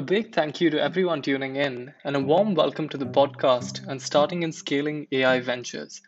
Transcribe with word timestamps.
A 0.00 0.02
big 0.02 0.34
thank 0.34 0.62
you 0.62 0.70
to 0.70 0.82
everyone 0.82 1.20
tuning 1.20 1.56
in, 1.56 1.92
and 2.04 2.16
a 2.16 2.20
warm 2.20 2.54
welcome 2.54 2.88
to 2.88 2.96
the 2.96 3.04
podcast 3.04 3.86
on 3.86 3.98
starting 3.98 4.44
and 4.44 4.54
scaling 4.54 5.06
AI 5.12 5.40
ventures, 5.40 6.00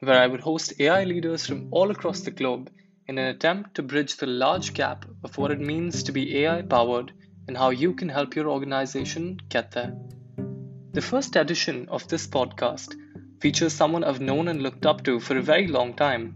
where 0.00 0.18
I 0.18 0.26
would 0.26 0.40
host 0.40 0.80
AI 0.80 1.04
leaders 1.04 1.46
from 1.46 1.68
all 1.70 1.90
across 1.90 2.22
the 2.22 2.30
globe 2.30 2.70
in 3.06 3.18
an 3.18 3.26
attempt 3.26 3.74
to 3.74 3.82
bridge 3.82 4.16
the 4.16 4.26
large 4.26 4.72
gap 4.72 5.04
of 5.22 5.36
what 5.36 5.50
it 5.50 5.60
means 5.60 6.02
to 6.04 6.12
be 6.12 6.38
AI 6.38 6.62
powered 6.62 7.12
and 7.46 7.54
how 7.54 7.68
you 7.68 7.92
can 7.92 8.08
help 8.08 8.34
your 8.34 8.48
organization 8.48 9.38
get 9.50 9.72
there. 9.72 9.94
The 10.94 11.02
first 11.02 11.36
edition 11.36 11.86
of 11.90 12.08
this 12.08 12.26
podcast 12.26 12.96
features 13.42 13.74
someone 13.74 14.04
I've 14.04 14.22
known 14.22 14.48
and 14.48 14.62
looked 14.62 14.86
up 14.86 15.04
to 15.04 15.20
for 15.20 15.36
a 15.36 15.42
very 15.42 15.66
long 15.66 15.92
time 15.92 16.34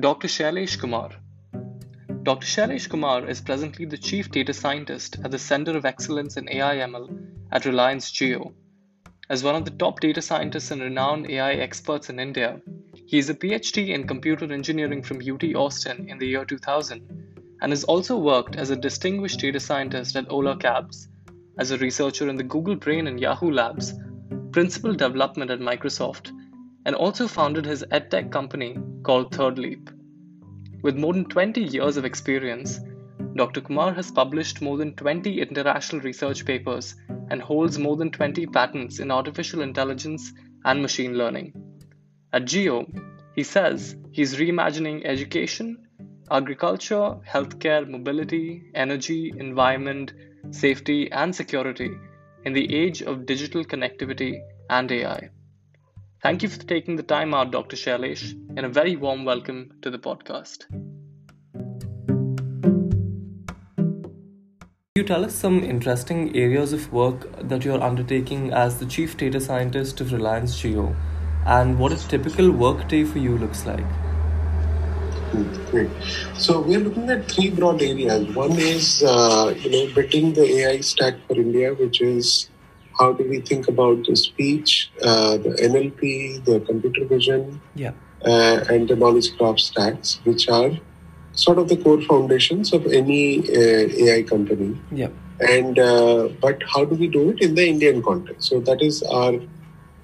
Dr. 0.00 0.26
Shailesh 0.26 0.80
Kumar. 0.80 1.12
Dr. 2.26 2.44
Shailesh 2.44 2.88
Kumar 2.88 3.28
is 3.28 3.40
presently 3.40 3.84
the 3.84 3.96
Chief 3.96 4.32
Data 4.32 4.52
Scientist 4.52 5.16
at 5.22 5.30
the 5.30 5.38
Center 5.38 5.76
of 5.76 5.84
Excellence 5.84 6.36
in 6.36 6.48
AI/ML 6.48 7.08
at 7.52 7.64
Reliance 7.64 8.10
Jio. 8.10 8.52
As 9.30 9.44
one 9.44 9.54
of 9.54 9.64
the 9.64 9.70
top 9.70 10.00
data 10.00 10.20
scientists 10.20 10.72
and 10.72 10.82
renowned 10.82 11.30
AI 11.30 11.52
experts 11.52 12.10
in 12.10 12.18
India, 12.18 12.60
he 13.06 13.18
is 13.18 13.30
a 13.30 13.34
PhD 13.34 13.90
in 13.90 14.08
computer 14.08 14.52
engineering 14.52 15.04
from 15.04 15.20
UT 15.20 15.54
Austin 15.54 16.08
in 16.10 16.18
the 16.18 16.26
year 16.26 16.44
2000 16.44 17.36
and 17.62 17.70
has 17.70 17.84
also 17.84 18.18
worked 18.18 18.56
as 18.56 18.70
a 18.70 18.82
distinguished 18.88 19.38
data 19.38 19.60
scientist 19.60 20.16
at 20.16 20.28
Ola 20.28 20.56
Cabs, 20.56 21.06
as 21.60 21.70
a 21.70 21.78
researcher 21.78 22.28
in 22.28 22.34
the 22.34 22.50
Google 22.54 22.74
Brain 22.74 23.06
and 23.06 23.20
Yahoo 23.20 23.52
Labs, 23.52 23.94
principal 24.50 24.94
development 24.94 25.52
at 25.52 25.60
Microsoft, 25.60 26.32
and 26.86 26.96
also 26.96 27.28
founded 27.28 27.64
his 27.64 27.84
edtech 27.92 28.32
company 28.32 28.76
called 29.04 29.32
Third 29.32 29.60
Leap. 29.60 29.90
With 30.82 30.96
more 30.96 31.12
than 31.12 31.24
20 31.24 31.62
years 31.62 31.96
of 31.96 32.04
experience, 32.04 32.80
Dr. 33.34 33.60
Kumar 33.60 33.92
has 33.94 34.10
published 34.10 34.62
more 34.62 34.76
than 34.76 34.94
20 34.94 35.40
international 35.40 36.00
research 36.02 36.44
papers 36.44 36.94
and 37.30 37.42
holds 37.42 37.78
more 37.78 37.96
than 37.96 38.10
20 38.10 38.46
patents 38.46 38.98
in 38.98 39.10
artificial 39.10 39.62
intelligence 39.62 40.32
and 40.64 40.80
machine 40.80 41.14
learning. 41.14 41.52
At 42.32 42.44
Jio, 42.44 42.86
he 43.34 43.42
says 43.42 43.96
he's 44.12 44.36
reimagining 44.36 45.04
education, 45.04 45.86
agriculture, 46.30 47.16
healthcare, 47.26 47.88
mobility, 47.88 48.70
energy, 48.74 49.32
environment, 49.36 50.12
safety, 50.50 51.10
and 51.12 51.34
security 51.34 51.90
in 52.44 52.52
the 52.52 52.74
age 52.74 53.02
of 53.02 53.26
digital 53.26 53.64
connectivity 53.64 54.40
and 54.70 54.90
AI. 54.90 55.30
Thank 56.26 56.42
you 56.42 56.48
for 56.48 56.58
taking 56.58 56.96
the 56.96 57.04
time 57.04 57.32
out, 57.34 57.52
Dr. 57.52 57.76
Shailesh, 57.76 58.32
and 58.56 58.66
a 58.66 58.68
very 58.68 58.96
warm 58.96 59.24
welcome 59.24 59.70
to 59.82 59.90
the 59.90 59.98
podcast. 60.00 60.66
Can 64.96 64.96
you 64.96 65.04
tell 65.04 65.24
us 65.24 65.36
some 65.36 65.62
interesting 65.62 66.34
areas 66.34 66.72
of 66.72 66.92
work 66.92 67.28
that 67.48 67.64
you're 67.64 67.80
undertaking 67.80 68.52
as 68.52 68.80
the 68.80 68.86
Chief 68.86 69.16
Data 69.16 69.40
Scientist 69.40 70.00
of 70.00 70.12
Reliance 70.12 70.60
Jio 70.60 70.96
and 71.46 71.78
what 71.78 71.92
a 71.92 72.08
typical 72.08 72.50
workday 72.50 73.04
for 73.04 73.20
you 73.20 73.38
looks 73.38 73.64
like? 73.64 73.86
Great. 75.70 75.90
So 76.34 76.60
we're 76.60 76.80
looking 76.80 77.08
at 77.08 77.30
three 77.30 77.50
broad 77.50 77.80
areas. 77.80 78.34
One 78.34 78.58
is, 78.58 79.04
uh, 79.04 79.54
you 79.56 79.70
know, 79.70 79.94
building 79.94 80.32
the 80.32 80.42
AI 80.42 80.80
stack 80.80 81.14
for 81.28 81.36
India, 81.36 81.72
which 81.72 82.00
is 82.00 82.50
how 82.98 83.12
do 83.12 83.24
we 83.28 83.40
think 83.40 83.68
about 83.68 84.04
the 84.06 84.16
speech, 84.16 84.90
uh, 85.02 85.36
the 85.36 85.50
NLP, 85.70 86.44
the 86.44 86.60
computer 86.60 87.04
vision, 87.04 87.60
Yeah. 87.74 87.92
uh, 88.24 88.64
and 88.70 88.88
the 88.88 88.96
knowledge 88.96 89.36
graph 89.36 89.58
stacks, 89.58 90.20
which 90.24 90.48
are 90.48 90.70
sort 91.32 91.58
of 91.58 91.68
the 91.68 91.76
core 91.76 92.00
foundations 92.02 92.72
of 92.72 92.86
any 92.86 93.40
uh, 93.40 94.06
AI 94.06 94.22
company. 94.22 94.70
Yeah. 94.90 95.08
And 95.40 95.78
uh, 95.78 96.28
but 96.40 96.62
how 96.74 96.84
do 96.86 96.94
we 96.94 97.08
do 97.08 97.28
it 97.30 97.42
in 97.42 97.54
the 97.54 97.68
Indian 97.68 98.02
context? 98.02 98.48
So 98.48 98.60
that 98.60 98.80
is 98.80 99.02
our 99.02 99.34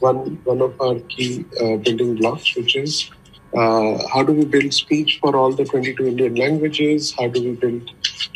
one 0.00 0.38
one 0.44 0.60
of 0.60 0.78
our 0.80 0.96
key 1.14 1.46
uh, 1.60 1.76
building 1.76 2.16
blocks, 2.16 2.54
which 2.54 2.76
is 2.76 3.10
uh, 3.54 4.08
how 4.12 4.22
do 4.22 4.32
we 4.32 4.44
build 4.44 4.72
speech 4.72 5.18
for 5.20 5.36
all 5.36 5.52
the 5.52 5.64
22 5.64 6.06
Indian 6.06 6.34
languages? 6.34 7.14
How 7.18 7.28
do 7.28 7.42
we 7.42 7.52
build 7.52 7.90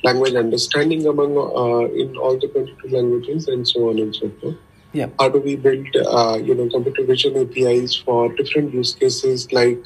language 0.04 0.34
understanding 0.34 1.06
among 1.06 1.36
uh, 1.36 1.86
in 2.02 2.16
all 2.16 2.38
the 2.38 2.48
22 2.48 2.88
languages, 2.96 3.48
and 3.48 3.66
so 3.66 3.90
on 3.90 3.98
and 3.98 4.14
so 4.14 4.30
forth. 4.40 4.56
Yeah. 4.92 5.08
How 5.18 5.28
do 5.28 5.40
we 5.40 5.56
build 5.56 5.88
uh, 5.96 6.38
you 6.42 6.54
know 6.54 6.68
computer 6.68 7.04
vision 7.04 7.36
APIs 7.36 7.96
for 7.96 8.32
different 8.34 8.72
use 8.72 8.94
cases 8.94 9.52
like 9.52 9.82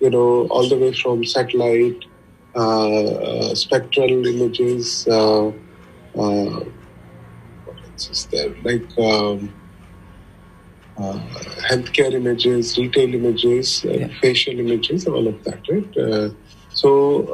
you 0.00 0.10
know 0.10 0.46
all 0.48 0.68
the 0.68 0.78
way 0.78 0.92
from 0.92 1.24
satellite, 1.24 2.04
uh, 2.54 3.04
uh, 3.04 3.54
spectral 3.54 4.26
images. 4.26 5.06
Uh, 5.08 5.48
uh, 5.48 6.64
what 7.64 7.78
else 7.90 8.10
is 8.10 8.26
there? 8.26 8.54
Like 8.62 8.98
um, 8.98 9.52
uh, 10.98 11.18
healthcare 11.70 12.12
images, 12.12 12.76
retail 12.78 13.14
images, 13.14 13.84
uh, 13.84 13.92
Yeah. 13.92 14.08
facial 14.22 14.58
images, 14.58 15.06
all 15.06 15.26
of 15.28 15.42
that, 15.44 15.60
right? 15.70 15.96
Uh, 15.96 16.30
so, 16.70 16.90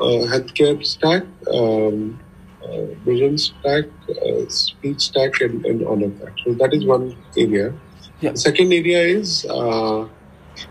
uh, 0.07 0.27
healthcare 0.33 0.85
stack, 0.85 1.25
um, 1.53 2.21
uh, 2.65 2.87
vision 3.05 3.37
stack, 3.39 3.87
uh, 4.09 4.43
speech 4.49 5.01
stack, 5.01 5.41
and, 5.41 5.65
and 5.67 5.83
all 5.83 6.03
of 6.03 6.19
that. 6.21 6.33
So, 6.45 6.55
that 6.55 6.73
is 6.75 6.85
one 6.87 7.17
area. 7.37 7.75
Yeah. 8.21 8.33
The 8.33 8.39
second 8.39 8.73
area 8.73 9.01
is 9.21 9.45
uh, 9.51 10.03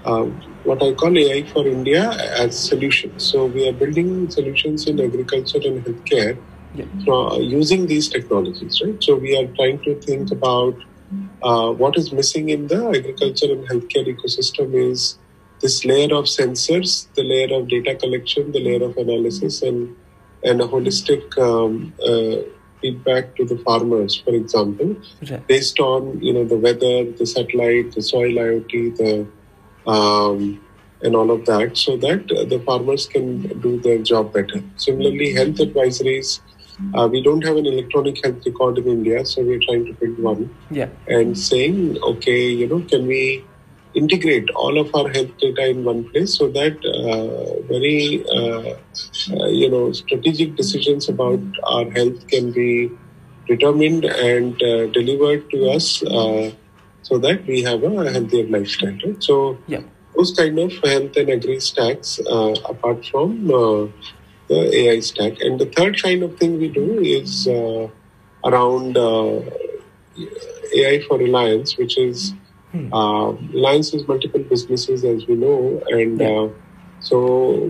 uh, 0.06 0.24
what 0.64 0.82
I 0.84 0.94
call 0.94 1.18
AI 1.18 1.44
for 1.54 1.68
India 1.68 2.12
as 2.40 2.58
solutions. 2.70 3.24
So, 3.32 3.46
we 3.46 3.68
are 3.68 3.74
building 3.74 4.30
solutions 4.30 4.88
in 4.88 5.00
agriculture 5.00 5.62
and 5.66 5.84
healthcare 5.86 6.38
Yeah. 6.74 6.86
uh, 7.08 7.38
using 7.40 7.88
these 7.88 8.08
technologies, 8.10 8.82
right? 8.86 9.02
So, 9.04 9.16
we 9.16 9.36
are 9.38 9.48
trying 9.58 9.80
to 9.84 9.96
think 10.02 10.32
about 10.32 10.76
uh, 11.44 11.72
what 11.72 11.98
is 11.98 12.12
missing 12.12 12.50
in 12.50 12.68
the 12.68 12.88
agriculture 12.90 13.52
and 13.52 13.68
healthcare 13.68 14.06
ecosystem 14.16 14.74
is 14.92 15.18
this 15.60 15.86
layer 15.86 16.14
of 16.16 16.26
sensors, 16.26 17.08
the 17.16 17.24
layer 17.24 17.56
of 17.58 17.68
data 17.68 17.96
collection, 17.96 18.52
the 18.52 18.60
layer 18.60 18.84
of 18.84 18.98
analysis, 18.98 19.62
and 19.62 19.96
and 20.44 20.60
a 20.62 20.66
holistic 20.66 21.38
um, 21.38 21.94
uh, 22.04 22.42
feedback 22.82 23.36
to 23.36 23.46
the 23.46 23.58
farmers, 23.60 24.16
for 24.26 24.34
example, 24.34 24.96
Right. 25.30 25.46
based 25.48 25.80
on 25.80 26.20
you 26.22 26.34
know 26.34 26.46
the 26.46 26.58
weather, 26.58 27.12
the 27.12 27.26
satellite, 27.26 27.94
the 27.94 28.02
soil 28.02 28.34
IoT, 28.34 28.98
the 28.98 29.92
um, 29.92 30.60
and 31.04 31.16
all 31.16 31.32
of 31.32 31.46
that, 31.46 31.78
so 31.78 31.98
that 31.98 32.28
the 32.28 32.60
farmers 32.66 33.08
can 33.08 33.42
do 33.60 33.80
their 33.82 33.98
job 34.00 34.34
better. 34.34 34.64
Similarly, 34.78 35.34
health 35.34 35.56
advisories. 35.56 36.40
Uh, 36.94 37.08
we 37.12 37.22
don't 37.24 37.44
have 37.44 37.58
an 37.58 37.66
electronic 37.66 38.24
health 38.24 38.42
record 38.46 38.78
in 38.78 38.88
India, 38.88 39.26
so 39.26 39.42
we're 39.42 39.60
trying 39.68 39.86
to 39.86 39.94
build 39.94 40.20
one 40.20 40.50
Yeah. 40.70 40.90
and 41.08 41.38
saying, 41.38 41.98
okay, 42.04 42.50
you 42.50 42.68
know, 42.68 42.82
can 42.82 43.08
we 43.08 43.44
integrate 43.94 44.50
all 44.52 44.78
of 44.80 44.94
our 44.96 45.10
health 45.10 45.38
data 45.38 45.68
in 45.70 45.84
one 45.84 46.04
place 46.10 46.38
so 46.38 46.48
that 46.50 46.78
uh, 46.86 47.62
very, 47.72 48.24
uh, 48.36 48.74
uh, 49.36 49.48
you 49.48 49.70
know, 49.70 49.92
strategic 49.92 50.56
decisions 50.56 51.10
about 51.10 51.40
our 51.68 51.90
health 51.92 52.26
can 52.28 52.52
be 52.52 52.90
determined 53.48 54.06
and 54.06 54.62
uh, 54.64 54.88
delivered 54.88 55.50
to 55.52 55.70
us 55.70 56.04
uh, 56.04 56.52
so 57.02 57.18
that 57.18 57.46
we 57.48 57.62
have 57.64 57.84
a 57.84 58.12
healthier 58.12 58.48
lifestyle. 58.48 58.98
Right? 59.06 59.22
So, 59.24 59.58
Yeah. 59.68 59.82
those 60.16 60.34
kind 60.38 60.58
of 60.60 60.72
health 60.84 61.16
and 61.18 61.30
agri 61.30 61.60
stacks, 61.60 62.20
uh, 62.30 62.54
apart 62.70 63.06
from 63.06 63.50
uh, 63.52 63.88
the 64.52 64.62
AI 64.80 65.00
stack. 65.00 65.40
And 65.40 65.60
the 65.60 65.68
third 65.78 66.02
kind 66.02 66.24
of 66.24 66.38
thing 66.38 66.60
we 66.60 66.70
do 66.70 67.00
is 67.00 67.48
uh, 67.48 67.88
around 68.50 68.98
uh, 68.98 69.40
AI 70.76 71.02
for 71.08 71.18
Reliance, 71.18 71.78
which 71.78 71.98
is 71.98 72.34
Hmm. 72.74 72.94
uh, 72.98 73.32
Reliance 73.54 73.94
is 73.94 74.08
multiple 74.08 74.44
businesses, 74.50 75.04
as 75.04 75.26
we 75.28 75.36
know, 75.36 75.56
and 75.90 76.22
uh, 76.28 76.48
so 77.08 77.18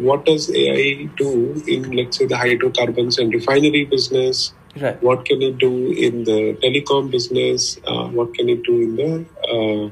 what 0.08 0.26
does 0.26 0.44
AI 0.64 1.10
do 1.22 1.32
in, 1.76 1.92
let's 2.00 2.20
say, 2.20 2.28
the 2.34 2.38
hydrocarbons 2.38 3.18
and 3.18 3.34
refinery 3.34 3.86
business? 3.94 4.54
Right. 4.84 5.02
What 5.08 5.26
can 5.26 5.42
it 5.42 5.58
do 5.58 5.72
in 6.08 6.24
the 6.30 6.38
telecom 6.64 7.10
business? 7.16 7.80
Uh, 7.94 8.06
what 8.20 8.36
can 8.36 8.48
it 8.56 8.62
do 8.70 8.76
in 8.86 8.96
the 9.02 9.12
uh, 9.56 9.90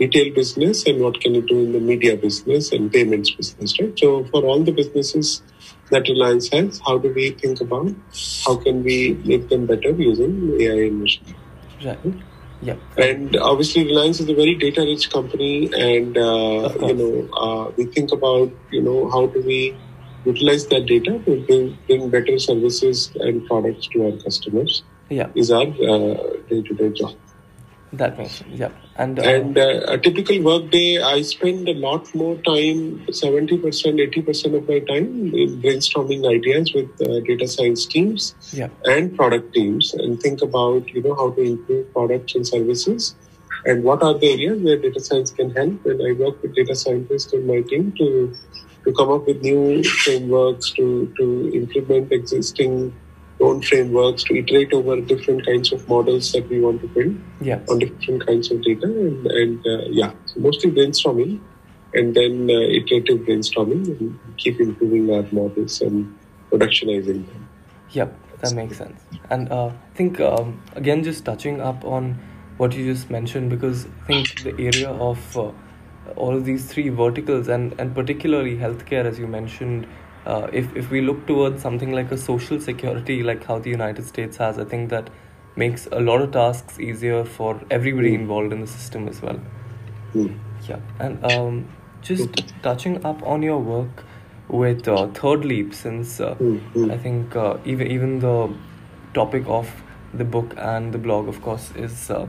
retail 0.00 0.34
business? 0.34 0.86
And 0.86 1.00
what 1.00 1.20
can 1.20 1.34
it 1.36 1.46
do 1.46 1.58
in 1.60 1.72
the 1.72 1.80
media 1.80 2.16
business 2.16 2.72
and 2.72 2.92
payments 2.92 3.30
business? 3.30 3.78
Right. 3.80 3.98
So 3.98 4.24
for 4.26 4.44
all 4.44 4.62
the 4.62 4.72
businesses 4.72 5.42
that 5.90 6.08
Reliance 6.08 6.48
has, 6.52 6.80
how 6.86 6.98
do 6.98 7.12
we 7.12 7.30
think 7.30 7.60
about 7.60 7.94
how 8.46 8.56
can 8.56 8.82
we 8.82 9.14
make 9.24 9.48
them 9.48 9.66
better 9.66 9.90
using 9.90 10.56
AI 10.60 10.86
and 10.86 11.00
machine? 11.00 11.34
Right. 11.84 11.98
Yeah. 12.62 12.76
And 12.96 13.36
obviously, 13.36 13.84
Reliance 13.84 14.20
is 14.20 14.28
a 14.28 14.34
very 14.34 14.54
data-rich 14.54 15.10
company, 15.10 15.68
and 15.76 16.16
uh, 16.16 16.72
you 16.86 16.94
know 16.94 17.28
uh, 17.34 17.72
we 17.76 17.86
think 17.86 18.12
about 18.12 18.52
you 18.70 18.80
know 18.82 19.10
how 19.10 19.26
do 19.26 19.42
we 19.42 19.76
utilize 20.24 20.66
that 20.68 20.86
data 20.86 21.18
to 21.24 21.44
bring, 21.46 21.76
bring 21.88 22.08
better 22.08 22.38
services 22.38 23.10
and 23.16 23.44
products 23.46 23.88
to 23.88 24.04
our 24.06 24.16
customers 24.22 24.84
Yeah. 25.10 25.28
is 25.34 25.50
our 25.50 25.66
uh, 25.66 26.14
day-to-day 26.48 26.90
job. 26.90 27.16
That 27.92 28.16
makes 28.16 28.36
sense. 28.36 28.58
Yeah. 28.58 28.70
And, 28.96 29.18
uh, 29.18 29.22
and 29.22 29.58
uh, 29.58 29.80
a 29.88 29.98
typical 29.98 30.40
work 30.42 30.70
day, 30.70 31.02
I 31.02 31.20
spend 31.22 31.68
a 31.68 31.74
lot 31.74 32.14
more 32.14 32.36
time, 32.36 33.06
70%, 33.06 33.60
80% 33.60 34.56
of 34.56 34.68
my 34.68 34.78
time 34.80 35.34
in 35.34 35.60
brainstorming 35.60 36.26
ideas 36.28 36.72
with 36.72 36.90
uh, 37.02 37.20
data 37.20 37.46
science 37.46 37.84
teams 37.84 38.34
yeah. 38.52 38.68
and 38.84 39.14
product 39.14 39.52
teams 39.52 39.92
and 39.92 40.20
think 40.20 40.40
about, 40.40 40.88
you 40.88 41.02
know, 41.02 41.14
how 41.14 41.30
to 41.32 41.42
improve 41.42 41.92
products 41.92 42.34
and 42.34 42.46
services 42.46 43.14
and 43.66 43.84
what 43.84 44.02
are 44.02 44.18
the 44.18 44.32
areas 44.32 44.62
where 44.62 44.78
data 44.78 45.00
science 45.00 45.30
can 45.30 45.50
help. 45.50 45.84
And 45.84 46.00
I 46.06 46.12
work 46.12 46.40
with 46.42 46.54
data 46.54 46.74
scientists 46.74 47.32
on 47.34 47.46
my 47.46 47.60
team 47.60 47.92
to, 47.98 48.34
to 48.84 48.92
come 48.94 49.10
up 49.10 49.26
with 49.26 49.42
new 49.42 49.84
frameworks 49.84 50.70
to, 50.72 51.12
to 51.18 51.50
implement 51.54 52.10
existing 52.10 52.94
own 53.42 53.62
frameworks 53.62 54.24
to 54.24 54.36
iterate 54.36 54.72
over 54.72 55.00
different 55.00 55.44
kinds 55.46 55.72
of 55.72 55.88
models 55.88 56.32
that 56.32 56.48
we 56.48 56.60
want 56.60 56.80
to 56.80 56.88
build 56.88 57.16
yeah. 57.40 57.60
on 57.68 57.78
different 57.78 58.26
kinds 58.26 58.50
of 58.50 58.62
data. 58.62 58.86
And, 58.86 59.26
and 59.26 59.66
uh, 59.66 59.84
yeah, 59.90 60.12
so 60.26 60.40
mostly 60.40 60.70
brainstorming 60.70 61.40
and 61.94 62.14
then 62.14 62.48
uh, 62.50 62.54
iterative 62.78 63.20
brainstorming 63.20 63.86
and 64.00 64.18
keep 64.38 64.60
improving 64.60 65.12
our 65.14 65.26
models 65.32 65.80
and 65.80 66.18
productionizing 66.50 67.26
them. 67.26 67.48
Yep, 67.90 68.18
that 68.40 68.54
makes 68.54 68.78
sense. 68.78 69.00
And 69.30 69.50
uh, 69.50 69.66
I 69.66 69.94
think, 69.94 70.20
um, 70.20 70.62
again, 70.74 71.04
just 71.04 71.24
touching 71.24 71.60
up 71.60 71.84
on 71.84 72.18
what 72.56 72.74
you 72.74 72.84
just 72.92 73.10
mentioned, 73.10 73.50
because 73.50 73.86
I 74.04 74.06
think 74.06 74.42
the 74.42 74.54
area 74.58 74.90
of 74.90 75.36
uh, 75.36 75.50
all 76.16 76.36
of 76.36 76.44
these 76.44 76.64
three 76.66 76.88
verticals 76.88 77.48
and, 77.48 77.74
and 77.78 77.94
particularly 77.94 78.56
healthcare, 78.56 79.04
as 79.04 79.18
you 79.18 79.26
mentioned, 79.26 79.86
uh, 80.26 80.48
if 80.52 80.74
if 80.76 80.90
we 80.90 81.00
look 81.00 81.26
towards 81.26 81.62
something 81.62 81.92
like 81.92 82.12
a 82.12 82.18
social 82.18 82.60
security, 82.60 83.22
like 83.22 83.44
how 83.44 83.58
the 83.58 83.70
United 83.70 84.06
States 84.06 84.36
has, 84.36 84.58
I 84.58 84.64
think 84.64 84.90
that 84.90 85.10
makes 85.56 85.86
a 85.92 86.00
lot 86.00 86.22
of 86.22 86.30
tasks 86.32 86.78
easier 86.80 87.24
for 87.24 87.60
everybody 87.70 88.12
Mm. 88.12 88.20
involved 88.20 88.52
in 88.52 88.60
the 88.60 88.66
system 88.66 89.08
as 89.08 89.20
well. 89.22 89.40
Mm. 90.14 90.34
Yeah, 90.68 90.78
and 91.00 91.24
um, 91.24 91.68
just 92.02 92.42
touching 92.62 93.04
up 93.04 93.22
on 93.22 93.42
your 93.42 93.58
work 93.58 94.04
with 94.48 94.86
uh, 94.88 95.06
Third 95.08 95.44
Leap, 95.44 95.74
since 95.74 96.20
uh, 96.20 96.34
Mm, 96.40 96.60
mm. 96.74 96.92
I 96.92 96.98
think 96.98 97.36
uh, 97.36 97.56
even 97.64 97.86
even 97.96 98.18
the 98.20 98.36
topic 99.14 99.44
of 99.46 99.74
the 100.14 100.24
book 100.24 100.54
and 100.56 100.92
the 100.92 100.98
blog, 100.98 101.28
of 101.28 101.42
course, 101.42 101.70
is 101.76 102.10
uh, 102.10 102.26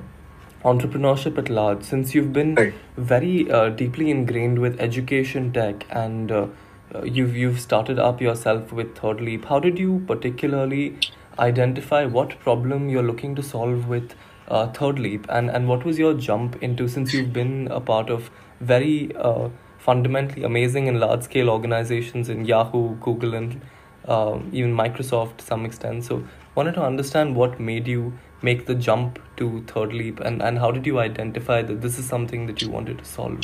entrepreneurship 0.64 1.38
at 1.38 1.50
large. 1.50 1.84
Since 1.84 2.16
you've 2.16 2.34
been 2.34 2.56
Right. 2.56 2.74
very 2.98 3.50
uh, 3.52 3.70
deeply 3.70 4.10
ingrained 4.10 4.60
with 4.60 4.80
education 4.80 5.52
tech 5.52 5.86
and 5.90 6.32
uh, 6.96 7.04
you've 7.04 7.36
you've 7.36 7.60
started 7.60 8.00
up 8.00 8.22
yourself 8.22 8.72
with 8.72 8.96
Third 8.98 9.22
Leap, 9.22 9.46
how 9.46 9.60
did 9.60 9.80
you 9.80 10.04
particularly 10.08 10.98
identify 11.40 12.06
what 12.06 12.40
problem 12.40 12.90
you're 12.90 13.04
looking 13.04 13.36
to 13.36 13.44
solve 13.44 13.88
with 13.88 14.14
uh, 14.48 14.68
Third 14.68 15.00
Leap, 15.00 15.26
and 15.30 15.50
and 15.50 15.68
what 15.68 15.86
was 15.86 16.00
your 16.00 16.14
jump 16.14 16.62
into 16.62 16.88
since 16.88 17.14
you've 17.14 17.34
been 17.34 17.68
a 17.72 17.80
part 17.80 18.10
of 18.10 18.30
very 18.60 19.16
uh, 19.16 19.50
fundamentally 19.78 20.44
amazing 20.44 20.88
and 20.88 21.00
large 21.00 21.24
scale 21.24 21.50
organizations 21.50 22.30
in 22.30 22.46
Yahoo, 22.46 22.96
Google, 22.96 23.34
and 23.34 23.62
um, 24.06 24.50
even 24.52 24.76
Microsoft 24.76 25.38
to 25.38 25.46
some 25.46 25.66
extent. 25.66 26.04
So 26.04 26.24
wanted 26.56 26.76
to 26.76 26.84
understand 26.84 27.36
what 27.36 27.60
made 27.60 27.88
you 27.88 28.14
make 28.42 28.66
the 28.66 28.76
jump 28.76 29.20
to 29.38 29.64
Third 29.68 29.94
Leap, 29.94 30.20
and 30.20 30.42
and 30.42 30.60
how 30.60 30.72
did 30.72 30.86
you 30.86 31.00
identify 31.00 31.62
that 31.62 31.82
this 31.82 31.98
is 31.98 32.06
something 32.06 32.48
that 32.48 32.62
you 32.62 32.70
wanted 32.70 33.00
to 33.00 33.06
solve? 33.06 33.40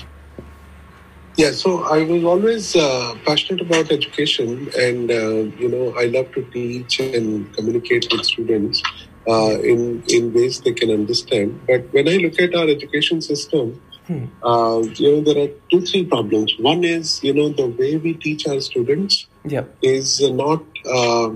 Yeah, 1.40 1.52
so 1.52 1.84
I 1.86 2.04
was 2.04 2.24
always 2.26 2.76
uh, 2.76 3.16
passionate 3.26 3.62
about 3.62 3.92
education, 3.92 4.70
and 4.78 5.10
uh, 5.12 5.38
you 5.64 5.70
know, 5.70 5.94
I 5.98 6.06
love 6.08 6.32
to 6.34 6.44
teach 6.56 7.00
and 7.00 7.54
communicate 7.56 8.08
with 8.12 8.26
students 8.26 8.82
uh, 9.28 9.56
in 9.74 10.04
in 10.08 10.34
ways 10.34 10.60
they 10.62 10.74
can 10.74 10.92
understand. 10.92 11.62
But 11.68 11.88
when 11.94 12.10
I 12.10 12.18
look 12.26 12.40
at 12.48 12.56
our 12.56 12.68
education 12.78 13.22
system, 13.22 13.82
Hmm. 14.10 14.26
uh, 14.52 14.80
you 15.02 15.10
know, 15.12 15.22
there 15.28 15.40
are 15.46 15.52
two 15.72 15.82
three 15.90 16.04
problems. 16.14 16.54
One 16.68 16.84
is 16.84 17.24
you 17.24 17.34
know 17.40 17.50
the 17.62 17.68
way 17.82 17.92
we 18.08 18.14
teach 18.28 18.48
our 18.54 18.60
students 18.70 19.20
Yeah. 19.56 19.66
is 19.96 20.14
not 20.44 20.64
uh, 21.00 21.30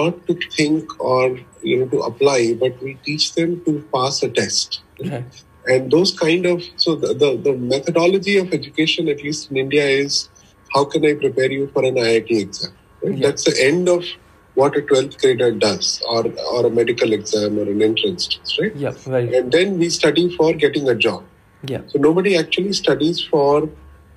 not 0.00 0.26
to 0.28 0.38
think 0.56 0.94
or 1.00 1.24
you 1.62 1.78
know 1.80 1.88
to 1.96 2.00
apply, 2.10 2.40
but 2.64 2.82
we 2.88 2.94
teach 3.10 3.34
them 3.40 3.60
to 3.66 3.76
pass 3.98 4.22
a 4.22 4.30
test 4.40 4.82
Right. 5.12 5.44
And 5.74 5.90
those 5.94 6.10
kind 6.18 6.46
of 6.46 6.62
so 6.76 6.94
the, 6.94 7.08
the, 7.22 7.30
the 7.46 7.54
methodology 7.74 8.36
of 8.42 8.52
education 8.58 9.08
at 9.14 9.22
least 9.26 9.50
in 9.50 9.56
india 9.64 9.86
is 10.04 10.28
how 10.74 10.84
can 10.94 11.04
i 11.10 11.14
prepare 11.24 11.50
you 11.58 11.66
for 11.74 11.84
an 11.90 11.96
iit 12.06 12.30
exam 12.44 12.72
right? 13.02 13.16
Yeah. 13.16 13.26
that's 13.28 13.44
the 13.50 13.56
end 13.68 13.88
of 13.96 14.04
what 14.60 14.76
a 14.76 14.82
12th 14.90 15.16
grader 15.22 15.50
does 15.64 15.88
or 16.14 16.22
or 16.54 16.60
a 16.66 16.70
medical 16.80 17.12
exam 17.18 17.58
or 17.62 17.66
an 17.74 17.82
entrance 17.88 18.26
test 18.34 18.60
right 18.60 18.74
Yeah. 18.84 18.94
Very. 19.14 19.36
and 19.40 19.52
then 19.58 19.78
we 19.82 19.88
study 19.98 20.24
for 20.38 20.52
getting 20.64 20.88
a 20.88 20.96
job 21.08 21.22
Yeah. 21.74 21.82
so 21.92 21.98
nobody 22.08 22.32
actually 22.42 22.72
studies 22.82 23.20
for 23.34 23.68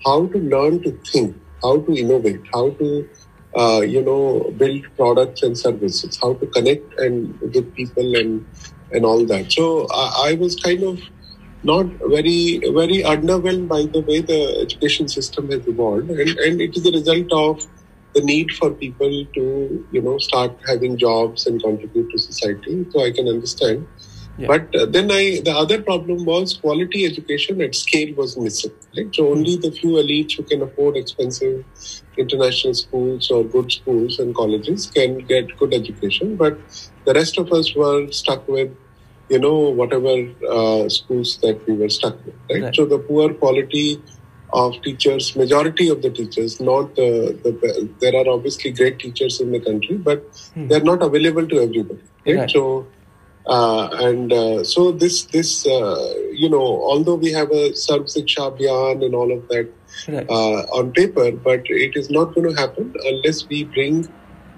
how 0.06 0.18
to 0.34 0.40
learn 0.56 0.82
to 0.86 0.92
think 1.12 1.36
how 1.64 1.74
to 1.88 1.96
innovate 2.04 2.42
how 2.54 2.66
to 2.82 2.88
uh, 3.62 3.82
you 3.94 4.02
know 4.10 4.20
build 4.62 4.84
products 5.00 5.44
and 5.48 5.58
services 5.66 6.18
how 6.24 6.30
to 6.42 6.48
connect 6.58 7.00
and 7.06 7.40
with 7.56 7.68
people 7.80 8.16
and 8.22 8.46
and 8.94 9.06
all 9.10 9.26
that 9.32 9.52
so 9.58 9.66
I, 10.04 10.06
I 10.30 10.32
was 10.44 10.56
kind 10.68 10.84
of 10.92 11.00
not 11.64 11.86
very 12.16 12.60
very 12.74 13.04
underwhelmed 13.14 13.68
by 13.68 13.84
the 13.94 14.02
way 14.02 14.22
the 14.22 14.60
education 14.62 15.08
system 15.08 15.50
has 15.52 15.68
evolved. 15.68 16.10
And, 16.10 16.30
and 16.40 16.62
it 16.62 16.76
is 16.76 16.86
a 16.86 16.92
result 16.92 17.32
of 17.32 17.68
the 18.16 18.22
need 18.22 18.52
for 18.52 18.72
people 18.72 19.26
to 19.36 19.88
you 19.92 20.02
know 20.02 20.18
start 20.18 20.58
having 20.68 20.98
jobs 20.98 21.46
and 21.48 21.62
contribute 21.62 22.10
to 22.12 22.18
society. 22.18 22.86
So 22.92 23.04
i 23.04 23.12
can 23.12 23.28
understand. 23.28 23.88
Yeah. 24.38 24.48
but 24.48 24.76
uh, 24.80 24.86
then 24.86 25.12
i 25.12 25.42
the 25.46 25.54
other 25.62 25.82
problem 25.88 26.24
was 26.26 26.54
quality 26.58 27.06
education 27.06 27.62
at 27.66 27.76
scale 27.76 28.14
was 28.20 28.38
missing 28.38 28.72
right? 28.98 29.10
So 29.14 29.30
only 29.32 29.58
the 29.58 29.72
few 29.72 29.92
elites 30.04 30.38
who 30.38 30.44
can 30.44 30.62
afford 30.62 30.96
expensive 30.96 31.66
international 32.18 32.74
schools 32.74 33.30
or 33.30 33.44
good 33.44 33.72
schools 33.72 34.20
and 34.20 34.34
colleges 34.36 34.90
can 34.96 35.20
get 35.20 35.56
good 35.58 35.74
education. 35.74 36.36
But 36.36 36.60
the 37.06 37.14
rest 37.14 37.38
of 37.38 37.52
us 37.52 37.76
were 37.76 38.12
stuck 38.12 38.48
with 38.48 38.72
you 39.34 39.40
know 39.46 39.58
whatever 39.82 40.14
uh, 40.58 40.90
schools 40.98 41.30
that 41.44 41.58
we 41.68 41.74
were 41.82 41.90
stuck 41.98 42.18
with 42.26 42.36
right? 42.52 42.64
Right. 42.64 42.76
so 42.76 42.86
the 42.94 43.00
poor 43.10 43.28
quality 43.44 43.88
of 44.62 44.74
teachers 44.86 45.26
majority 45.42 45.88
of 45.94 46.02
the 46.06 46.12
teachers 46.20 46.60
not 46.70 46.96
the, 46.96 47.10
the 47.44 47.52
there 48.02 48.16
are 48.22 48.28
obviously 48.36 48.72
great 48.80 48.98
teachers 49.04 49.40
in 49.44 49.52
the 49.58 49.62
country 49.70 49.98
but 50.10 50.24
Hmm. 50.56 50.68
they're 50.68 50.88
not 50.94 51.02
available 51.10 51.46
to 51.52 51.60
everybody 51.68 52.02
right, 52.28 52.40
Right. 52.40 52.52
so 52.56 52.64
uh, 53.56 53.88
and 54.08 54.32
uh, 54.34 54.64
so 54.72 54.92
this 55.04 55.16
this 55.36 55.52
uh, 55.76 56.14
you 56.42 56.50
know 56.56 56.66
although 56.90 57.16
we 57.26 57.32
have 57.38 57.52
a 57.62 57.64
Sarv 57.84 58.04
Shiksha 58.14 58.42
Abhiyan 58.50 59.06
and 59.06 59.16
all 59.22 59.32
of 59.38 59.48
that 59.54 59.70
Right. 60.08 60.28
uh, 60.30 60.60
on 60.80 60.92
paper, 60.98 61.32
but 61.48 61.62
it 61.86 61.96
is 62.02 62.10
not 62.10 62.34
going 62.34 62.48
to 62.50 62.56
happen 62.60 62.94
unless 63.10 63.40
we 63.50 63.58
bring, 63.76 63.98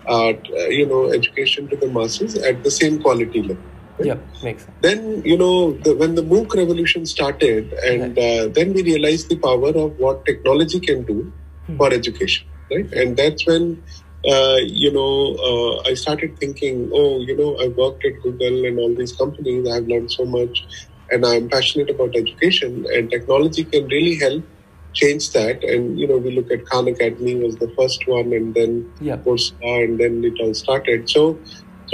uh, 0.07 0.33
you 0.79 0.85
know, 0.91 1.11
education 1.11 1.67
to 1.69 1.77
the 1.81 1.89
masses 1.97 2.35
at 2.49 2.63
the 2.63 2.71
same 2.71 2.99
quality 3.01 3.41
level. 3.47 3.63
Yeah. 3.99 4.17
Makes 4.41 4.65
sense. 4.65 4.77
Then, 4.81 5.21
you 5.23 5.37
know, 5.37 5.73
the, 5.73 5.95
when 5.95 6.15
the 6.15 6.23
MOOC 6.23 6.55
revolution 6.55 7.05
started, 7.05 7.73
and 7.85 8.17
uh, 8.17 8.47
then 8.47 8.73
we 8.73 8.81
realized 8.83 9.29
the 9.29 9.37
power 9.37 9.69
of 9.69 9.97
what 9.97 10.25
technology 10.25 10.79
can 10.79 11.03
do 11.03 11.31
Hmm. 11.67 11.77
for 11.77 11.93
education, 11.93 12.45
right? 12.69 12.91
And 12.91 13.15
that's 13.15 13.47
when, 13.47 13.81
uh, 14.29 14.57
you 14.65 14.91
know, 14.91 15.35
uh, 15.49 15.89
I 15.89 15.93
started 15.93 16.37
thinking, 16.37 16.89
oh, 16.93 17.21
you 17.21 17.37
know, 17.37 17.55
I 17.63 17.69
worked 17.69 18.03
at 18.03 18.21
Google 18.21 18.65
and 18.65 18.77
all 18.79 18.93
these 18.93 19.13
companies, 19.15 19.69
I've 19.71 19.87
learned 19.87 20.11
so 20.11 20.25
much, 20.25 20.65
and 21.09 21.25
I'm 21.25 21.47
passionate 21.47 21.89
about 21.89 22.17
education, 22.17 22.85
and 22.93 23.09
technology 23.09 23.63
can 23.63 23.85
really 23.87 24.15
help 24.17 24.43
change 24.91 25.31
that. 25.31 25.63
And, 25.63 25.97
you 25.97 26.05
know, 26.05 26.17
we 26.17 26.31
look 26.31 26.51
at 26.51 26.65
Khan 26.65 26.87
Academy 26.89 27.35
was 27.35 27.55
the 27.57 27.71
first 27.77 28.05
one, 28.07 28.33
and 28.33 28.53
then 28.53 28.91
Yeah. 28.99 29.17
Coursera, 29.17 29.85
and 29.85 29.97
then 30.01 30.21
it 30.25 30.33
all 30.41 30.53
started. 30.53 31.09
So, 31.09 31.39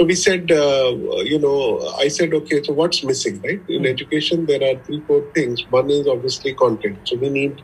so 0.00 0.06
we 0.06 0.14
said, 0.14 0.50
uh, 0.50 0.96
you 1.30 1.38
know, 1.38 1.78
I 1.98 2.08
said, 2.08 2.32
okay, 2.32 2.62
so 2.62 2.72
what's 2.72 3.04
missing, 3.04 3.40
right? 3.46 3.60
In 3.68 3.80
Hmm. 3.82 3.86
education, 3.94 4.46
there 4.46 4.62
are 4.68 4.76
three, 4.86 5.02
four 5.06 5.18
things. 5.34 5.62
One 5.68 5.90
is 5.90 6.06
obviously 6.12 6.54
content. 6.54 7.00
So 7.10 7.18
we 7.24 7.28
need 7.28 7.60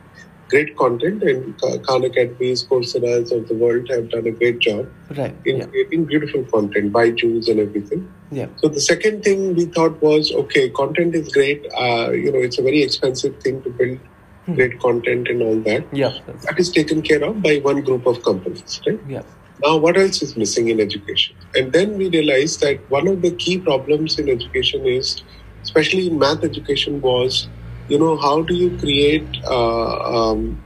great 0.51 0.69
content, 0.81 1.23
and 1.23 1.55
Khan 1.87 2.03
Academies, 2.09 2.65
Coursera's 2.71 3.31
of 3.37 3.47
the 3.47 3.55
world 3.63 3.87
have 3.89 4.09
done 4.11 4.27
a 4.27 4.35
great 4.41 4.59
job 4.67 4.85
Right. 5.21 5.33
in 5.45 5.57
Yeah. 5.61 5.65
creating 5.71 6.05
beautiful 6.11 6.43
content, 6.53 6.93
by 6.99 7.05
Jews 7.23 7.49
and 7.53 7.59
everything. 7.65 8.05
Yeah. 8.41 8.49
So 8.61 8.69
the 8.77 8.83
second 8.89 9.23
thing 9.23 9.41
we 9.55 9.65
thought 9.77 9.99
was, 10.09 10.31
okay, 10.43 10.69
content 10.81 11.15
is 11.21 11.33
great. 11.39 11.65
Uh, 11.85 12.11
you 12.25 12.31
know, 12.31 12.43
it's 12.49 12.59
a 12.59 12.67
very 12.69 12.83
expensive 12.83 13.35
thing 13.47 13.63
to 13.65 13.71
build 13.81 13.97
Hmm. 14.45 14.55
great 14.61 14.79
content 14.85 15.27
and 15.33 15.41
all 15.49 15.59
that. 15.71 15.89
Yeah. 16.03 16.13
That 16.45 16.59
is 16.65 16.71
taken 16.79 17.01
care 17.11 17.23
of 17.31 17.41
by 17.49 17.57
one 17.71 17.81
group 17.89 18.05
of 18.13 18.23
companies, 18.29 18.79
right? 18.87 19.01
yeah. 19.17 19.25
Now, 19.63 19.77
what 19.77 19.97
else 19.97 20.21
is 20.21 20.37
missing 20.37 20.67
in 20.67 20.79
education? 20.79 21.35
And 21.55 21.73
then 21.73 21.97
we 21.97 22.09
realized 22.09 22.61
that 22.61 22.79
one 22.89 23.07
of 23.07 23.21
the 23.21 23.31
key 23.31 23.57
problems 23.57 24.19
in 24.19 24.29
education 24.29 24.85
is, 24.85 25.23
especially 25.63 26.07
in 26.07 26.19
math 26.19 26.43
education, 26.43 27.01
was, 27.01 27.47
you 27.89 27.97
know, 27.97 28.17
how 28.17 28.43
do 28.43 28.53
you 28.53 28.77
create 28.77 29.27
uh, 29.45 30.31
um, 30.31 30.63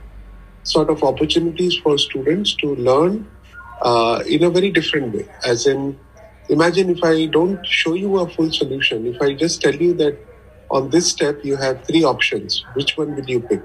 sort 0.64 0.90
of 0.90 1.04
opportunities 1.04 1.78
for 1.78 1.98
students 1.98 2.54
to 2.56 2.76
learn 2.76 3.28
uh, 3.82 4.24
in 4.28 4.44
a 4.44 4.50
very 4.50 4.72
different 4.72 5.16
way? 5.16 5.26
As 5.46 5.68
in, 5.68 5.98
imagine 6.50 6.90
if 6.90 7.02
I 7.04 7.28
don't 7.28 7.66
show 7.66 7.94
you 7.94 8.20
a 8.20 8.30
full 8.30 8.52
solution, 8.52 9.08
if 9.08 9.22
I 9.22 9.34
just 9.34 9.62
tell 9.62 9.74
you 9.74 9.94
that 9.96 10.20
on 10.70 10.90
this 10.90 11.10
step 11.10 11.44
you 11.44 11.56
have 11.58 11.84
three 11.86 12.04
options. 12.04 12.66
Which 12.74 12.98
one 12.98 13.16
will 13.16 13.30
you 13.30 13.42
pick? 13.42 13.62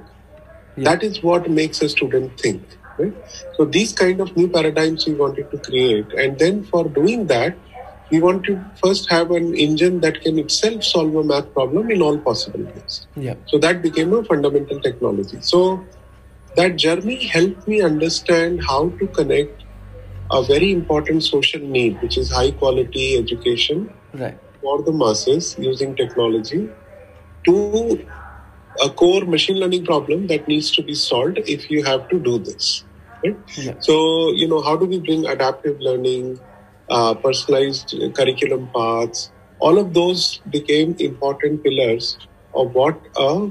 Yeah. 0.76 0.90
That 0.90 1.02
is 1.02 1.23
what 1.23 1.49
makes 1.50 1.80
a 1.80 1.88
student 1.88 2.38
think. 2.38 2.62
Right? 2.98 3.14
So 3.56 3.64
these 3.64 3.92
kind 3.92 4.20
of 4.20 4.36
new 4.36 4.48
paradigms 4.48 5.06
we 5.06 5.14
wanted 5.14 5.50
to 5.50 5.58
create, 5.58 6.12
and 6.12 6.38
then 6.38 6.62
for 6.64 6.84
doing 6.88 7.26
that, 7.26 7.56
we 8.10 8.20
want 8.20 8.44
to 8.44 8.64
first 8.82 9.10
have 9.10 9.32
an 9.32 9.54
engine 9.56 10.00
that 10.00 10.20
can 10.20 10.38
itself 10.38 10.84
solve 10.84 11.14
a 11.16 11.24
math 11.24 11.52
problem 11.52 11.90
in 11.90 12.02
all 12.02 12.18
possible 12.18 12.60
ways. 12.60 13.06
Yeah. 13.16 13.34
So 13.46 13.58
that 13.58 13.82
became 13.82 14.12
a 14.12 14.22
fundamental 14.24 14.80
technology. 14.80 15.38
So 15.40 15.84
that 16.54 16.76
journey 16.76 17.24
helped 17.26 17.66
me 17.66 17.82
understand 17.82 18.62
how 18.64 18.90
to 19.00 19.06
connect 19.08 19.64
a 20.30 20.42
very 20.42 20.72
important 20.72 21.24
social 21.24 21.60
need, 21.60 22.00
which 22.00 22.16
is 22.16 22.30
high 22.30 22.50
quality 22.52 23.16
education 23.16 23.90
Right. 24.14 24.38
for 24.62 24.82
the 24.82 24.92
masses 24.92 25.56
using 25.58 25.94
technology, 25.96 26.68
to 27.44 28.06
a 28.83 28.90
core 28.90 29.25
machine 29.25 29.56
learning 29.56 29.85
problem 29.85 30.26
that 30.28 30.47
needs 30.49 30.71
to 30.73 30.83
be 30.83 30.95
solved 30.95 31.38
if 31.47 31.71
you 31.71 31.83
have 31.85 32.09
to 32.09 32.18
do 32.18 32.38
this. 32.38 32.85
Right? 33.25 33.37
Yeah. 33.56 33.75
So, 33.80 34.33
you 34.33 34.49
know, 34.49 34.61
how 34.62 34.76
do 34.76 34.87
we 34.87 35.00
bring 35.00 35.26
adaptive 35.26 35.80
learning, 35.80 36.40
uh, 36.90 37.14
personalized 37.14 37.95
curriculum 38.14 38.68
paths? 38.75 39.30
All 39.59 39.78
of 39.78 39.95
those 39.95 40.38
became 40.50 40.95
important 40.99 41.62
pillars 41.64 42.18
of 42.54 42.75
what 42.75 43.00
a, 43.16 43.50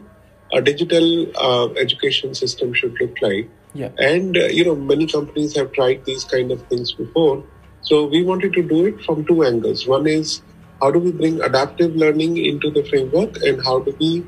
a 0.54 0.62
digital 0.62 1.32
uh, 1.36 1.74
education 1.74 2.36
system 2.36 2.74
should 2.74 2.96
look 3.02 3.16
like. 3.22 3.50
Yeah. 3.74 3.90
And, 3.98 4.38
uh, 4.38 4.46
you 4.46 4.64
know, 4.64 4.76
many 4.76 5.08
companies 5.08 5.56
have 5.56 5.72
tried 5.74 6.06
these 6.06 6.24
kind 6.24 6.52
of 6.52 6.66
things 6.68 6.92
before. 6.94 7.44
So 7.82 8.06
we 8.06 8.24
wanted 8.24 8.54
to 8.54 8.64
do 8.64 8.86
it 8.86 9.04
from 9.04 9.26
two 9.26 9.44
angles. 9.44 9.86
One 9.88 10.08
is 10.08 10.42
how 10.82 10.92
do 10.92 11.00
we 11.00 11.12
bring 11.12 11.42
adaptive 11.42 11.96
learning 11.96 12.38
into 12.38 12.72
the 12.72 12.84
framework 12.84 13.38
and 13.44 13.64
how 13.64 13.80
do 13.80 13.96
we 14.00 14.26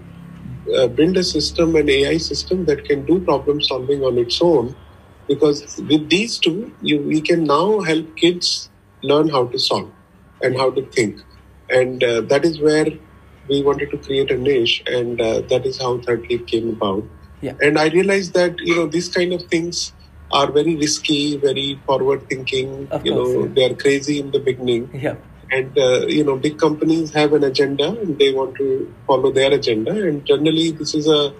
uh, 0.75 0.87
build 0.87 1.17
a 1.17 1.23
system, 1.23 1.75
an 1.75 1.89
AI 1.89 2.17
system 2.17 2.65
that 2.65 2.85
can 2.85 3.05
do 3.05 3.19
problem 3.19 3.61
solving 3.61 4.03
on 4.03 4.17
its 4.17 4.41
own? 4.41 4.75
Because 5.27 5.77
with 5.89 6.09
these 6.09 6.37
two, 6.37 6.73
you, 6.81 7.01
we 7.01 7.21
can 7.21 7.43
now 7.43 7.81
help 7.81 8.15
kids 8.15 8.69
learn 9.03 9.29
how 9.29 9.45
to 9.47 9.59
solve 9.59 9.91
and 10.41 10.57
how 10.57 10.71
to 10.71 10.85
think. 10.87 11.19
And 11.69 12.03
uh, 12.03 12.21
that 12.21 12.45
is 12.45 12.59
where 12.59 12.87
we 13.49 13.63
wanted 13.63 13.91
to 13.91 13.97
create 13.97 14.31
a 14.31 14.37
niche, 14.37 14.83
and 14.87 15.19
uh, 15.19 15.41
that 15.41 15.65
is 15.65 15.79
how 15.79 15.99
Third 15.99 16.27
Leap 16.29 16.47
came 16.47 16.69
about. 16.69 17.03
Yeah. 17.41 17.53
And 17.61 17.77
I 17.77 17.87
realized 17.89 18.33
that 18.33 18.59
you 18.59 18.75
know 18.75 18.87
these 18.87 19.09
kind 19.09 19.33
of 19.33 19.43
things 19.43 19.93
are 20.31 20.51
very 20.51 20.75
risky, 20.75 21.37
very 21.37 21.79
forward 21.85 22.27
thinking. 22.29 22.87
Of 22.91 23.05
you 23.05 23.13
course, 23.13 23.29
know, 23.29 23.43
yeah. 23.45 23.53
they 23.53 23.71
are 23.71 23.75
crazy 23.75 24.19
in 24.19 24.31
the 24.31 24.39
beginning 24.39 24.89
Yeah. 24.93 25.15
And 25.51 25.77
uh, 25.77 26.05
you 26.07 26.23
know 26.23 26.35
big 26.37 26.57
companies 26.59 27.13
have 27.13 27.33
an 27.33 27.43
agenda 27.43 27.89
and 27.89 28.17
they 28.19 28.33
want 28.33 28.55
to 28.55 28.93
follow 29.07 29.31
their 29.31 29.53
agenda. 29.53 29.91
And 29.91 30.25
generally 30.25 30.71
this 30.71 30.93
is 30.93 31.07
a 31.07 31.33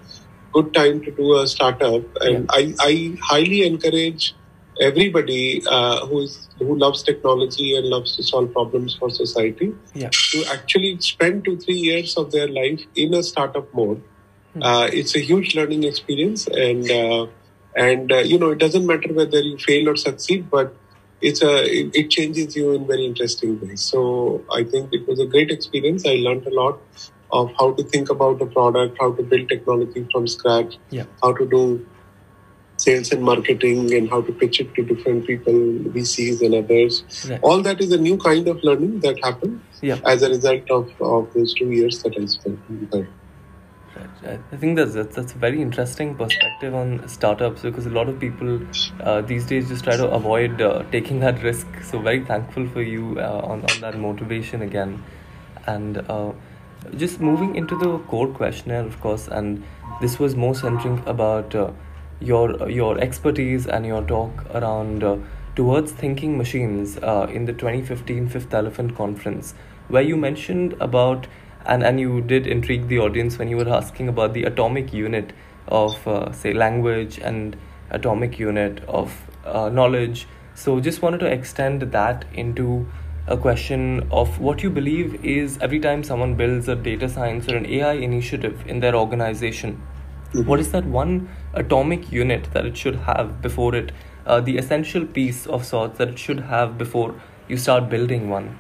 good 0.54 0.74
time 0.74 1.02
to 1.02 1.12
do 1.12 1.38
a 1.38 1.48
startup. 1.48 2.04
And 2.22 2.50
I, 2.50 2.74
I 2.80 3.18
highly 3.22 3.66
encourage 3.68 4.34
everybody 4.82 5.62
uh, 5.70 6.06
who 6.06 6.22
is 6.22 6.48
who 6.60 6.76
loves 6.76 7.04
technology 7.04 7.76
and 7.76 7.86
loves 7.88 8.16
to 8.16 8.24
solve 8.24 8.52
problems 8.54 8.96
for 8.96 9.10
society 9.10 9.74
Yeah. 9.94 10.10
to 10.32 10.46
actually 10.52 11.00
spend 11.02 11.46
two 11.46 11.58
three 11.58 11.76
years 11.78 12.16
of 12.18 12.32
their 12.32 12.48
life 12.48 12.82
in 12.96 13.14
a 13.14 13.24
startup 13.24 13.74
mode. 13.74 14.04
Uh, 14.62 14.90
it's 14.92 15.16
a 15.16 15.20
huge 15.20 15.56
learning 15.56 15.84
experience. 15.84 16.48
And 16.48 16.90
uh, 16.90 17.28
and 17.76 18.12
uh, 18.12 18.18
you 18.20 18.40
know 18.40 18.52
it 18.52 18.58
doesn't 18.60 18.86
matter 18.88 19.14
whether 19.14 19.40
you 19.40 19.58
fail 19.58 19.90
or 19.90 19.96
succeed 19.96 20.50
but 20.50 20.76
it's 21.22 21.42
a 21.42 21.52
it, 21.80 21.96
it 21.96 22.10
changes 22.10 22.56
you 22.56 22.72
in 22.74 22.86
very 22.88 23.06
interesting 23.06 23.60
ways 23.62 23.82
so 23.82 24.44
i 24.58 24.64
think 24.64 24.90
it 24.94 25.08
was 25.08 25.20
a 25.20 25.26
great 25.26 25.52
experience 25.52 26.06
i 26.06 26.16
learned 26.28 26.46
a 26.48 26.54
lot 26.54 26.80
of 27.32 27.52
how 27.60 27.74
to 27.74 27.84
think 27.84 28.10
about 28.10 28.42
a 28.42 28.46
product 28.46 28.98
how 29.00 29.12
to 29.14 29.24
build 29.24 29.50
technology 29.50 30.08
from 30.12 30.28
scratch 30.28 30.76
Yeah. 30.92 31.06
how 31.24 31.34
to 31.34 31.46
do 31.56 31.64
sales 32.78 33.12
and 33.12 33.24
marketing 33.24 33.92
and 33.96 34.10
how 34.10 34.22
to 34.22 34.32
pitch 34.32 34.60
it 34.60 34.74
to 34.76 34.84
different 34.84 35.26
people 35.26 35.54
vcs 35.98 36.42
and 36.48 36.54
others 36.62 37.04
Right. 37.30 37.40
all 37.42 37.62
that 37.64 37.82
is 37.82 37.92
a 37.92 37.98
new 37.98 38.18
kind 38.18 38.48
of 38.48 38.64
learning 38.64 39.00
that 39.08 39.24
happened 39.24 39.62
Yeah. 39.82 40.00
as 40.06 40.22
a 40.22 40.30
result 40.30 40.70
of, 40.70 40.92
of 41.02 41.34
those 41.34 41.54
two 41.56 41.72
years 41.72 42.04
that 42.04 42.18
i 42.22 42.26
spent 42.26 42.60
in 42.70 42.88
there. 42.92 43.08
I- 44.26 44.58
think 44.58 44.76
that's, 44.78 44.94
that's 44.94 45.16
that's 45.16 45.34
a 45.34 45.38
very 45.38 45.62
interesting 45.62 46.16
perspective 46.16 46.74
on 46.74 47.08
startups 47.08 47.62
because 47.62 47.86
a 47.86 47.90
lot 47.90 48.10
of 48.10 48.20
people 48.20 48.60
uh, 49.02 49.22
these 49.22 49.46
days 49.46 49.70
just 49.70 49.84
try 49.84 49.96
to 49.96 50.08
avoid 50.10 50.62
uh, 50.62 50.84
taking 50.92 51.20
that 51.20 51.42
risk. 51.44 51.68
So 51.84 52.00
very 52.00 52.24
thankful 52.26 52.68
for 52.68 52.82
you 52.82 53.20
uh, 53.20 53.42
on 53.54 53.64
on 53.66 53.80
that 53.82 53.98
motivation 54.00 54.62
again, 54.64 55.04
and 55.68 55.98
uh, 56.10 56.32
just 56.96 57.20
moving 57.22 57.56
into 57.56 57.78
the 57.78 57.98
core 58.14 58.28
questionnaire, 58.28 58.86
of 58.86 59.00
course, 59.02 59.28
and 59.28 59.64
this 60.02 60.20
was 60.20 60.36
more 60.36 60.56
centering 60.56 61.02
about 61.06 61.54
uh, 61.56 61.72
your 62.20 62.70
your 62.70 62.98
expertise 63.00 63.68
and 63.68 63.86
your 63.86 64.02
talk 64.04 64.46
around 64.56 65.04
uh, 65.04 65.18
towards 65.56 65.92
thinking 65.92 66.38
machines 66.38 66.98
in 66.98 67.46
the 67.46 67.54
2015 67.54 68.28
Fifth 68.30 68.54
Elephant 68.54 68.96
Conference, 68.96 69.54
where 69.90 70.04
you 70.04 70.18
mentioned 70.18 70.74
about 70.80 71.28
and 71.68 71.84
and 71.84 72.00
you 72.00 72.22
did 72.22 72.48
intrigue 72.48 72.88
the 72.88 73.00
audience 73.00 73.38
when 73.38 73.50
you 73.50 73.58
were 73.58 73.70
asking 73.70 74.08
about 74.08 74.34
the 74.34 74.44
atomic 74.44 74.94
unit 74.94 75.34
of 75.68 76.08
uh, 76.08 76.32
say 76.32 76.54
language 76.54 77.20
and 77.20 77.58
atomic 77.90 78.40
unit 78.40 78.84
of 78.88 79.14
uh, 79.46 79.70
knowledge. 79.70 80.28
So 80.56 80.80
just 80.80 81.02
wanted 81.02 81.20
to 81.20 81.28
extend 81.28 81.82
that 81.92 82.26
into 82.34 82.88
a 83.28 83.38
question 83.38 84.08
of 84.10 84.40
what 84.40 84.64
you 84.64 84.70
believe 84.70 85.24
is 85.26 85.58
every 85.60 85.80
time 85.80 86.04
someone 86.04 86.36
builds 86.36 86.70
a 86.70 86.76
data 86.76 87.10
science 87.10 87.50
or 87.50 87.58
an 87.58 87.66
ai 87.66 87.92
initiative 87.92 88.64
in 88.66 88.80
their 88.80 88.96
organization 88.96 89.74
what 90.46 90.62
is 90.62 90.72
that 90.72 90.86
one 90.86 91.30
atomic 91.54 92.10
unit 92.10 92.48
that 92.54 92.66
it 92.66 92.78
should 92.78 92.96
have 92.96 93.42
before 93.42 93.76
it 93.76 93.92
uh, 94.26 94.40
the 94.40 94.58
essential 94.58 95.06
piece 95.06 95.46
of 95.48 95.66
sorts 95.66 95.98
that 95.98 96.08
it 96.08 96.18
should 96.18 96.40
have 96.40 96.78
before 96.78 97.16
you 97.50 97.58
start 97.58 97.90
building 97.90 98.30
one 98.30 98.58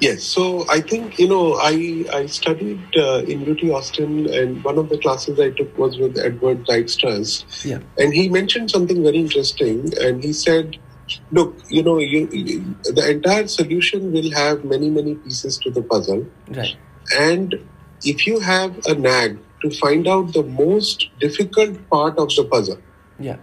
Yes, 0.00 0.22
so 0.22 0.64
I 0.70 0.80
think 0.80 1.18
you 1.18 1.28
know 1.28 1.56
I 1.56 2.04
I 2.12 2.26
studied 2.26 2.80
uh, 2.96 3.22
in 3.24 3.48
UT 3.50 3.62
Austin, 3.70 4.32
and 4.32 4.64
one 4.64 4.78
of 4.78 4.88
the 4.88 4.96
classes 4.98 5.38
I 5.38 5.50
took 5.50 5.76
was 5.76 5.98
with 5.98 6.16
Edsger 6.16 6.64
Dijkstra's, 6.64 7.44
yeah. 7.64 7.80
And 7.98 8.14
he 8.14 8.28
mentioned 8.28 8.70
something 8.70 9.02
very 9.02 9.18
interesting, 9.18 9.92
and 10.00 10.24
he 10.24 10.32
said, 10.32 10.78
"Look, 11.30 11.54
you 11.68 11.82
know, 11.82 11.98
you, 11.98 12.28
you, 12.32 12.76
the 12.84 13.10
entire 13.10 13.46
solution 13.46 14.10
will 14.12 14.30
have 14.32 14.64
many 14.64 14.88
many 14.88 15.16
pieces 15.16 15.58
to 15.58 15.70
the 15.70 15.82
puzzle, 15.82 16.26
right. 16.48 16.76
And 17.18 17.60
if 18.02 18.26
you 18.26 18.40
have 18.40 18.78
a 18.86 18.94
nag 18.94 19.38
to 19.62 19.70
find 19.70 20.08
out 20.08 20.32
the 20.32 20.42
most 20.42 21.08
difficult 21.18 21.88
part 21.90 22.18
of 22.18 22.34
the 22.34 22.44
puzzle, 22.44 22.78
yeah. 23.18 23.36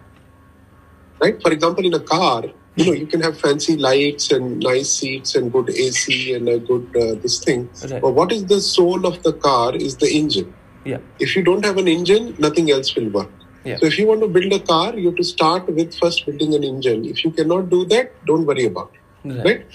Right? 1.21 1.41
For 1.41 1.51
example, 1.51 1.85
in 1.85 1.93
a 1.93 1.99
car, 1.99 2.43
you 2.77 2.85
know, 2.85 2.93
you 2.93 3.07
can 3.07 3.21
have 3.21 3.39
fancy 3.39 3.75
lights 3.75 4.31
and 4.31 4.59
nice 4.59 4.91
seats 4.99 5.35
and 5.35 5.51
good 5.51 5.69
AC 5.69 6.33
and 6.33 6.47
a 6.47 6.59
good 6.59 6.87
uh, 6.95 7.15
this 7.23 7.39
thing. 7.39 7.69
Right. 7.89 8.01
But 8.01 8.11
what 8.11 8.31
is 8.31 8.45
the 8.45 8.61
soul 8.61 9.05
of 9.05 9.21
the 9.23 9.33
car 9.33 9.75
is 9.75 9.97
the 9.97 10.09
engine. 10.19 10.53
yeah 10.85 10.99
If 11.19 11.35
you 11.35 11.43
don't 11.49 11.65
have 11.69 11.77
an 11.83 11.87
engine, 11.87 12.35
nothing 12.47 12.71
else 12.71 12.95
will 12.95 13.09
work. 13.19 13.31
Yeah. 13.65 13.77
So 13.79 13.87
if 13.87 13.97
you 13.99 14.07
want 14.07 14.21
to 14.21 14.27
build 14.27 14.53
a 14.53 14.59
car, 14.59 14.95
you 14.97 15.07
have 15.07 15.17
to 15.17 15.23
start 15.23 15.67
with 15.79 15.95
first 16.03 16.25
building 16.25 16.53
an 16.59 16.63
engine. 16.63 17.05
If 17.13 17.25
you 17.25 17.31
cannot 17.39 17.69
do 17.69 17.83
that, 17.93 18.13
don't 18.25 18.45
worry 18.51 18.65
about 18.65 18.91
it. 18.99 19.33
right, 19.33 19.45
Right. 19.45 19.65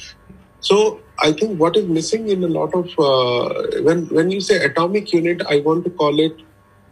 So 0.60 1.00
I 1.18 1.32
think 1.32 1.58
what 1.58 1.76
is 1.76 1.86
missing 1.86 2.28
in 2.28 2.44
a 2.44 2.48
lot 2.48 2.72
of 2.74 2.86
uh, 2.98 3.82
when 3.88 4.06
when 4.18 4.30
you 4.30 4.40
say 4.40 4.64
atomic 4.64 5.12
unit, 5.12 5.42
I 5.48 5.58
want 5.60 5.84
to 5.84 5.90
call 5.90 6.20
it 6.20 6.36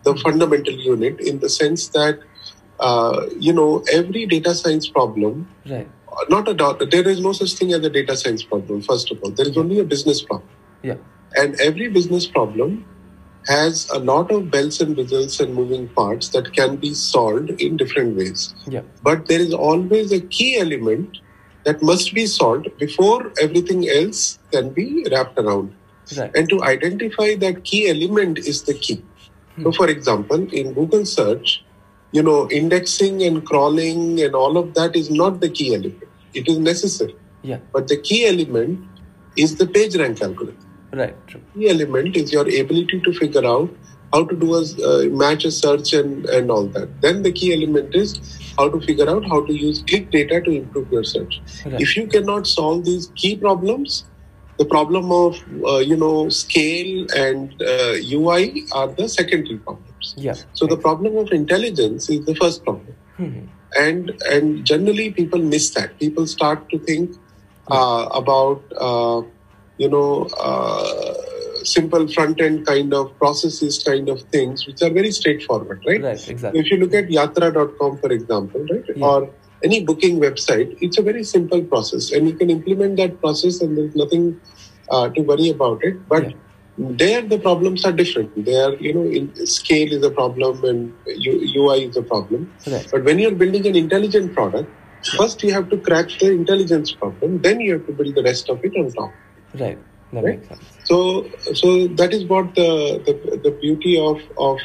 the 0.05 0.14
fundamental 0.17 0.75
unit 0.75 1.21
in 1.21 1.38
the 1.38 1.49
sense 1.49 1.88
that 1.88 2.19
uh, 2.81 3.26
you 3.38 3.52
know 3.52 3.85
every 3.93 4.26
data 4.26 4.55
science 4.55 4.88
problem 4.88 5.49
right 5.69 5.88
not 6.28 6.48
a 6.48 6.54
doubt 6.54 6.82
there 6.90 7.08
is 7.08 7.20
no 7.20 7.32
such 7.32 7.54
thing 7.54 7.72
as 7.72 7.84
a 7.84 7.90
data 7.90 8.16
science 8.16 8.42
problem 8.42 8.82
first 8.82 9.10
of 9.10 9.22
all. 9.22 9.30
There 9.30 9.48
is 9.48 9.56
only 9.56 9.78
a 9.78 9.84
business 9.84 10.22
problem. 10.22 10.48
Yeah. 10.82 10.96
And 11.36 11.60
every 11.60 11.88
business 11.88 12.26
problem 12.26 12.84
has 13.46 13.88
a 13.90 13.98
lot 13.98 14.30
of 14.30 14.50
bells 14.50 14.80
and 14.80 14.96
whistles 14.96 15.40
and 15.40 15.54
moving 15.54 15.88
parts 15.88 16.28
that 16.30 16.52
can 16.52 16.76
be 16.76 16.92
solved 16.92 17.50
in 17.50 17.76
different 17.76 18.16
ways. 18.16 18.54
Yeah. 18.66 18.82
But 19.02 19.26
there 19.28 19.40
is 19.40 19.54
always 19.54 20.12
a 20.12 20.20
key 20.20 20.58
element 20.58 21.18
that 21.64 21.82
must 21.82 22.14
be 22.14 22.26
solved 22.26 22.68
before 22.78 23.32
everything 23.40 23.88
else 23.88 24.38
can 24.52 24.70
be 24.70 25.06
wrapped 25.10 25.38
around. 25.38 25.74
Right. 26.16 26.34
And 26.34 26.48
to 26.48 26.62
identify 26.62 27.36
that 27.36 27.64
key 27.64 27.88
element 27.88 28.38
is 28.38 28.64
the 28.64 28.74
key. 28.74 29.02
So 29.56 29.64
hmm. 29.64 29.70
for 29.70 29.88
example 29.88 30.46
in 30.52 30.72
google 30.72 31.04
search 31.04 31.64
you 32.12 32.22
know 32.22 32.48
indexing 32.50 33.22
and 33.22 33.44
crawling 33.44 34.20
and 34.22 34.34
all 34.34 34.56
of 34.56 34.74
that 34.74 34.96
is 34.96 35.10
not 35.10 35.40
the 35.40 35.48
key 35.48 35.74
element 35.74 36.10
it 36.34 36.49
is 36.49 36.58
necessary 36.58 37.14
yeah 37.42 37.58
but 37.72 37.88
the 37.88 37.96
key 38.08 38.26
element 38.26 38.78
is 39.37 39.56
the 39.56 39.66
page 39.66 39.96
rank 39.96 40.20
algorithm 40.22 40.99
right 41.00 41.16
true 41.28 41.42
key 41.54 41.68
element 41.68 42.16
is 42.16 42.32
your 42.32 42.46
ability 42.62 43.00
to 43.06 43.12
figure 43.22 43.46
out 43.46 43.70
how 44.12 44.25
to 44.25 44.37
do 44.37 44.54
a 44.54 44.62
uh, 44.62 45.04
match 45.10 45.44
a 45.44 45.50
search 45.50 45.92
and, 45.92 46.26
and 46.26 46.50
all 46.50 46.66
that. 46.66 47.00
Then 47.00 47.22
the 47.22 47.30
key 47.30 47.54
element 47.54 47.94
is 47.94 48.14
how 48.58 48.68
to 48.68 48.80
figure 48.80 49.08
out 49.08 49.25
how 49.25 49.46
to 49.46 49.52
use 49.52 49.84
click 49.88 50.10
data 50.10 50.40
to 50.40 50.50
improve 50.50 50.90
your 50.90 51.04
search. 51.04 51.40
Right. 51.64 51.80
If 51.80 51.96
you 51.96 52.08
cannot 52.08 52.49
solve 52.49 52.84
these 52.84 53.12
key 53.14 53.37
problems, 53.37 54.04
the 54.58 54.64
problem 54.64 55.12
of 55.12 55.38
uh, 55.64 55.78
you 55.78 55.96
know 55.96 56.28
scale 56.28 57.06
and 57.16 57.54
uh, 57.62 57.94
UI 58.16 58.64
are 58.72 58.88
the 58.88 59.08
secondary 59.08 59.58
problems. 59.58 60.14
Yeah. 60.16 60.34
So 60.54 60.66
the 60.66 60.76
problem 60.76 61.16
of 61.16 61.30
intelligence 61.30 62.10
is 62.10 62.25
the 62.26 62.34
first 62.34 62.64
problem, 62.64 62.96
Mhm. 63.18 63.46
And 63.78 64.12
and 64.30 64.64
generally 64.64 65.10
people 65.10 65.38
miss 65.40 65.70
that. 65.70 65.98
People 65.98 66.26
start 66.26 66.68
to 66.70 66.78
think 66.78 67.16
uh, 67.68 68.08
about 68.12 68.62
uh, 68.78 69.22
you 69.78 69.88
know 69.88 70.24
uh, 70.40 71.14
simple 71.64 72.08
front 72.08 72.40
end 72.40 72.66
kind 72.66 72.92
of 72.94 73.16
processes, 73.18 73.82
kind 73.82 74.08
of 74.08 74.22
things, 74.22 74.66
which 74.66 74.82
are 74.82 74.90
very 74.90 75.10
straightforward, 75.10 75.82
right? 75.86 76.02
Right. 76.02 76.28
Exactly. 76.28 76.60
If 76.60 76.70
you 76.70 76.78
look 76.78 76.94
at 76.94 77.08
yatra.com, 77.08 77.98
for 77.98 78.12
example, 78.12 78.66
right, 78.70 78.84
Yeah. 78.96 79.06
or 79.06 79.30
any 79.62 79.84
booking 79.84 80.20
website, 80.20 80.76
it's 80.80 80.98
a 80.98 81.02
very 81.02 81.22
simple 81.24 81.62
process, 81.62 82.12
and 82.12 82.26
you 82.28 82.34
can 82.34 82.50
implement 82.50 82.96
that 82.96 83.20
process, 83.20 83.60
and 83.60 83.76
there's 83.76 83.94
nothing 83.94 84.40
uh, 84.90 85.08
to 85.10 85.20
worry 85.22 85.50
about 85.50 85.84
it. 85.84 86.08
But 86.08 86.30
Yeah. 86.30 86.36
There, 86.80 87.22
the 87.22 87.38
problems 87.38 87.84
are 87.84 87.92
different. 87.92 88.32
There, 88.44 88.75
you 88.76 88.94
know, 88.94 89.04
in, 89.04 89.34
scale 89.46 89.92
is 89.92 90.02
a 90.04 90.10
problem, 90.10 90.64
and 90.64 90.94
UI 91.06 91.84
is 91.84 91.96
a 91.96 92.02
problem. 92.02 92.54
Right. 92.66 92.87
But 92.90 93.04
when 93.04 93.18
you're 93.18 93.34
building 93.34 93.66
an 93.66 93.76
intelligent 93.76 94.34
product, 94.34 94.72
first 95.16 95.42
you 95.42 95.52
have 95.52 95.68
to 95.70 95.78
crack 95.78 96.08
the 96.20 96.32
intelligence 96.32 96.92
problem, 96.92 97.40
then 97.42 97.60
you 97.60 97.75
have 97.75 97.87
to 97.87 97.92
build 97.92 98.14
the 98.14 98.22
rest 98.22 98.49
of 98.49 98.60
it 98.64 98.72
on 98.76 98.92
top. 98.92 99.14
Right. 99.54 99.78
That 100.12 100.25
Right. 100.25 100.38
makes 100.38 100.49
sense. 100.49 100.78
So, 100.84 101.30
so 101.54 101.88
that 101.88 102.12
is 102.12 102.25
what 102.26 102.54
the 102.54 103.02
the, 103.06 103.40
the 103.44 103.50
beauty 103.60 103.99
of 103.99 104.20
of 104.38 104.58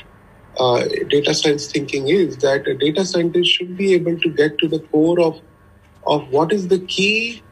uh, 0.58 0.86
data 1.10 1.34
science 1.34 1.72
thinking 1.72 2.08
is 2.08 2.38
that 2.38 2.68
a 2.68 2.76
data 2.76 3.06
scientist 3.06 3.50
should 3.52 3.76
be 3.78 3.94
able 3.94 4.18
to 4.20 4.30
get 4.30 4.58
to 4.60 4.68
the 4.68 4.80
core 4.80 5.20
of 5.20 5.42
of 6.08 6.28
what 6.30 6.54
is 6.54 6.68
the 6.70 6.80
key 6.80 7.45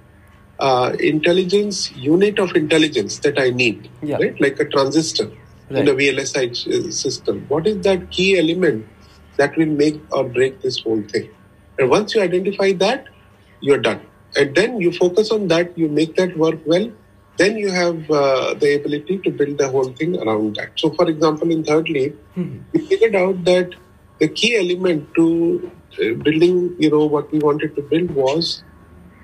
uh, 0.68 0.90
intelligence 1.12 1.78
unit 2.10 2.40
of 2.44 2.56
intelligence 2.64 3.20
that 3.26 3.40
I 3.46 3.50
need, 3.62 3.90
Yeah. 4.12 4.18
right? 4.24 4.40
Like 4.46 4.60
a 4.66 4.68
transistor 4.76 5.28
in 5.70 5.76
Right. 5.78 5.90
a 5.94 5.96
VLSI 6.00 6.46
system. 7.04 7.46
What 7.54 7.68
is 7.72 7.78
that 7.88 8.10
key 8.18 8.30
element 8.40 8.86
that 9.38 9.58
will 9.62 9.74
make 9.84 10.00
or 10.18 10.24
break 10.38 10.62
this 10.66 10.80
whole 10.86 11.04
thing? 11.14 11.30
And 11.78 11.90
once 11.96 12.16
you 12.16 12.22
identify 12.22 12.72
that, 12.86 13.06
you're 13.62 13.84
done. 13.90 14.02
And 14.42 14.56
then 14.60 14.80
you 14.82 14.92
focus 14.92 15.32
on 15.38 15.48
that, 15.54 15.78
you 15.84 15.88
make 16.02 16.16
that 16.22 16.38
work 16.38 16.60
well, 16.74 16.88
then 17.42 17.58
you 17.58 17.72
have 17.72 18.10
uh, 18.12 18.54
the 18.64 18.70
ability 18.80 19.18
to 19.26 19.32
build 19.40 19.58
the 19.58 19.70
whole 19.76 19.92
thing 20.02 20.12
around 20.24 20.56
that. 20.58 20.72
So, 20.84 20.92
for 21.00 21.10
example, 21.14 21.52
in 21.58 21.64
third 21.72 21.90
leap, 21.98 22.16
Mhm. 22.38 22.52
we 22.74 22.82
figured 22.92 23.16
out 23.24 23.44
that 23.52 23.72
the 24.24 24.28
key 24.42 24.52
element 24.64 25.08
to 25.20 25.26
uh, 26.04 26.14
building, 26.28 26.56
you 26.84 26.90
know, 26.94 27.06
what 27.16 27.32
we 27.32 27.40
wanted 27.48 27.76
to 27.80 27.82
build 27.94 28.12
was 28.26 28.52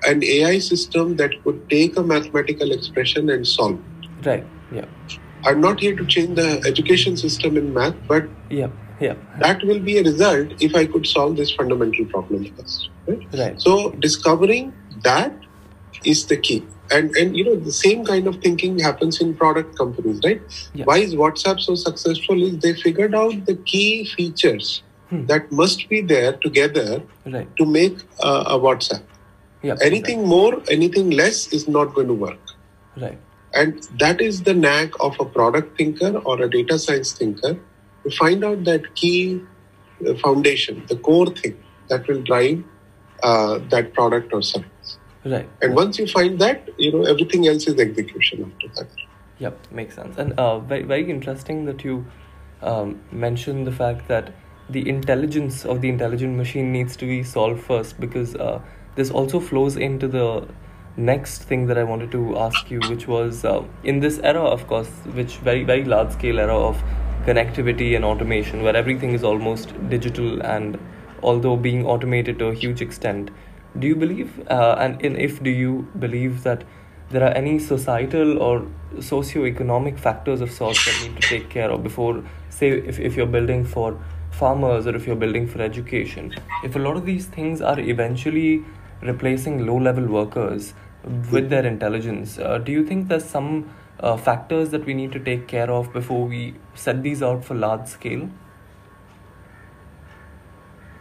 an 0.06 0.22
AI 0.24 0.58
system 0.58 1.16
that 1.16 1.32
could 1.44 1.68
take 1.70 1.96
a 1.96 2.02
mathematical 2.02 2.72
expression 2.72 3.30
and 3.30 3.46
solve. 3.46 3.78
it. 4.02 4.26
Right. 4.26 4.44
Yeah. 4.72 4.84
I'm 5.44 5.60
not 5.60 5.80
here 5.80 5.96
to 5.96 6.04
change 6.06 6.36
the 6.36 6.62
education 6.66 7.16
system 7.16 7.56
in 7.56 7.72
math, 7.74 7.94
but 8.06 8.28
Yeah. 8.50 8.68
Yeah. 9.00 9.14
that 9.40 9.62
will 9.64 9.78
be 9.80 9.96
a 9.98 10.02
result 10.02 10.48
if 10.60 10.74
I 10.74 10.86
could 10.86 11.06
solve 11.06 11.36
this 11.36 11.50
fundamental 11.52 12.04
problem 12.06 12.44
first. 12.56 12.90
Right? 13.06 13.22
Right. 13.32 13.60
So 13.60 13.90
discovering 13.92 14.72
that 15.04 15.32
is 16.04 16.26
the 16.26 16.36
key. 16.36 16.62
And 16.92 17.16
and 17.16 17.36
you 17.36 17.44
know 17.44 17.56
the 17.56 17.72
same 17.72 18.04
kind 18.04 18.26
of 18.26 18.36
thinking 18.44 18.78
happens 18.78 19.20
in 19.20 19.34
product 19.34 19.76
companies, 19.78 20.20
right? 20.24 20.40
Yeah. 20.74 20.84
Why 20.84 20.98
is 20.98 21.14
WhatsApp 21.14 21.60
so 21.60 21.74
successful? 21.76 22.42
Is 22.42 22.58
they 22.58 22.74
figured 22.74 23.14
out 23.14 23.44
the 23.46 23.54
key 23.72 24.04
features 24.16 24.82
Hmm. 25.10 25.20
that 25.28 25.50
must 25.60 25.80
be 25.92 26.00
there 26.10 26.32
together 26.42 27.02
Right. 27.36 27.48
to 27.60 27.64
make 27.76 27.96
uh, 28.20 28.44
a 28.56 28.58
WhatsApp. 28.64 29.02
Yeah. 29.62 29.76
Anything 29.82 30.26
more, 30.26 30.62
anything 30.70 31.10
less 31.10 31.48
is 31.48 31.68
not 31.68 31.94
going 31.94 32.08
to 32.08 32.14
work. 32.14 32.38
Right. 32.96 33.18
And 33.52 33.82
that 33.98 34.20
is 34.20 34.42
the 34.42 34.54
knack 34.54 34.92
of 35.00 35.18
a 35.20 35.24
product 35.24 35.76
thinker 35.76 36.18
or 36.18 36.40
a 36.40 36.48
data 36.48 36.78
science 36.78 37.12
thinker 37.12 37.58
to 38.04 38.10
find 38.16 38.44
out 38.44 38.64
that 38.64 38.94
key 38.94 39.42
uh, 40.06 40.14
foundation, 40.14 40.84
the 40.88 40.96
core 40.96 41.26
thing 41.26 41.62
that 41.88 42.06
will 42.08 42.22
drive 42.22 42.62
uh, 43.22 43.58
that 43.68 43.92
product 43.92 44.32
or 44.32 44.42
service. 44.42 44.98
Right. 45.24 45.48
And 45.60 45.74
once 45.74 45.98
you 45.98 46.06
find 46.06 46.38
that, 46.38 46.68
you 46.78 46.92
know, 46.92 47.02
everything 47.02 47.46
else 47.46 47.66
is 47.66 47.78
execution 47.78 48.50
after 48.54 48.68
that. 48.76 48.90
Yep, 49.38 49.72
makes 49.72 49.94
sense. 49.94 50.16
And 50.16 50.32
uh, 50.38 50.60
very, 50.60 50.82
very 50.82 51.10
interesting 51.10 51.64
that 51.66 51.84
you 51.84 52.06
um, 52.62 53.00
mentioned 53.10 53.66
the 53.66 53.72
fact 53.72 54.08
that 54.08 54.32
the 54.68 54.88
intelligence 54.88 55.64
of 55.64 55.80
the 55.80 55.88
intelligent 55.88 56.36
machine 56.36 56.72
needs 56.72 56.96
to 56.96 57.06
be 57.06 57.22
solved 57.22 57.62
first 57.62 57.98
because 57.98 58.34
uh, 58.36 58.60
this 58.96 59.10
also 59.10 59.40
flows 59.40 59.76
into 59.76 60.08
the 60.08 60.46
next 60.96 61.44
thing 61.44 61.66
that 61.66 61.78
I 61.78 61.84
wanted 61.84 62.10
to 62.12 62.38
ask 62.38 62.70
you, 62.70 62.80
which 62.88 63.06
was 63.06 63.44
uh, 63.44 63.62
in 63.84 64.00
this 64.00 64.18
era, 64.18 64.42
of 64.42 64.66
course, 64.66 64.90
which 65.12 65.36
very, 65.36 65.64
very 65.64 65.84
large 65.84 66.12
scale 66.12 66.38
era 66.38 66.56
of 66.56 66.82
connectivity 67.24 67.94
and 67.96 68.04
automation 68.04 68.62
where 68.62 68.74
everything 68.74 69.12
is 69.12 69.22
almost 69.22 69.74
digital 69.88 70.40
and 70.42 70.78
although 71.22 71.56
being 71.56 71.86
automated 71.86 72.38
to 72.38 72.46
a 72.46 72.54
huge 72.54 72.80
extent. 72.80 73.30
Do 73.78 73.86
you 73.86 73.94
believe, 73.94 74.40
uh, 74.48 74.76
and 74.78 75.00
in, 75.02 75.16
if 75.16 75.42
do 75.42 75.50
you 75.50 75.88
believe 75.98 76.42
that 76.42 76.64
there 77.10 77.22
are 77.22 77.32
any 77.32 77.58
societal 77.58 78.38
or 78.38 78.66
socio-economic 79.00 79.98
factors 79.98 80.40
of 80.40 80.50
sorts 80.50 80.84
that 80.86 81.08
need 81.08 81.20
to 81.20 81.28
take 81.28 81.48
care 81.50 81.70
of 81.70 81.82
before, 81.82 82.24
say, 82.48 82.70
if, 82.70 82.98
if 82.98 83.16
you're 83.16 83.26
building 83.26 83.64
for 83.64 84.00
farmers 84.30 84.86
or 84.86 84.96
if 84.96 85.06
you're 85.06 85.16
building 85.16 85.46
for 85.46 85.60
education, 85.60 86.34
if 86.64 86.74
a 86.76 86.78
lot 86.78 86.96
of 86.96 87.04
these 87.04 87.26
things 87.26 87.60
are 87.60 87.78
eventually 87.78 88.64
replacing 89.02 89.66
low-level 89.66 90.06
workers 90.06 90.74
with 91.32 91.48
their 91.50 91.64
intelligence, 91.66 92.38
uh, 92.38 92.58
do 92.58 92.72
you 92.72 92.84
think 92.86 93.08
there's 93.08 93.24
some 93.24 93.70
uh, 94.00 94.16
factors 94.16 94.70
that 94.70 94.84
we 94.84 94.94
need 94.94 95.12
to 95.12 95.18
take 95.18 95.46
care 95.48 95.70
of 95.70 95.92
before 95.92 96.26
we 96.26 96.54
set 96.74 97.02
these 97.02 97.22
out 97.22 97.44
for 97.44 97.54
large 97.54 97.86
scale? 97.86 98.28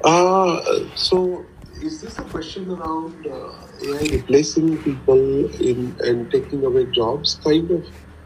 Uh, 0.03 0.61
so, 0.95 1.45
is 1.81 2.01
this 2.01 2.17
a 2.19 2.23
question 2.23 2.69
around 2.71 3.27
uh, 3.27 3.51
AI 3.83 4.07
replacing 4.13 4.77
people 4.77 5.45
in 5.61 5.95
and 5.99 6.31
taking 6.31 6.63
away 6.63 6.85
jobs, 6.85 7.39
kind 7.43 7.69
of? 7.71 7.85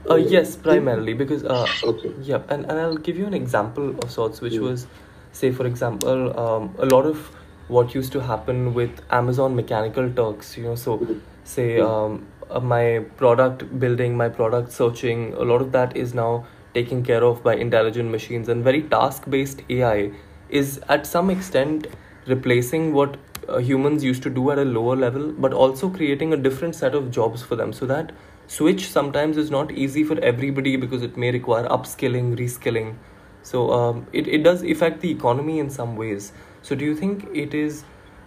Uh, 0.09 0.15
yes, 0.15 0.55
primarily 0.55 1.13
because 1.13 1.43
uh, 1.45 1.65
Okay. 1.83 2.11
yeah, 2.21 2.41
and, 2.49 2.65
and 2.65 2.79
I'll 2.79 2.97
give 2.97 3.17
you 3.17 3.25
an 3.25 3.33
example 3.33 3.95
of 4.03 4.11
sorts, 4.11 4.41
which 4.41 4.53
Mm. 4.53 4.61
was, 4.61 4.85
say, 5.31 5.51
for 5.51 5.65
example, 5.65 6.37
um, 6.39 6.75
a 6.77 6.85
lot 6.85 7.05
of 7.05 7.31
what 7.73 7.93
used 7.95 8.11
to 8.13 8.21
happen 8.21 8.73
with 8.73 9.01
Amazon 9.09 9.55
Mechanical 9.55 10.11
Turks. 10.19 10.57
You 10.57 10.63
know, 10.65 10.75
so 10.75 10.95
say 11.43 11.79
um, 11.79 12.27
uh, 12.49 12.59
my 12.59 13.05
product 13.17 13.79
building, 13.79 14.15
my 14.15 14.29
product 14.29 14.71
searching, 14.71 15.33
a 15.33 15.41
lot 15.51 15.61
of 15.61 15.71
that 15.71 15.97
is 15.97 16.13
now 16.13 16.45
taken 16.73 17.03
care 17.03 17.23
of 17.23 17.43
by 17.43 17.55
intelligent 17.55 18.09
machines, 18.11 18.49
and 18.49 18.63
very 18.63 18.83
task-based 18.83 19.61
AI 19.69 20.11
is 20.49 20.79
at 20.89 21.05
some 21.05 21.29
extent 21.29 21.87
replacing 22.27 22.93
what 22.93 23.17
uh, 23.49 23.57
humans 23.57 24.03
used 24.03 24.23
to 24.23 24.29
do 24.29 24.51
at 24.51 24.57
a 24.57 24.65
lower 24.65 24.95
level, 24.95 25.31
but 25.31 25.53
also 25.53 25.89
creating 25.89 26.33
a 26.33 26.37
different 26.37 26.75
set 26.75 26.95
of 26.95 27.11
jobs 27.11 27.43
for 27.43 27.55
them. 27.55 27.73
So 27.73 27.85
that 27.87 28.11
switch 28.47 28.89
sometimes 28.89 29.37
is 29.37 29.51
not 29.51 29.71
easy 29.71 30.03
for 30.03 30.19
everybody 30.19 30.75
because 30.75 31.01
it 31.01 31.17
may 31.17 31.31
require 31.31 31.67
upskilling, 31.67 32.37
reskilling. 32.37 32.95
So 33.41 33.71
um, 33.73 34.07
it, 34.13 34.27
it 34.27 34.43
does 34.43 34.63
affect 34.63 35.01
the 35.01 35.11
economy 35.11 35.59
in 35.59 35.69
some 35.69 35.95
ways. 35.95 36.31
So 36.63 36.75
do 36.75 36.83
you 36.85 36.95
think 36.95 37.27
it 37.33 37.53
is 37.53 37.83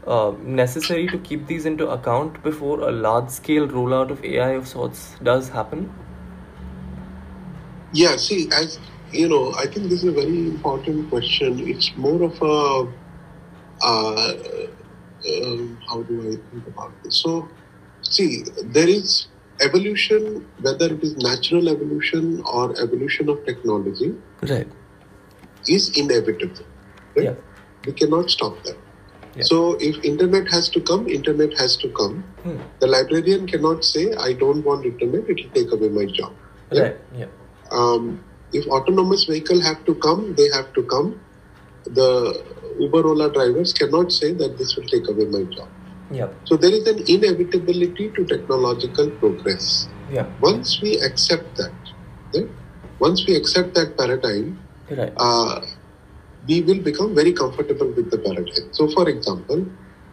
uh, 0.07 0.33
necessary 0.40 1.07
to 1.09 1.18
keep 1.18 1.46
these 1.46 1.66
into 1.66 1.88
account 1.88 2.42
before 2.42 2.81
a 2.81 2.92
large 2.92 3.31
scale 3.31 3.66
rollout 3.66 4.11
of 4.11 4.25
AI 4.25 4.51
of 4.51 4.68
sorts 4.68 5.16
does 5.22 5.49
happen? 5.49 5.92
Yeah, 7.92 8.16
see, 8.16 8.49
as 8.53 8.79
you 9.11 9.29
know, 9.29 9.53
I 9.55 9.66
think 9.66 9.88
this 9.88 10.05
is 10.05 10.05
a 10.05 10.12
very 10.12 10.38
important 10.49 11.09
question. 11.09 11.66
It's 11.68 11.96
more 11.96 12.22
of 12.22 12.42
a 12.42 12.92
uh, 13.83 14.33
um, 15.44 15.79
how 15.88 16.03
do 16.03 16.20
I 16.20 16.37
think 16.51 16.66
about 16.66 16.92
this? 17.03 17.16
So, 17.22 17.49
see, 18.03 18.44
there 18.62 18.88
is 18.88 19.29
evolution, 19.61 20.46
whether 20.61 20.92
it 20.92 21.03
is 21.03 21.16
natural 21.16 21.68
evolution 21.68 22.42
or 22.44 22.79
evolution 22.81 23.29
of 23.29 23.44
technology, 23.46 24.14
Right. 24.42 24.68
is 25.68 25.96
inevitable. 25.99 26.64
Right? 27.16 27.25
Yeah. 27.25 27.35
We 27.87 27.92
cannot 27.92 28.31
stop 28.31 28.62
them. 28.64 28.77
Yeah. 29.35 29.42
So, 29.42 29.77
if 29.81 30.03
internet 30.05 30.49
has 30.51 30.68
to 30.70 30.81
come, 30.81 31.09
internet 31.09 31.53
has 31.59 31.77
to 31.79 31.88
come. 31.90 32.22
Hmm. 32.42 32.57
The 32.81 32.87
librarian 32.87 33.46
cannot 33.46 33.85
say, 33.85 34.05
"I 34.29 34.33
don't 34.44 34.64
want 34.70 34.87
internet; 34.92 35.29
it 35.35 35.42
will 35.44 35.53
take 35.59 35.72
away 35.79 35.90
my 36.01 36.07
job." 36.20 36.33
Right. 36.72 36.96
Yeah. 37.14 37.27
um, 37.70 38.07
if 38.53 38.66
autonomous 38.77 39.25
vehicle 39.25 39.61
have 39.61 39.85
to 39.87 39.94
come, 40.07 40.35
they 40.40 40.49
have 40.55 40.72
to 40.75 40.83
come. 40.94 41.09
The 41.99 42.11
Uber 42.79 43.07
Ola 43.07 43.33
drivers 43.33 43.72
cannot 43.72 44.12
say 44.12 44.33
that 44.42 44.57
this 44.59 44.77
will 44.77 44.85
take 44.92 45.09
away 45.09 45.27
my 45.27 45.42
job. 45.57 45.68
Yeah. 46.11 46.29
So 46.44 46.57
there 46.57 46.70
is 46.79 46.87
an 46.87 47.03
inevitability 47.14 48.11
to 48.16 48.25
technological 48.25 49.11
progress. 49.22 49.88
Yeah. 50.11 50.27
Once 50.40 50.81
we 50.83 50.99
accept 51.01 51.57
that, 51.57 51.72
right? 52.35 52.49
once 53.01 53.27
we 53.27 53.35
accept 53.37 53.75
that 53.75 53.96
paradigm, 53.99 54.59
Right. 54.90 55.12
uh, 55.16 55.61
we 56.48 56.62
will 56.62 56.80
become 56.82 57.14
very 57.14 57.32
comfortable 57.32 57.88
with 57.96 58.11
the 58.11 58.18
paradigm. 58.18 58.72
So, 58.72 58.88
for 58.88 59.09
example, 59.09 59.66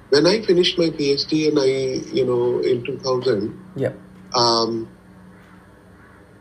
when 0.09 0.25
I 0.27 0.41
finished 0.41 0.77
my 0.77 0.89
PhD 0.89 1.47
and 1.49 1.59
I, 1.59 1.69
you 2.13 2.25
know, 2.25 2.59
in 2.59 2.83
2000, 2.85 3.53
Yeah. 3.75 3.93
um, 4.35 4.87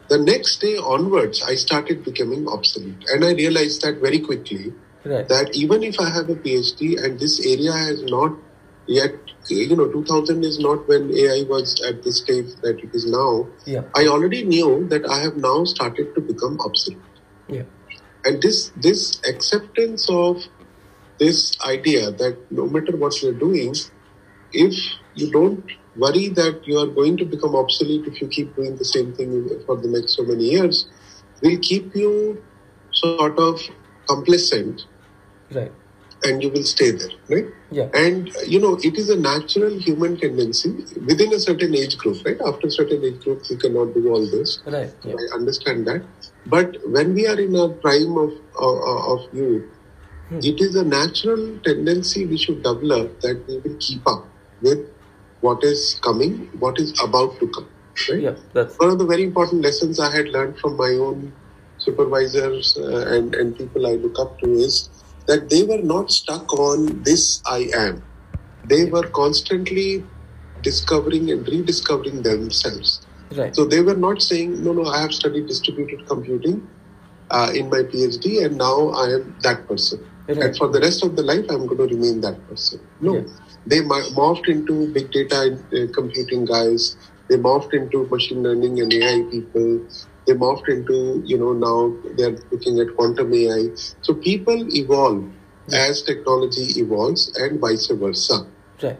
the 0.09 0.19
next 0.19 0.61
day 0.61 0.77
onwards, 0.77 1.43
I 1.43 1.55
started 1.55 2.05
becoming 2.05 2.47
obsolete. 2.49 3.05
And 3.09 3.25
I 3.25 3.33
realized 3.33 3.83
that 3.83 4.01
very 4.01 4.21
quickly 4.21 4.73
Right. 5.05 5.29
that 5.29 5.55
even 5.57 5.83
if 5.83 5.99
I 5.99 6.09
have 6.11 6.29
a 6.31 6.37
PhD 6.37 7.03
and 7.03 7.19
this 7.19 7.45
area 7.45 7.73
has 7.73 8.03
not 8.05 8.37
yet, 8.87 9.15
you 9.49 9.75
know, 9.77 9.89
2000 9.91 10.45
is 10.45 10.59
not 10.59 10.87
when 10.89 11.11
AI 11.11 11.43
was 11.49 11.81
at 11.89 12.03
the 12.05 12.13
stage 12.13 12.55
that 12.63 12.79
it 12.85 12.91
is 12.95 13.07
now, 13.07 13.49
Yeah. 13.67 13.83
I 13.95 14.07
already 14.07 14.45
knew 14.45 14.87
that 14.91 15.09
I 15.09 15.21
have 15.21 15.37
now 15.37 15.65
started 15.65 16.15
to 16.15 16.21
become 16.21 16.59
obsolete. 16.61 17.03
Yeah. 17.49 17.65
And 18.25 18.43
this 18.43 18.71
this 18.77 19.21
acceptance 19.29 20.09
of 20.09 20.45
this 21.19 21.57
idea 21.65 22.11
that 22.11 22.39
no 22.51 22.67
matter 22.67 22.97
what 22.97 23.21
you're 23.23 23.33
doing, 23.33 23.75
if 24.53 24.75
you 25.15 25.31
don't 25.31 25.65
worry 25.97 26.29
that 26.29 26.67
you 26.67 26.79
are 26.79 26.87
going 26.87 27.17
to 27.19 27.25
become 27.25 27.55
obsolete 27.55 28.07
if 28.07 28.21
you 28.21 28.29
keep 28.29 28.55
doing 28.57 28.77
the 28.77 28.85
same 28.85 29.13
thing 29.15 29.49
for 29.67 29.77
the 29.77 29.89
next 29.89 30.17
so 30.17 30.25
many 30.25 30.51
years, 30.51 30.87
will 31.43 31.59
keep 31.61 31.95
you 31.95 32.43
sort 32.93 33.39
of 33.39 33.61
complacent 34.09 34.87
Right. 35.55 35.73
And 36.25 36.43
you 36.43 36.51
will 36.51 36.63
stay 36.65 36.91
there, 36.93 37.11
right? 37.29 37.47
Yeah. 37.71 37.89
And 37.95 38.29
you 38.47 38.61
know, 38.61 38.79
it 38.83 38.97
is 38.97 39.11
a 39.11 39.17
natural 39.17 39.79
human 39.79 40.17
tendency 40.19 40.71
within 41.11 41.33
a 41.35 41.41
certain 41.41 41.75
age 41.75 41.99
group, 41.99 42.25
right? 42.25 42.41
After 42.47 42.69
a 42.69 42.71
certain 42.71 43.05
age 43.05 43.21
group, 43.25 43.43
you 43.51 43.57
cannot 43.57 43.95
do 43.95 44.09
all 44.13 44.25
this. 44.31 44.61
Right. 44.67 44.93
Yeah. 45.05 45.15
I 45.15 45.35
understand 45.35 45.87
that. 45.89 46.03
But 46.47 46.77
when 46.87 47.15
we 47.15 47.27
are 47.27 47.39
in 47.39 47.57
our 47.57 47.69
prime 47.71 48.17
of 48.17 48.33
uh, 48.61 49.15
of 49.15 49.33
youth, 49.35 49.71
Hmm. 50.29 50.39
it 50.51 50.61
is 50.65 50.77
a 50.77 50.85
natural 50.85 51.59
tendency 51.65 52.25
we 52.27 52.37
should 52.39 52.63
develop 52.63 53.21
that 53.21 53.43
we 53.49 53.59
will 53.65 53.77
keep 53.79 54.07
up 54.07 54.27
with 54.63 54.79
what 55.41 55.63
is 55.65 55.99
coming, 56.03 56.49
what 56.59 56.79
is 56.79 56.93
about 57.05 57.39
to 57.41 57.49
come. 57.49 57.69
Right? 58.09 58.21
Yeah. 58.23 58.37
That's 58.55 58.79
One 58.79 58.91
of 58.91 58.99
the 58.99 59.05
very 59.05 59.25
important 59.25 59.63
lessons 59.63 60.01
I 60.01 60.11
had 60.15 60.29
learned 60.29 60.59
from 60.59 60.77
my 60.77 60.91
own 61.07 61.33
supervisors 61.79 62.77
uh, 62.79 63.07
and, 63.09 63.35
and 63.35 63.57
people 63.59 63.87
I 63.87 63.93
look 63.95 64.19
up 64.19 64.39
to 64.41 64.51
is 64.53 64.89
that 65.27 65.51
they 65.51 65.63
were 65.63 65.83
not 65.83 66.11
stuck 66.11 66.53
on 66.55 67.03
this 67.03 67.41
I 67.47 67.69
am. 67.75 68.03
They 68.65 68.85
were 68.87 69.09
constantly 69.09 70.05
discovering 70.61 71.31
and 71.31 71.47
rediscovering 71.47 72.23
themselves. 72.23 73.07
right. 73.37 73.55
So 73.55 73.65
they 73.65 73.81
were 73.83 73.97
not 73.97 74.23
saying, 74.23 74.63
no, 74.63 74.73
no, 74.73 74.85
I 74.87 75.01
have 75.01 75.13
studied 75.13 75.47
distributed 75.47 76.07
computing 76.07 76.69
uh, 77.31 77.51
in 77.55 77.69
my 77.71 77.83
PhD 77.83 78.45
and 78.45 78.57
now 78.57 78.91
I 78.91 79.07
am 79.15 79.37
that 79.43 79.67
person. 79.67 80.05
Right. 80.29 80.39
And 80.39 80.57
for 80.57 80.69
the 80.69 80.81
rest 80.81 81.03
of 81.05 81.17
the 81.17 81.23
life, 81.23 81.47
I'm 81.51 81.67
going 81.67 81.79
to 81.89 81.95
remain 81.95 82.21
that 82.21 82.47
person. 82.49 82.81
No, 83.01 83.17
Yes. 83.17 83.31
they 83.67 83.81
morphed 83.81 84.49
into 84.49 84.93
big 84.93 85.11
data 85.11 85.41
and 85.43 85.59
uh, 85.75 85.93
computing 85.93 86.45
guys. 86.45 86.97
They 87.29 87.37
morphed 87.37 87.75
into 87.75 88.07
machine 88.07 88.43
learning 88.43 88.81
and 88.81 88.93
AI 88.93 89.23
people. 89.31 89.89
They 90.27 90.35
morphed 90.35 90.69
into, 90.69 91.23
you 91.25 91.39
know, 91.39 91.53
now 91.53 91.97
they're 92.17 92.37
looking 92.51 92.79
at 92.79 92.95
quantum 92.97 93.33
AI. 93.35 93.71
So 94.03 94.15
people 94.15 94.67
evolve 94.75 95.25
as 95.73 96.03
technology 96.03 96.81
evolves 96.81 97.37
and 97.37 97.61
vice 97.61 97.89
versa. 97.89 98.47
Right. 98.83 98.99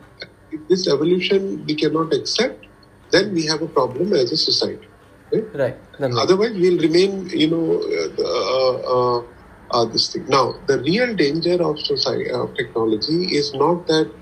If 0.51 0.69
this 0.69 0.89
evolution 0.89 1.65
we 1.65 1.75
cannot 1.75 2.13
accept, 2.13 2.67
then 3.11 3.35
we 3.35 3.47
have 3.47 3.63
a 3.63 3.69
problem 3.69 4.13
as 4.13 4.33
a 4.33 4.37
society. 4.37 4.89
Right? 5.33 5.77
Right. 5.99 6.13
Otherwise, 6.13 6.53
we'll 6.55 6.79
remain, 6.79 7.29
you 7.31 7.49
know, 7.49 7.83
uh, 7.83 8.23
uh, 8.23 9.19
uh, 9.19 9.23
uh, 9.71 9.85
this 9.87 10.13
thing. 10.13 10.27
Now, 10.29 10.55
the 10.67 10.79
real 10.81 11.15
danger 11.15 11.63
of 11.63 11.79
society 11.79 12.31
of 12.31 12.55
technology 12.55 13.37
is 13.37 13.55
not 13.55 13.87
that 13.87 14.13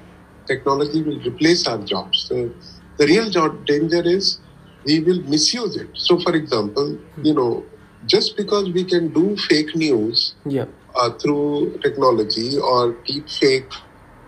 technology 0.47 1.03
will 1.03 1.21
replace 1.21 1.67
our 1.67 1.79
jobs. 1.79 2.29
The, 2.29 2.53
the 2.99 3.07
real 3.07 3.31
job 3.31 3.67
danger 3.67 4.03
is 4.05 4.39
we 4.87 5.01
will 5.01 5.23
misuse 5.25 5.77
it. 5.77 5.91
So, 5.95 6.19
for 6.21 6.35
example, 6.35 6.99
you 7.23 7.35
know, 7.35 7.67
just 8.07 8.37
because 8.37 8.71
we 8.73 8.85
can 8.85 9.13
do 9.13 9.37
fake 9.49 9.75
news 9.75 10.37
Yeah. 10.47 10.67
uh, 10.97 11.11
through 11.23 11.79
technology 11.83 12.57
or 12.59 12.97
deep 13.07 13.29
fake 13.41 13.71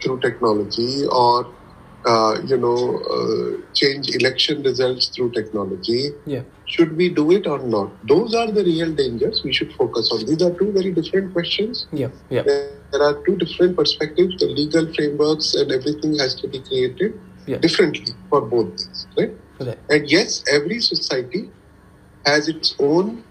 through 0.02 0.20
technology 0.20 1.04
or 1.10 1.46
uh, 2.06 2.34
you 2.44 2.56
know 2.58 2.80
uh, 3.16 3.50
change 3.74 4.08
election 4.14 4.62
results 4.62 5.10
through 5.14 5.30
technology 5.32 6.10
Yeah. 6.26 6.42
should 6.64 6.96
we 6.96 7.08
do 7.14 7.30
it 7.32 7.46
or 7.46 7.58
not 7.74 7.92
those 8.12 8.34
are 8.34 8.50
the 8.50 8.64
real 8.64 8.92
dangers 8.94 9.40
we 9.44 9.52
should 9.52 9.72
focus 9.78 10.10
on 10.12 10.24
these 10.26 10.42
are 10.42 10.52
two 10.60 10.70
very 10.72 10.92
different 10.92 11.32
questions 11.32 11.86
Yeah. 11.92 12.10
Yeah. 12.30 12.42
there 12.48 12.62
there 12.92 13.02
are 13.08 13.16
two 13.26 13.36
different 13.36 13.76
perspectives 13.76 14.34
the 14.40 14.46
legal 14.60 14.86
frameworks 14.96 15.54
and 15.54 15.70
everything 15.78 16.14
has 16.24 16.34
to 16.42 16.48
be 16.54 16.60
created 16.68 17.12
Yeah. 17.46 17.58
differently 17.66 18.14
for 18.30 18.40
both 18.54 18.70
things 18.80 19.06
right 19.18 19.34
Right. 19.60 19.78
and 19.90 20.10
yes, 20.10 20.42
every 20.50 20.80
society 20.80 21.50
has 22.26 22.48
its 22.48 22.74
own 22.78 23.24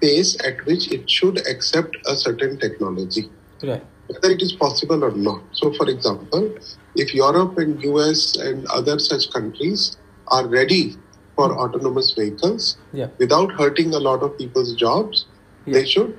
pace 0.00 0.36
at 0.44 0.64
which 0.66 0.90
it 0.92 1.08
should 1.10 1.38
accept 1.48 1.96
a 2.06 2.16
certain 2.16 2.58
technology, 2.58 3.30
Right. 3.62 3.84
whether 4.06 4.30
it 4.34 4.42
is 4.42 4.52
possible 4.52 5.04
or 5.04 5.12
not. 5.12 5.42
So, 5.52 5.72
for 5.72 5.88
example, 5.88 6.54
if 6.94 7.14
Europe 7.14 7.58
and 7.58 7.80
US 7.82 8.36
and 8.36 8.66
other 8.66 8.98
such 8.98 9.30
countries 9.32 9.96
are 10.28 10.46
ready 10.46 10.96
for 11.36 11.52
autonomous 11.58 12.12
vehicles 12.12 12.76
Yeah. 12.92 13.08
without 13.18 13.52
hurting 13.52 13.94
a 13.94 13.98
lot 13.98 14.22
of 14.22 14.36
people's 14.38 14.74
jobs, 14.74 15.26
they 15.66 15.84
should 15.84 16.18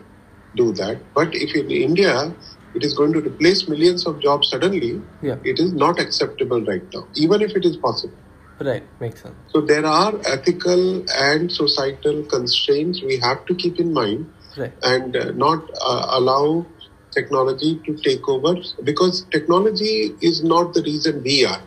do 0.55 0.71
that. 0.73 1.01
But 1.13 1.35
if 1.35 1.55
in 1.55 1.69
India 1.71 2.33
it 2.75 2.83
is 2.83 2.93
going 2.93 3.13
to 3.13 3.19
replace 3.21 3.67
millions 3.67 4.05
of 4.05 4.19
jobs 4.19 4.49
suddenly, 4.49 5.01
Yeah. 5.21 5.37
it 5.43 5.59
is 5.59 5.73
not 5.73 5.99
acceptable 5.99 6.63
right 6.65 6.83
now, 6.93 7.07
even 7.15 7.41
if 7.41 7.55
it 7.55 7.65
is 7.65 7.77
possible. 7.77 8.17
Right. 8.59 8.83
Makes 8.99 9.23
sense. 9.23 9.35
So 9.53 9.61
there 9.61 9.85
are 9.85 10.13
ethical 10.25 11.05
and 11.09 11.51
societal 11.51 12.23
constraints 12.23 13.01
we 13.01 13.17
have 13.17 13.45
to 13.45 13.55
keep 13.55 13.79
in 13.79 13.93
mind 13.93 14.31
Right. 14.57 14.73
and 14.83 15.15
uh, 15.15 15.31
not 15.31 15.69
uh, 15.81 16.07
allow 16.09 16.65
technology 17.11 17.79
to 17.85 17.95
take 17.97 18.27
over 18.27 18.55
because 18.83 19.25
technology 19.31 20.13
is 20.21 20.43
not 20.43 20.73
the 20.73 20.81
reason 20.81 21.23
we 21.23 21.45
are. 21.45 21.61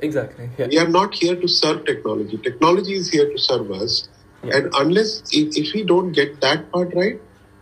Exactly. 0.00 0.50
Yeah. 0.58 0.66
We 0.68 0.78
are 0.78 0.88
not 0.88 1.14
here 1.14 1.36
to 1.36 1.46
serve 1.48 1.84
technology. 1.86 2.38
Technology 2.38 2.94
is 2.94 3.10
here 3.10 3.30
to 3.30 3.38
serve 3.38 3.70
us. 3.70 4.08
Yeah. 4.42 4.56
And 4.56 4.74
unless, 4.74 5.22
if, 5.32 5.56
if 5.56 5.74
we 5.74 5.84
don't 5.84 6.12
get 6.12 6.40
that 6.40 6.70
part 6.72 6.94
right, 6.94 7.20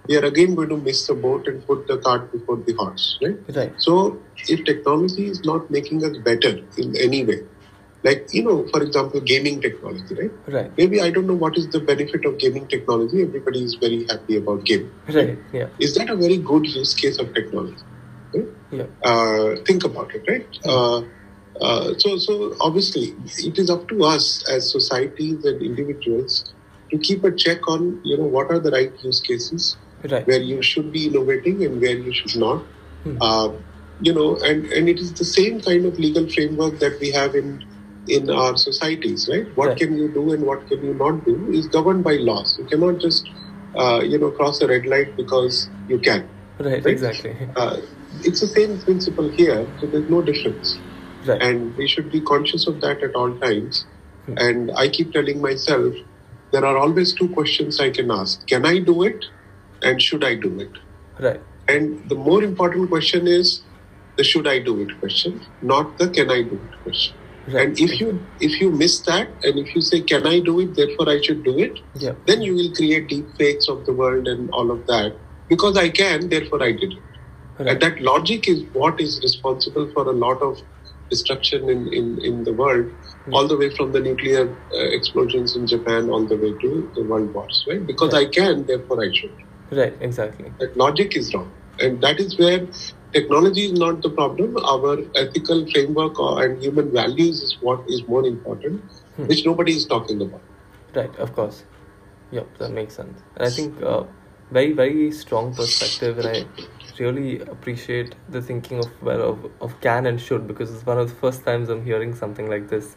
we 0.09 0.17
are 0.17 0.25
again 0.25 0.55
going 0.55 0.69
to 0.71 0.77
miss 0.77 1.07
the 1.07 1.15
boat 1.15 1.47
and 1.47 1.65
put 1.67 1.87
the 1.87 1.99
cart 1.99 2.33
before 2.33 2.57
the 2.57 2.73
horse, 2.73 3.19
right? 3.23 3.37
Right. 3.55 3.73
So, 3.79 4.21
if 4.49 4.65
technology 4.65 5.27
is 5.27 5.45
not 5.45 5.71
making 5.71 6.05
us 6.05 6.17
better 6.19 6.59
in 6.77 6.97
any 6.97 7.25
way, 7.25 7.43
like, 8.05 8.27
you 8.33 8.43
know, 8.43 8.67
for 8.69 8.83
example, 8.83 9.21
gaming 9.21 9.61
technology, 9.61 10.15
right? 10.15 10.31
Right. 10.49 10.77
Maybe 10.77 11.01
I 11.01 11.11
don't 11.11 11.27
know 11.27 11.35
what 11.35 11.57
is 11.57 11.69
the 11.69 11.81
benefit 11.81 12.25
of 12.25 12.39
gaming 12.39 12.67
technology. 12.67 13.23
Everybody 13.23 13.63
is 13.63 13.75
very 13.75 14.05
happy 14.09 14.37
about 14.37 14.65
game. 14.65 14.93
Right. 15.09 15.39
Yeah. 15.53 15.69
Is 15.79 15.95
that 15.95 16.11
a 16.11 16.17
very 16.17 16.39
good 16.39 16.67
use 16.67 16.95
case 16.95 17.19
of 17.19 17.33
technology? 17.35 17.83
Right? 18.35 18.49
Yeah. 18.73 18.87
Uh, 19.05 19.57
think 19.65 19.85
about 19.85 20.15
it, 20.15 20.25
right? 20.29 20.47
Uh, 20.65 21.03
uh, 21.61 21.95
so, 21.99 22.17
so 22.19 22.57
obviously, 22.61 23.15
it 23.39 23.59
is 23.59 23.71
up 23.71 23.87
to 23.89 24.05
us 24.05 24.45
as 24.51 24.71
societies 24.71 25.45
and 25.45 25.63
individuals 25.63 26.53
to 26.91 26.99
keep 26.99 27.23
a 27.25 27.31
check 27.31 27.69
on, 27.69 28.01
you 28.05 28.17
know, 28.17 28.25
what 28.25 28.51
are 28.51 28.59
the 28.59 28.71
right 28.71 28.93
use 29.05 29.21
cases 29.21 29.77
Right. 30.11 30.27
where 30.27 30.41
you 30.41 30.63
should 30.63 30.91
be 30.93 31.07
innovating 31.07 31.65
and 31.65 31.81
where 31.81 31.97
you 31.97 32.13
should 32.13 32.35
not. 32.35 32.65
Hmm. 33.05 33.19
Uh, 33.21 33.53
you 34.01 34.13
know, 34.13 34.37
and, 34.39 34.67
and 34.73 34.89
it 34.89 34.99
is 34.99 35.13
the 35.13 35.25
same 35.25 35.61
kind 35.61 35.87
of 35.87 35.97
legal 35.97 36.29
framework 36.29 36.81
that 36.81 36.99
we 36.99 37.13
have 37.13 37.37
in 37.37 37.65
in 38.09 38.31
our 38.31 38.57
societies, 38.57 39.29
right? 39.33 39.47
What 39.57 39.69
Right. 39.69 39.79
can 39.79 39.97
you 39.97 40.09
do 40.09 40.33
and 40.33 40.45
what 40.45 40.67
can 40.69 40.85
you 40.85 40.95
not 40.95 41.25
do 41.25 41.51
is 41.53 41.67
governed 41.69 42.05
by 42.05 42.15
laws. 42.17 42.57
You 42.59 42.65
cannot 42.65 42.99
just, 42.99 43.29
uh, 43.77 44.01
you 44.05 44.19
know, 44.19 44.31
cross 44.31 44.61
a 44.61 44.67
red 44.67 44.87
light 44.87 45.17
because 45.17 45.69
you 45.89 45.99
can. 45.99 46.29
Right. 46.59 46.85
Right. 46.85 46.87
Exactly. 46.87 47.37
Uh, 47.57 47.77
it's 48.25 48.41
the 48.41 48.47
same 48.47 48.79
principle 48.81 49.29
here, 49.29 49.67
so 49.81 49.87
there's 49.87 50.11
no 50.11 50.23
difference. 50.23 50.79
Right. 51.27 51.41
And 51.41 51.77
we 51.77 51.87
should 51.87 52.11
be 52.11 52.21
conscious 52.21 52.67
of 52.67 52.81
that 52.81 53.03
at 53.03 53.15
all 53.15 53.33
times. 53.39 53.85
Hmm. 54.27 54.35
And 54.39 54.73
I 54.77 54.89
keep 54.89 55.13
telling 55.13 55.41
myself, 55.41 55.95
there 56.53 56.65
are 56.65 56.77
always 56.77 57.15
two 57.15 57.29
questions 57.29 57.81
I 57.81 57.91
can 57.91 58.11
ask. 58.11 58.47
Can 58.47 58.67
I 58.67 58.79
do 58.79 59.03
it? 59.05 59.25
And 59.83 60.03
should 60.03 60.25
I 60.25 60.35
do 60.35 60.61
it? 60.61 60.71
Right. 61.21 61.41
And 61.69 62.09
the 62.09 62.15
more 62.15 62.43
important 62.43 62.91
question 62.91 63.27
is 63.27 63.63
the 64.17 64.25
should 64.25 64.47
I 64.47 64.59
do 64.59 64.81
it 64.83 64.99
question, 65.01 65.41
not 65.63 65.99
the 65.99 66.09
can 66.09 66.31
I 66.31 66.43
do 66.43 66.61
it 66.71 66.83
question. 66.83 67.17
Right. 67.49 67.67
And 67.69 67.81
if 67.81 68.01
you 68.01 68.25
if 68.41 68.61
you 68.61 68.71
miss 68.71 69.01
that 69.07 69.29
and 69.43 69.59
if 69.59 69.75
you 69.75 69.81
say 69.81 70.01
can 70.01 70.27
I 70.27 70.39
do 70.41 70.61
it, 70.61 70.75
therefore 70.77 71.09
I 71.09 71.21
should 71.21 71.43
do 71.45 71.59
it, 71.59 71.79
Yeah. 71.97 72.13
then 72.27 72.43
you 72.43 72.55
will 72.55 72.73
create 72.75 73.09
deep 73.09 73.27
fakes 73.37 73.69
of 73.69 73.85
the 73.87 73.93
world 73.93 74.29
and 74.29 74.49
all 74.51 74.71
of 74.71 74.87
that. 74.87 75.17
Because 75.49 75.77
I 75.77 75.89
can, 75.91 76.29
therefore 76.29 76.63
I 76.63 76.73
did 76.73 76.93
it. 76.93 76.99
And 77.59 77.81
that 77.81 78.01
logic 78.01 78.49
is 78.49 78.63
what 78.73 79.01
is 79.01 79.21
responsible 79.23 79.91
for 79.93 80.09
a 80.09 80.13
lot 80.13 80.41
of 80.41 80.61
destruction 81.11 81.69
in, 81.69 81.93
in, 81.93 82.19
in 82.25 82.45
the 82.45 82.53
world, 82.53 82.91
all 83.33 83.47
the 83.47 83.57
way 83.57 83.69
from 83.77 83.93
the 83.93 84.01
nuclear 84.01 84.49
uh, 84.51 84.77
explosions 84.99 85.55
in 85.57 85.67
Japan 85.67 86.09
all 86.09 86.25
the 86.25 86.37
way 86.37 86.53
to 86.63 86.91
the 86.95 87.03
world 87.05 87.33
wars, 87.35 87.65
right? 87.69 87.87
Because 87.87 88.15
Right. 88.15 88.27
I 88.29 88.31
can, 88.31 88.65
therefore 88.67 89.05
I 89.05 89.13
should. 89.13 89.33
Right. 89.71 89.95
Exactly. 90.01 90.53
That 90.59 90.77
logic 90.77 91.17
is 91.17 91.35
wrong. 91.35 91.53
And 91.79 92.01
that 92.03 92.19
is 92.19 92.39
where 92.39 92.67
technology 93.13 93.67
is 93.67 93.73
not 93.73 94.03
the 94.03 94.11
problem. 94.11 94.57
Our 94.75 94.99
ethical 95.15 95.67
framework 95.71 96.15
and 96.19 96.63
human 96.63 96.93
values 96.93 97.43
is 97.43 97.57
what 97.61 97.85
is 97.89 98.07
more 98.09 98.25
important, 98.27 98.83
Hmm. 99.17 99.27
which 99.27 99.45
nobody 99.47 99.73
is 99.81 99.87
talking 99.87 100.23
about. 100.23 100.41
Right. 100.95 101.15
Of 101.19 101.35
course. 101.35 101.65
Yep, 102.31 102.59
that 102.59 102.71
makes 102.71 102.95
sense. 102.95 103.23
And 103.37 103.47
I 103.47 103.51
think 103.51 103.83
uh, 103.83 104.05
very 104.51 104.73
very 104.73 105.11
strong 105.13 105.55
perspective, 105.55 106.19
and 106.19 106.29
I 106.29 106.45
really 106.99 107.41
appreciate 107.41 108.15
the 108.29 108.41
thinking 108.41 108.79
of 108.79 108.91
well 109.03 109.23
of, 109.23 109.45
of 109.61 109.81
can 109.81 110.07
and 110.07 110.21
should 110.21 110.47
because 110.47 110.73
it's 110.75 110.87
one 110.87 110.99
of 110.99 111.09
the 111.11 111.15
first 111.27 111.45
times 111.45 111.69
I'm 111.69 111.85
hearing 111.85 112.15
something 112.15 112.49
like 112.49 112.69
this. 112.69 112.97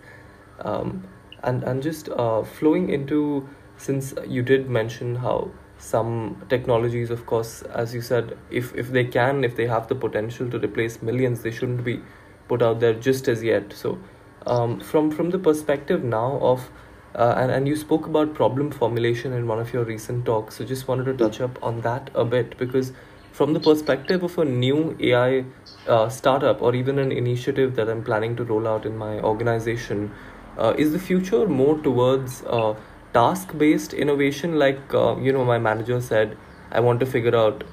Um, 0.59 1.03
and 1.43 1.63
and 1.63 1.83
just 1.83 2.09
uh, 2.09 2.43
flowing 2.43 2.89
into 2.89 3.47
since 3.77 4.13
you 4.25 4.41
did 4.41 4.69
mention 4.69 5.15
how 5.15 5.51
some 5.85 6.09
technologies 6.49 7.11
of 7.15 7.25
course 7.31 7.61
as 7.83 7.93
you 7.93 8.01
said 8.01 8.37
if 8.49 8.73
if 8.83 8.91
they 8.91 9.03
can 9.15 9.43
if 9.43 9.55
they 9.55 9.67
have 9.67 9.87
the 9.87 9.95
potential 10.03 10.49
to 10.49 10.59
replace 10.67 11.01
millions 11.01 11.43
they 11.43 11.51
shouldn't 11.51 11.83
be 11.83 11.99
put 12.47 12.61
out 12.61 12.79
there 12.79 12.93
just 12.93 13.27
as 13.27 13.43
yet. 13.43 13.73
So 13.73 13.97
um, 14.45 14.79
from 14.79 15.11
from 15.11 15.31
the 15.31 15.39
perspective 15.39 16.03
now 16.03 16.39
of 16.39 16.69
uh, 17.15 17.33
and, 17.37 17.51
and 17.51 17.67
you 17.67 17.75
spoke 17.75 18.05
about 18.05 18.33
problem 18.33 18.71
formulation 18.71 19.33
in 19.33 19.47
one 19.47 19.59
of 19.59 19.73
your 19.73 19.83
recent 19.85 20.25
talks 20.25 20.55
so 20.55 20.65
just 20.65 20.87
wanted 20.87 21.05
to 21.05 21.13
touch 21.13 21.39
up 21.39 21.57
on 21.63 21.79
that 21.81 22.09
a 22.13 22.25
bit 22.25 22.57
because 22.57 22.91
from 23.31 23.53
the 23.53 23.59
perspective 23.59 24.21
of 24.21 24.37
a 24.37 24.43
new 24.45 24.95
ai 24.99 25.45
uh, 25.87 26.09
startup 26.09 26.61
or 26.61 26.75
even 26.75 26.99
an 26.99 27.13
initiative 27.13 27.75
that 27.77 27.89
i'm 27.89 28.03
planning 28.03 28.35
to 28.35 28.43
roll 28.43 28.67
out 28.67 28.85
in 28.85 28.97
my 28.97 29.17
organization 29.21 30.11
uh, 30.57 30.73
is 30.77 30.91
the 30.91 30.99
future 30.99 31.47
more 31.47 31.77
towards 31.79 32.43
uh, 32.43 32.75
task 33.19 33.57
based 33.57 33.93
innovation 33.93 34.59
like 34.59 34.93
uh, 34.93 35.15
you 35.27 35.31
know 35.31 35.45
my 35.53 35.57
manager 35.69 35.99
said 36.11 36.37
i 36.71 36.79
want 36.89 36.99
to 36.99 37.05
figure 37.15 37.35
out 37.43 37.63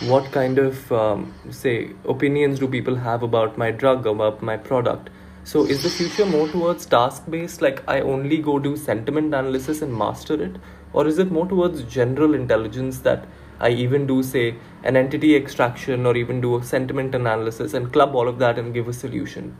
what 0.00 0.30
kind 0.32 0.58
of 0.58 0.92
um, 0.92 1.34
say 1.50 1.90
opinions 2.04 2.58
do 2.58 2.68
people 2.68 2.96
have 2.96 3.22
about 3.22 3.58
my 3.58 3.70
drug 3.70 4.06
about 4.06 4.42
my 4.42 4.56
product. 4.56 5.10
So 5.44 5.64
is 5.64 5.82
the 5.82 5.90
future 5.90 6.24
more 6.24 6.46
towards 6.48 6.86
task 6.86 7.24
based 7.28 7.60
like 7.60 7.82
i 7.88 8.00
only 8.00 8.38
go 8.38 8.58
do 8.60 8.76
sentiment 8.76 9.34
analysis 9.34 9.82
and 9.82 9.92
master 9.92 10.40
it? 10.40 10.56
Or 10.92 11.06
is 11.06 11.18
it 11.18 11.32
more 11.32 11.46
towards 11.46 11.82
general 11.84 12.34
intelligence 12.34 13.00
that 13.00 13.26
i 13.58 13.70
even 13.70 14.06
do 14.06 14.22
say 14.22 14.54
an 14.84 14.96
entity 14.96 15.34
extraction 15.34 16.06
or 16.06 16.16
even 16.16 16.40
do 16.40 16.56
a 16.56 16.62
sentiment 16.62 17.14
analysis 17.14 17.74
and 17.74 17.92
club 17.92 18.14
all 18.14 18.28
of 18.28 18.38
that 18.38 18.58
and 18.58 18.72
give 18.72 18.86
a 18.86 18.92
solution? 18.92 19.56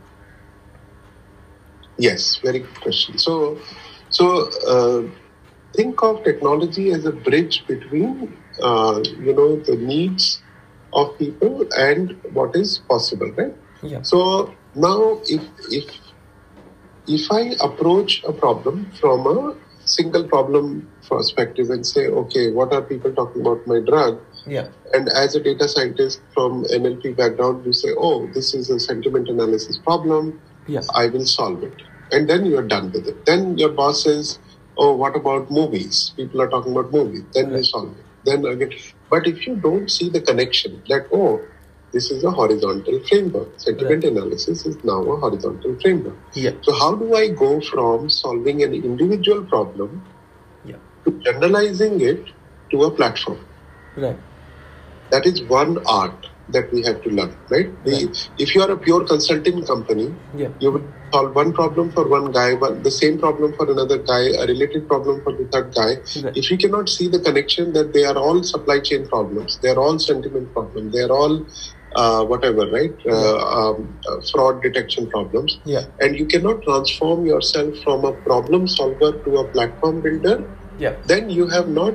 Yes, 1.97 2.37
very 2.37 2.59
good 2.59 2.81
question. 2.81 3.17
So, 3.17 3.59
so 4.09 4.49
uh, 4.67 5.09
think 5.75 6.01
of 6.03 6.23
technology 6.23 6.91
as 6.91 7.05
a 7.05 7.11
bridge 7.11 7.65
between 7.67 8.37
uh, 8.61 9.01
you 9.17 9.33
know 9.33 9.57
the 9.57 9.75
needs 9.75 10.41
of 10.93 11.17
people 11.17 11.65
and 11.77 12.15
what 12.31 12.55
is 12.55 12.79
possible, 12.87 13.31
right? 13.37 13.55
yeah 13.81 14.01
So 14.03 14.53
now, 14.75 15.21
if 15.25 15.41
if 15.69 15.85
if 17.07 17.31
I 17.31 17.55
approach 17.59 18.23
a 18.23 18.33
problem 18.33 18.91
from 18.99 19.27
a 19.27 19.55
single 19.85 20.23
problem 20.27 20.89
perspective 21.09 21.69
and 21.69 21.85
say, 21.85 22.07
okay, 22.07 22.51
what 22.51 22.71
are 22.73 22.81
people 22.81 23.11
talking 23.13 23.41
about 23.41 23.67
my 23.67 23.79
drug? 23.79 24.21
yeah 24.45 24.69
And 24.93 25.09
as 25.09 25.35
a 25.35 25.41
data 25.43 25.67
scientist 25.67 26.21
from 26.33 26.63
NLP 26.65 27.15
background, 27.17 27.65
you 27.65 27.73
say, 27.73 27.89
oh, 27.97 28.27
this 28.33 28.53
is 28.53 28.69
a 28.69 28.79
sentiment 28.79 29.27
analysis 29.29 29.77
problem. 29.89 30.39
yeah 30.67 30.81
I 30.95 31.07
will 31.07 31.25
solve 31.25 31.63
it. 31.63 31.81
And 32.11 32.29
then 32.29 32.45
you're 32.45 32.67
done 32.75 32.91
with 32.91 33.07
it. 33.07 33.25
Then 33.25 33.57
your 33.57 33.69
boss 33.69 34.03
says, 34.03 34.39
Oh, 34.77 34.95
what 34.95 35.15
about 35.15 35.51
movies? 35.51 36.13
People 36.15 36.41
are 36.41 36.49
talking 36.49 36.71
about 36.71 36.91
movies. 36.91 37.23
Then 37.33 37.51
Right. 37.53 37.65
solve 37.65 37.97
it. 37.99 38.05
Then 38.23 38.45
again. 38.45 38.71
But 39.09 39.27
if 39.27 39.45
you 39.47 39.55
don't 39.55 39.89
see 39.89 40.09
the 40.09 40.21
connection 40.21 40.81
that, 40.89 41.07
oh, 41.13 41.41
this 41.91 42.09
is 42.09 42.23
a 42.23 42.31
horizontal 42.31 42.99
framework. 43.07 43.59
Sentiment 43.59 44.03
analysis 44.03 44.65
is 44.65 44.77
now 44.83 45.01
a 45.03 45.17
horizontal 45.25 45.75
framework. 45.81 46.17
yeah 46.33 46.51
So 46.63 46.73
how 46.73 46.95
do 46.95 47.13
I 47.15 47.27
go 47.29 47.61
from 47.61 48.09
solving 48.09 48.63
an 48.63 48.73
individual 48.73 49.43
problem 49.45 50.01
yeah 50.63 50.77
to 51.05 51.11
generalizing 51.27 52.01
it 52.01 52.25
to 52.71 52.83
a 52.83 52.91
platform? 52.91 53.45
right 53.95 54.17
That 55.11 55.25
is 55.27 55.43
one 55.43 55.77
art 55.85 56.25
that 56.53 56.71
we 56.71 56.83
have 56.83 57.01
to 57.03 57.09
learn, 57.09 57.35
right? 57.49 57.69
Right. 57.85 58.29
if 58.37 58.55
you 58.55 58.61
are 58.61 58.71
a 58.71 58.77
pure 58.77 59.03
consulting 59.05 59.65
company, 59.65 60.07
yeah 60.35 60.49
you 60.59 60.71
will 60.71 60.85
solve 61.13 61.35
one 61.35 61.51
problem 61.53 61.91
for 61.91 62.07
one 62.07 62.31
guy, 62.31 62.55
but 62.55 62.83
the 62.83 62.91
same 62.91 63.19
problem 63.19 63.53
for 63.57 63.69
another 63.71 63.97
guy, 64.11 64.23
a 64.43 64.47
related 64.47 64.87
problem 64.87 65.21
for 65.23 65.33
the 65.33 65.45
third 65.53 65.73
guy. 65.75 65.91
Right. 66.23 66.37
If 66.41 66.49
you 66.51 66.57
cannot 66.57 66.89
see 66.89 67.07
the 67.09 67.19
connection 67.19 67.73
that 67.73 67.93
they 67.93 68.03
are 68.03 68.17
all 68.17 68.41
supply 68.43 68.79
chain 68.79 69.07
problems, 69.07 69.59
they 69.61 69.69
are 69.69 69.79
all 69.85 69.99
sentiment 69.99 70.53
problems, 70.53 70.93
they 70.93 71.01
are 71.01 71.11
all 71.11 71.45
uh, 71.95 72.25
whatever, 72.25 72.67
right? 72.69 72.95
Uh, 73.05 73.37
um, 73.37 73.99
uh, 74.09 74.17
fraud 74.31 74.61
detection 74.63 75.09
problems. 75.09 75.59
yeah 75.65 75.85
And 75.99 76.17
you 76.17 76.25
cannot 76.25 76.63
transform 76.63 77.25
yourself 77.25 77.75
from 77.83 78.05
a 78.05 78.13
problem 78.13 78.67
solver 78.67 79.11
to 79.25 79.37
a 79.37 79.47
platform 79.49 80.01
builder, 80.01 80.37
yeah 80.77 80.95
then 81.05 81.29
you 81.29 81.47
have 81.47 81.67
not 81.69 81.93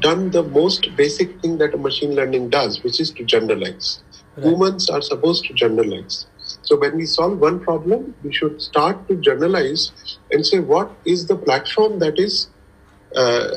done 0.00 0.30
the 0.30 0.42
most 0.42 0.88
basic 0.96 1.40
thing 1.40 1.58
that 1.58 1.74
a 1.74 1.78
machine 1.78 2.14
learning 2.14 2.50
does, 2.50 2.82
which 2.82 3.00
is 3.00 3.10
to 3.12 3.24
generalize. 3.24 4.02
Right. 4.36 4.46
Humans 4.46 4.88
are 4.90 5.02
supposed 5.02 5.44
to 5.46 5.54
generalize. 5.54 6.26
So 6.62 6.78
when 6.78 6.96
we 6.96 7.06
solve 7.06 7.38
one 7.38 7.60
problem, 7.60 8.14
we 8.22 8.32
should 8.32 8.60
start 8.60 9.08
to 9.08 9.16
generalize 9.16 10.18
and 10.30 10.46
say 10.46 10.60
what 10.60 10.96
is 11.04 11.26
the 11.26 11.36
platform 11.36 11.98
that 11.98 12.18
is 12.18 12.48
uh, 13.16 13.48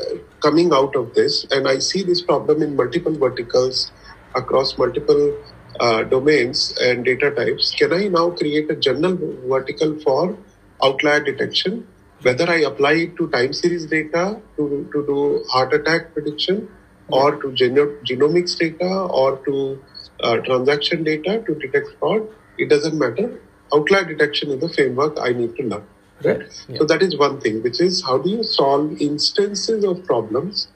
coming 0.41 0.74
out 0.74 0.95
of 0.95 1.13
this. 1.13 1.45
And 1.52 1.67
I 1.67 1.80
see 1.80 2.04
this 2.04 2.22
problem 2.22 2.62
in 2.62 2.76
multiple 2.76 3.15
verticals 3.17 3.91
across 4.36 4.78
multiple 4.78 5.38
uh, 5.80 6.04
domains 6.04 6.74
and 6.82 7.06
data 7.06 7.32
types. 7.32 7.74
Can 7.78 7.93
I 7.93 8.08
now 8.08 8.32
create 8.32 8.69
a 8.72 8.76
general 8.76 9.17
vertical 9.48 10.00
for 10.00 10.38
outlier 10.84 11.19
detection? 11.24 11.88
Whether 12.21 12.49
I 12.49 12.58
apply 12.62 12.93
it 12.93 13.17
to 13.17 13.29
time 13.29 13.53
series 13.53 13.86
data 13.86 14.41
to, 14.58 14.89
to 14.93 15.05
do 15.08 15.45
heart 15.49 15.73
attack 15.73 16.13
prediction 16.13 16.69
or 17.08 17.41
to 17.41 17.51
geno- 17.53 17.95
genomics 18.03 18.58
data 18.58 18.89
or 18.89 19.38
to 19.45 19.82
uh, 20.21 20.38
transaction 20.38 21.03
data 21.03 21.41
to 21.45 21.55
detect 21.55 21.88
fraud, 21.99 22.27
it 22.58 22.69
doesn't 22.69 22.97
matter. 22.97 23.41
Outlier 23.73 24.03
detection 24.05 24.51
is 24.51 24.60
the 24.60 24.69
framework 24.69 25.17
I 25.21 25.29
need 25.29 25.55
to 25.55 25.63
learn. 25.63 25.84
Right? 26.23 26.41
Yeah. 26.67 26.79
So 26.79 26.86
that 26.86 27.01
is 27.01 27.17
one 27.17 27.39
thing, 27.39 27.63
which 27.63 27.79
is 27.79 28.03
how 28.03 28.17
do 28.17 28.29
you 28.29 28.43
solve 28.43 29.01
instances 29.01 29.86
of 29.86 30.03
problems 30.05 30.67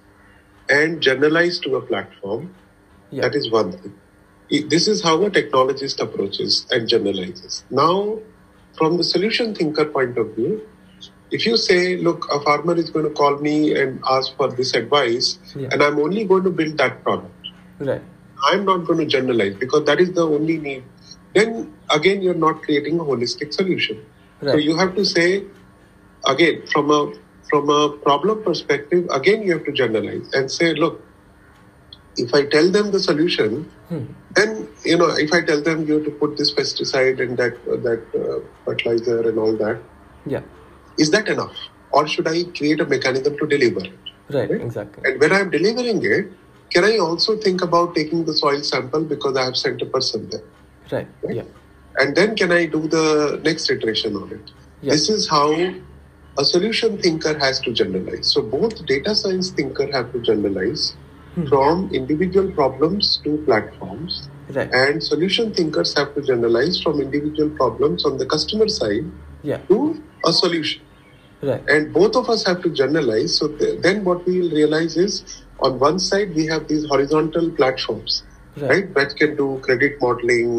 and 0.69 1.01
generalize 1.01 1.60
to 1.60 1.75
a 1.75 1.82
platform? 1.82 2.53
yeah 3.12 3.23
That 3.23 3.36
is 3.36 3.51
one 3.51 3.73
thing. 3.73 3.93
This 4.69 4.88
is 4.88 5.03
how 5.03 5.21
a 5.23 5.29
technologist 5.29 5.99
approaches 5.99 6.65
and 6.69 6.88
generalizes. 6.88 7.63
Now, 7.69 8.19
from 8.77 8.97
the 8.97 9.03
solution 9.03 9.53
thinker 9.56 9.86
point 9.86 10.17
of 10.17 10.36
view, 10.36 10.62
if 11.34 11.46
you 11.48 11.58
say, 11.58 11.98
look, 11.98 12.26
a 12.32 12.39
farmer 12.41 12.76
is 12.76 12.89
going 12.96 13.06
to 13.10 13.12
call 13.19 13.38
me 13.39 13.76
and 13.82 14.02
ask 14.17 14.36
for 14.38 14.50
this 14.60 14.74
advice, 14.80 15.30
Yeah. 15.56 15.69
and 15.72 15.84
I'm 15.84 16.00
only 16.00 16.26
going 16.26 16.43
to 16.43 16.52
build 16.62 16.78
that 16.78 17.04
product, 17.04 17.52
right 17.80 18.02
I'm 18.52 18.65
not 18.65 18.86
going 18.88 19.00
to 19.00 19.06
generalize 19.06 19.56
because 19.56 19.86
that 19.86 20.02
is 20.06 20.12
the 20.13 20.26
only 20.38 20.58
need. 20.58 20.84
Then 21.34 21.74
again, 21.98 22.22
you're 22.22 22.41
not 22.46 22.62
creating 22.63 23.00
a 23.00 23.04
holistic 23.04 23.54
solution. 23.54 24.02
So 24.46 24.58
you 24.58 24.76
have 24.78 24.96
to 24.96 25.06
say, 25.06 25.28
again, 26.28 26.63
from 26.74 26.91
a 26.91 27.13
from 27.50 27.69
a 27.69 27.98
problem 28.08 28.43
perspective, 28.43 29.08
again 29.19 29.43
you 29.43 29.54
have 29.54 29.65
to 29.69 29.72
generalize 29.72 30.30
and 30.34 30.52
say, 30.52 30.74
look, 30.74 31.00
if 32.17 32.34
I 32.34 32.46
tell 32.58 32.69
them 32.80 32.91
the 32.91 33.00
solution, 33.00 33.72
Hmm. 33.89 34.04
then 34.36 34.67
you 34.86 34.98
know, 34.98 35.10
if 35.28 35.32
I 35.34 35.41
tell 35.52 35.62
them 35.69 35.86
you 35.88 35.96
have 35.96 36.06
to 36.06 36.12
put 36.12 36.38
this 36.38 36.54
pesticide 36.60 37.22
and 37.28 37.38
that 37.38 37.63
that 37.88 38.04
uh, 38.26 38.39
fertilizer 38.65 39.17
and 39.30 39.39
all 39.46 39.56
that, 39.63 39.82
yeah 40.26 40.41
is 40.97 41.12
that 41.12 41.27
enough, 41.27 41.56
or 41.91 42.08
should 42.08 42.27
I 42.27 42.43
create 42.58 42.79
a 42.79 42.86
mechanism 42.86 43.38
to 43.38 43.47
deliver 43.47 43.86
it? 43.86 43.99
right 44.34 44.49
Right. 44.49 44.62
exactly 44.62 45.03
And 45.06 45.19
when 45.21 45.34
I'm 45.34 45.49
delivering 45.49 46.01
it, 46.03 46.32
can 46.71 46.84
I 46.86 46.97
also 46.97 47.38
think 47.38 47.62
about 47.62 47.95
taking 47.95 48.25
the 48.25 48.34
soil 48.34 48.62
sample 48.63 49.03
because 49.03 49.38
I 49.38 49.43
have 49.45 49.58
sent 49.58 49.82
a 49.82 49.86
person 49.86 50.29
there? 50.32 50.43
right 50.91 51.08
Right. 51.23 51.36
yeah 51.41 51.49
And 52.01 52.15
then 52.15 52.36
can 52.36 52.51
I 52.51 52.65
do 52.65 52.88
the 52.88 53.39
next 53.43 53.69
iteration 53.69 54.15
on 54.15 54.32
it? 54.32 54.51
Yeah. 54.82 54.93
This 54.93 55.10
is 55.10 55.27
how 55.29 55.47
a 56.38 56.43
solution 56.45 56.97
thinker 56.97 57.38
has 57.38 57.60
to 57.62 57.71
generalize. 57.71 58.32
So 58.34 58.41
both 58.41 58.86
data 58.88 59.15
science 59.15 59.51
thinker 59.51 59.88
have 59.91 60.12
to 60.13 60.19
generalize 60.29 60.95
Hmm. 61.36 61.45
from 61.51 61.89
individual 61.99 62.49
problems 62.58 63.08
to 63.23 63.38
platforms, 63.45 64.17
right 64.58 64.71
and 64.79 65.03
solution 65.12 65.53
thinkers 65.60 65.93
have 65.99 66.10
to 66.17 66.21
generalize 66.32 66.79
from 66.84 66.99
individual 67.06 67.49
problems 67.62 68.06
on 68.10 68.17
the 68.19 68.27
customer 68.34 68.67
side 68.67 69.08
yeah 69.43 69.58
to 69.69 69.77
a 70.25 70.34
solution. 70.34 70.82
right 71.47 71.63
And 71.75 71.93
both 71.93 72.15
of 72.19 72.29
us 72.34 72.45
have 72.47 72.62
to 72.65 72.69
generalize. 72.82 73.38
So 73.39 73.47
th- 73.62 73.82
then 73.86 74.03
what 74.10 74.25
we 74.27 74.39
will 74.41 74.51
realize 74.58 74.95
is 74.97 75.17
on 75.60 75.79
one 75.79 75.99
side 75.99 76.34
we 76.36 76.45
have 76.51 76.67
these 76.67 76.86
horizontal 76.91 77.49
platforms, 77.60 78.23
Right. 78.62 78.69
right, 78.71 78.93
that 78.99 79.15
can 79.21 79.36
do 79.41 79.47
credit 79.65 79.97
modeling, 80.06 80.53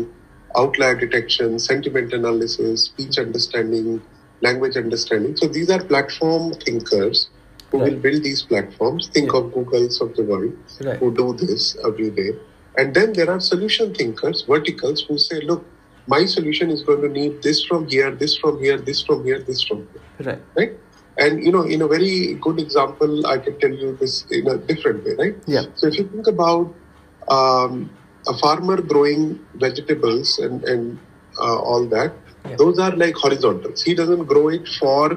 outlier 0.62 0.94
detection, 1.04 1.58
sentiment 1.58 2.12
analysis, 2.18 2.84
speech 2.90 3.18
understanding, 3.18 4.02
language 4.48 4.76
understanding. 4.76 5.36
So 5.42 5.48
these 5.56 5.70
are 5.76 5.82
platform 5.92 6.52
thinkers 6.66 7.28
who 7.70 7.78
Right. 7.78 7.92
will 7.92 8.00
build 8.06 8.22
these 8.28 8.42
platforms. 8.52 9.08
Think 9.14 9.32
Yeah. 9.32 9.40
of 9.40 9.52
Googles 9.58 10.00
of 10.06 10.14
the 10.18 10.24
world 10.32 10.52
Right. 10.88 10.98
who 10.98 11.10
do 11.22 11.26
this 11.44 11.76
every 11.90 12.10
day. 12.20 12.30
And 12.76 12.94
then 12.98 13.12
there 13.20 13.30
are 13.36 13.40
solution 13.40 13.94
thinkers, 13.94 14.44
verticals, 14.54 15.04
who 15.08 15.16
say, 15.28 15.40
look, 15.52 15.64
my 16.06 16.24
solution 16.26 16.70
is 16.70 16.82
going 16.82 17.00
to 17.02 17.08
need 17.08 17.42
this 17.42 17.64
from 17.64 17.88
here, 17.88 18.10
this 18.10 18.36
from 18.36 18.58
here, 18.60 18.78
this 18.78 19.02
from 19.02 19.24
here, 19.24 19.38
this 19.40 19.62
from 19.62 19.88
here 19.92 20.02
right 20.30 20.42
right? 20.56 20.72
And 21.16 21.44
you 21.44 21.52
know, 21.52 21.62
in 21.62 21.82
a 21.82 21.86
very 21.88 22.34
good 22.34 22.58
example, 22.58 23.26
I 23.26 23.38
can 23.38 23.58
tell 23.60 23.70
you 23.70 23.96
this 23.96 24.24
in 24.30 24.48
a 24.48 24.56
different 24.58 25.04
way, 25.04 25.14
right? 25.18 25.36
Yeah. 25.46 25.66
So 25.76 25.86
if 25.86 25.96
you 25.98 26.08
think 26.08 26.26
about 26.26 26.74
um, 27.28 27.90
a 28.26 28.36
farmer 28.38 28.80
growing 28.80 29.38
vegetables 29.54 30.38
and 30.38 30.64
and 30.64 30.98
uh, 31.38 31.58
all 31.58 31.86
that, 31.96 32.12
Yeah. 32.48 32.56
those 32.56 32.78
are 32.78 32.90
like 33.02 33.14
horizontals. 33.14 33.82
He 33.82 33.94
doesn't 33.94 34.24
grow 34.32 34.48
it 34.48 34.66
for 34.80 35.16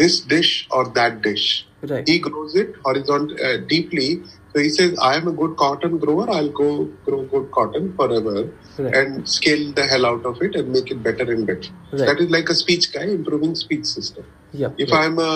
this 0.00 0.20
dish 0.32 0.50
or 0.70 0.82
that 0.98 1.22
dish. 1.22 1.66
Right. 1.82 2.06
He 2.06 2.18
grows 2.18 2.54
it 2.54 2.74
horizontal 2.84 3.36
uh, 3.50 3.56
deeply. 3.74 4.22
So 4.58 4.62
he 4.62 4.70
says, 4.70 4.98
"I 4.98 5.16
am 5.16 5.28
a 5.28 5.32
good 5.40 5.52
cotton 5.56 5.98
grower. 6.04 6.24
I'll 6.36 6.48
go 6.60 6.68
grow 7.08 7.18
good 7.34 7.44
cotton 7.56 7.84
forever 7.98 8.32
Right. 8.78 8.94
and 9.00 9.28
scale 9.34 9.60
the 9.76 9.84
hell 9.90 10.06
out 10.08 10.24
of 10.30 10.40
it 10.46 10.56
and 10.60 10.72
make 10.76 10.90
it 10.94 11.00
better 11.04 11.26
and 11.34 11.46
better." 11.50 11.70
Right. 11.92 12.06
That 12.08 12.22
is 12.24 12.32
like 12.36 12.48
a 12.54 12.56
speech 12.60 12.88
guy 12.94 13.04
improving 13.12 13.54
speech 13.60 13.84
system. 13.90 14.24
Yeah. 14.62 14.72
If 14.86 14.88
yeah. 14.94 15.02
I'm 15.02 15.20
a 15.26 15.34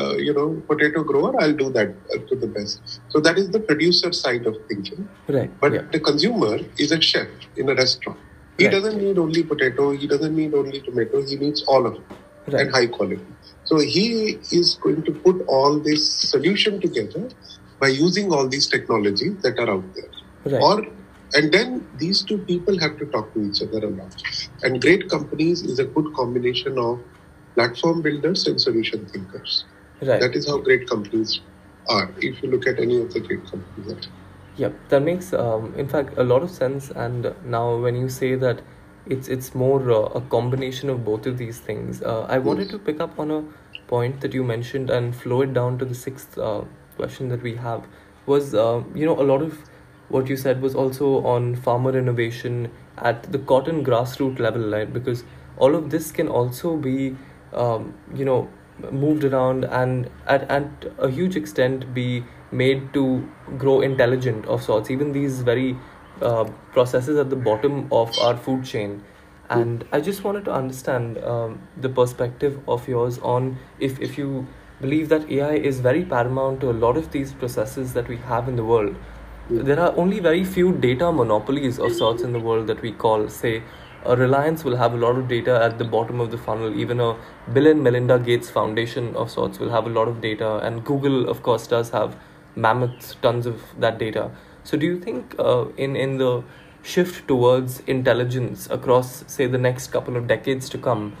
uh, 0.00 0.12
you 0.26 0.34
know 0.38 0.46
potato 0.72 1.04
grower, 1.12 1.32
I'll 1.44 1.56
do 1.62 1.70
that 1.78 1.94
to 2.32 2.36
the 2.44 2.50
best. 2.58 2.98
So 3.14 3.20
that 3.28 3.38
is 3.44 3.48
the 3.56 3.62
producer 3.70 4.12
side 4.20 4.44
of 4.52 4.58
thinking. 4.72 5.08
Right. 5.38 5.50
But 5.64 5.78
yeah. 5.78 5.88
the 5.96 6.00
consumer 6.10 6.52
is 6.86 6.92
a 6.98 7.00
chef 7.12 7.48
in 7.56 7.70
a 7.76 7.78
restaurant. 7.82 8.18
He 8.58 8.66
Right. 8.66 8.74
doesn't 8.76 9.02
need 9.06 9.22
only 9.26 9.44
potato. 9.54 9.92
He 10.04 10.12
doesn't 10.16 10.36
need 10.42 10.60
only 10.62 10.82
tomato. 10.90 11.24
He 11.32 11.36
needs 11.46 11.64
all 11.76 11.86
of 11.92 11.96
it 12.02 12.58
and 12.62 12.70
high 12.76 12.86
quality. 12.98 13.24
So 13.64 13.78
he 13.96 14.06
is 14.60 14.76
going 14.84 15.02
to 15.08 15.12
put 15.26 15.42
all 15.56 15.78
this 15.90 16.06
solution 16.32 16.80
together 16.80 17.28
by 17.82 17.88
using 17.88 18.32
all 18.32 18.48
these 18.48 18.68
technologies 18.72 19.36
that 19.42 19.58
are 19.58 19.70
out 19.76 19.94
there. 19.94 20.12
Right. 20.52 20.62
Or 20.62 20.86
and 21.34 21.52
then 21.52 21.86
these 21.98 22.22
two 22.22 22.38
people 22.38 22.78
have 22.78 22.98
to 22.98 23.06
talk 23.06 23.32
to 23.34 23.42
each 23.42 23.62
other 23.62 23.86
a 23.86 23.90
lot. 23.90 24.22
And 24.62 24.80
great 24.80 25.08
companies 25.08 25.62
is 25.62 25.78
a 25.78 25.84
good 25.84 26.12
combination 26.14 26.78
of 26.78 27.00
platform 27.54 28.02
builders 28.02 28.46
and 28.46 28.60
solution 28.60 29.06
thinkers. 29.06 29.64
Right. 30.02 30.20
That 30.20 30.36
is 30.36 30.46
how 30.46 30.58
great 30.58 30.88
companies 30.88 31.40
are. 31.88 32.10
If 32.18 32.42
you 32.42 32.50
look 32.50 32.66
at 32.66 32.78
any 32.78 33.00
of 33.00 33.14
the 33.14 33.20
great 33.20 33.46
companies. 33.50 34.08
Yeah, 34.56 34.68
that 34.90 35.02
makes 35.02 35.32
um, 35.32 35.74
in 35.76 35.88
fact 35.88 36.18
a 36.18 36.24
lot 36.34 36.42
of 36.42 36.50
sense. 36.50 36.90
And 36.90 37.34
now 37.56 37.64
when 37.86 37.96
you 37.96 38.08
say 38.08 38.34
that 38.44 38.62
it's 39.06 39.28
it's 39.38 39.54
more 39.54 39.90
uh, 39.90 40.20
a 40.20 40.22
combination 40.36 40.94
of 40.94 41.02
both 41.04 41.26
of 41.32 41.38
these 41.38 41.58
things, 41.70 42.02
uh, 42.02 42.22
I 42.36 42.38
wanted 42.50 42.70
to 42.76 42.78
pick 42.90 43.00
up 43.00 43.18
on 43.18 43.34
a 43.38 43.42
point 43.94 44.20
that 44.20 44.38
you 44.40 44.44
mentioned 44.52 44.90
and 44.98 45.16
flow 45.24 45.42
it 45.48 45.52
down 45.60 45.78
to 45.78 45.90
the 45.94 45.94
sixth 45.94 46.38
uh, 46.38 46.62
question 47.02 47.28
that 47.34 47.42
we 47.42 47.54
have. 47.66 47.86
Was 48.26 48.54
uh, 48.54 48.82
you 48.94 49.06
know 49.10 49.20
a 49.20 49.26
lot 49.32 49.42
of 49.42 49.58
what 50.08 50.28
you 50.28 50.36
said 50.46 50.60
was 50.62 50.74
also 50.74 51.12
on 51.34 51.54
farmer 51.68 51.92
innovation 51.98 52.70
at 53.10 53.30
the 53.36 53.38
cotton 53.52 53.84
grassroots 53.84 54.38
level, 54.38 54.70
right? 54.78 54.92
Because 54.98 55.24
all 55.56 55.74
of 55.74 55.90
this 55.94 56.10
can 56.18 56.28
also 56.28 56.76
be 56.76 57.16
um, 57.52 57.94
you 58.14 58.24
know 58.24 58.48
moved 58.90 59.24
around 59.24 59.64
and 59.64 60.10
at, 60.26 60.50
at 60.50 60.86
a 60.98 61.10
huge 61.10 61.36
extent 61.36 61.92
be 61.94 62.24
made 62.50 62.92
to 62.94 63.28
grow 63.58 63.80
intelligent 63.80 64.46
of 64.46 64.62
sorts 64.62 64.90
even 64.90 65.12
these 65.12 65.42
very 65.42 65.76
uh, 66.20 66.44
processes 66.72 67.18
at 67.18 67.30
the 67.30 67.36
bottom 67.36 67.86
of 67.92 68.18
our 68.20 68.36
food 68.36 68.64
chain 68.64 69.02
and 69.50 69.84
i 69.92 70.00
just 70.00 70.24
wanted 70.24 70.44
to 70.44 70.52
understand 70.52 71.18
um, 71.18 71.60
the 71.76 71.88
perspective 71.88 72.58
of 72.66 72.88
yours 72.88 73.18
on 73.18 73.56
if, 73.78 74.00
if 74.00 74.18
you 74.18 74.46
believe 74.82 75.08
that 75.12 75.30
ai 75.36 75.54
is 75.70 75.80
very 75.86 76.04
paramount 76.12 76.60
to 76.60 76.70
a 76.70 76.76
lot 76.84 76.96
of 77.00 77.10
these 77.12 77.32
processes 77.42 77.92
that 77.98 78.08
we 78.08 78.16
have 78.30 78.48
in 78.48 78.56
the 78.56 78.64
world. 78.64 78.96
There 79.50 79.78
are 79.78 79.92
only 79.96 80.18
very 80.20 80.44
few 80.44 80.72
data 80.72 81.10
monopolies 81.12 81.78
of 81.78 81.92
sorts 81.92 82.22
in 82.22 82.32
the 82.32 82.40
world 82.40 82.66
that 82.68 82.82
we 82.82 82.92
call 82.92 83.28
say 83.28 83.62
a 84.04 84.16
reliance 84.16 84.64
will 84.64 84.76
have 84.76 84.94
a 84.94 84.96
lot 84.96 85.16
of 85.16 85.28
data 85.28 85.58
at 85.62 85.78
the 85.78 85.84
bottom 85.84 86.20
of 86.20 86.30
the 86.32 86.38
funnel. 86.38 86.76
Even 86.84 87.00
a 87.00 87.16
bill 87.52 87.68
and 87.68 87.84
melinda 87.84 88.18
gates 88.18 88.50
foundation 88.50 89.14
of 89.14 89.30
sorts 89.30 89.60
will 89.60 89.70
have 89.70 89.86
a 89.86 89.94
lot 90.00 90.08
of 90.08 90.20
data. 90.20 90.56
And 90.58 90.84
google 90.84 91.28
of 91.28 91.42
course 91.42 91.66
does 91.66 91.90
have 91.90 92.16
mammoth 92.56 93.20
tons 93.22 93.46
of 93.46 93.62
that 93.78 93.98
data. 93.98 94.30
So 94.64 94.76
do 94.76 94.86
you 94.86 94.98
think 94.98 95.36
uh, 95.38 95.66
in 95.76 95.96
in 95.96 96.18
the 96.18 96.32
shift 96.82 97.26
towards 97.28 97.80
intelligence 97.86 98.68
across 98.70 99.24
say 99.32 99.46
the 99.46 99.58
next 99.58 99.92
couple 99.92 100.16
of 100.16 100.26
decades 100.26 100.68
to 100.68 100.78
come 100.78 101.12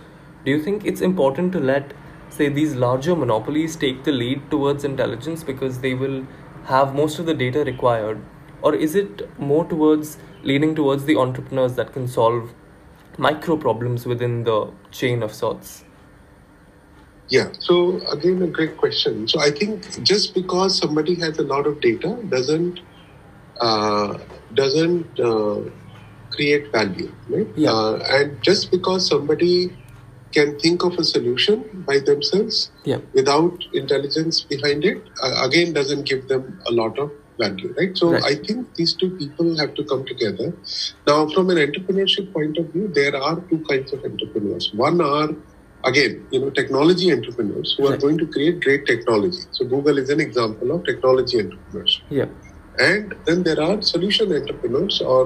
do 0.44 0.50
you 0.50 0.60
think 0.62 0.84
it's 0.84 1.00
important 1.00 1.52
to 1.52 1.60
let 1.60 1.92
say 2.32 2.48
these 2.48 2.74
larger 2.74 3.14
monopolies 3.16 3.76
take 3.76 4.04
the 4.04 4.12
lead 4.12 4.50
towards 4.50 4.84
intelligence 4.84 5.44
because 5.44 5.80
they 5.80 5.94
will 5.94 6.26
have 6.64 6.94
most 6.94 7.18
of 7.18 7.26
the 7.26 7.34
data 7.34 7.64
required 7.64 8.20
or 8.62 8.74
is 8.74 8.94
it 8.94 9.22
more 9.38 9.64
towards 9.64 10.18
leaning 10.42 10.74
towards 10.74 11.04
the 11.04 11.16
entrepreneurs 11.16 11.74
that 11.76 11.92
can 11.92 12.06
solve 12.08 12.52
micro 13.18 13.56
problems 13.56 14.06
within 14.06 14.44
the 14.44 14.58
chain 14.90 15.22
of 15.22 15.32
sorts 15.34 15.84
Yeah. 17.28 17.50
So 17.58 18.00
again, 18.08 18.42
a 18.42 18.46
great 18.46 18.76
question. 18.76 19.26
So 19.26 19.40
I 19.40 19.50
think 19.50 20.02
just 20.02 20.34
because 20.34 20.76
somebody 20.76 21.14
has 21.20 21.38
a 21.38 21.42
lot 21.42 21.66
of 21.66 21.80
data 21.80 22.18
doesn't 22.28 22.80
uh, 23.60 24.18
doesn't 24.54 25.20
uh, 25.20 25.60
create 26.30 26.70
value, 26.72 27.14
right? 27.28 27.48
Yeah. 27.56 27.72
Uh, 27.72 28.04
and 28.10 28.42
just 28.42 28.70
because 28.70 29.06
somebody 29.08 29.76
can 30.36 30.58
think 30.64 30.84
of 30.88 30.94
a 31.02 31.04
solution 31.14 31.58
by 31.90 31.96
themselves 32.10 32.56
yeah 32.90 33.00
without 33.18 33.56
intelligence 33.82 34.36
behind 34.52 34.84
it, 34.90 35.00
uh, 35.24 35.34
again, 35.46 35.72
doesn't 35.78 36.04
give 36.10 36.22
them 36.28 36.42
a 36.70 36.72
lot 36.80 36.98
of 37.04 37.10
value, 37.42 37.70
right? 37.78 37.96
So 38.00 38.06
Right. 38.12 38.24
I 38.30 38.34
think 38.46 38.74
these 38.78 38.92
two 39.00 39.10
people 39.20 39.48
have 39.60 39.72
to 39.78 39.84
come 39.90 40.02
together. 40.12 40.48
Now, 41.10 41.18
from 41.34 41.50
an 41.54 41.58
entrepreneurship 41.66 42.26
point 42.36 42.56
of 42.62 42.66
view, 42.74 42.86
there 43.00 43.14
are 43.28 43.36
two 43.50 43.60
kinds 43.70 43.92
of 43.92 44.00
entrepreneurs. 44.10 44.70
One 44.74 45.00
are 45.00 45.30
again, 45.90 46.12
you 46.30 46.40
know, 46.40 46.50
technology 46.60 47.12
entrepreneurs 47.12 47.74
who 47.76 47.86
are 47.86 47.92
Right. 47.92 48.00
going 48.00 48.18
to 48.18 48.26
create 48.34 48.60
great 48.66 48.86
technology. 48.92 49.42
So 49.56 49.64
Google 49.74 49.98
is 50.02 50.10
an 50.16 50.20
example 50.26 50.70
of 50.76 50.84
technology 50.90 51.40
entrepreneurs. 51.44 51.94
yeah 52.18 52.30
And 52.90 53.14
then 53.26 53.42
there 53.46 53.60
are 53.68 53.74
solution 53.94 54.32
entrepreneurs, 54.40 54.96
or 55.14 55.22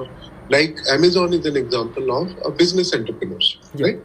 like 0.55 0.75
Amazon 0.95 1.33
is 1.37 1.45
an 1.51 1.57
example 1.63 2.07
of 2.21 2.27
a 2.49 2.51
business 2.61 2.89
entrepreneurs, 2.97 3.47
Yeah. 3.73 3.85
right? 3.85 3.99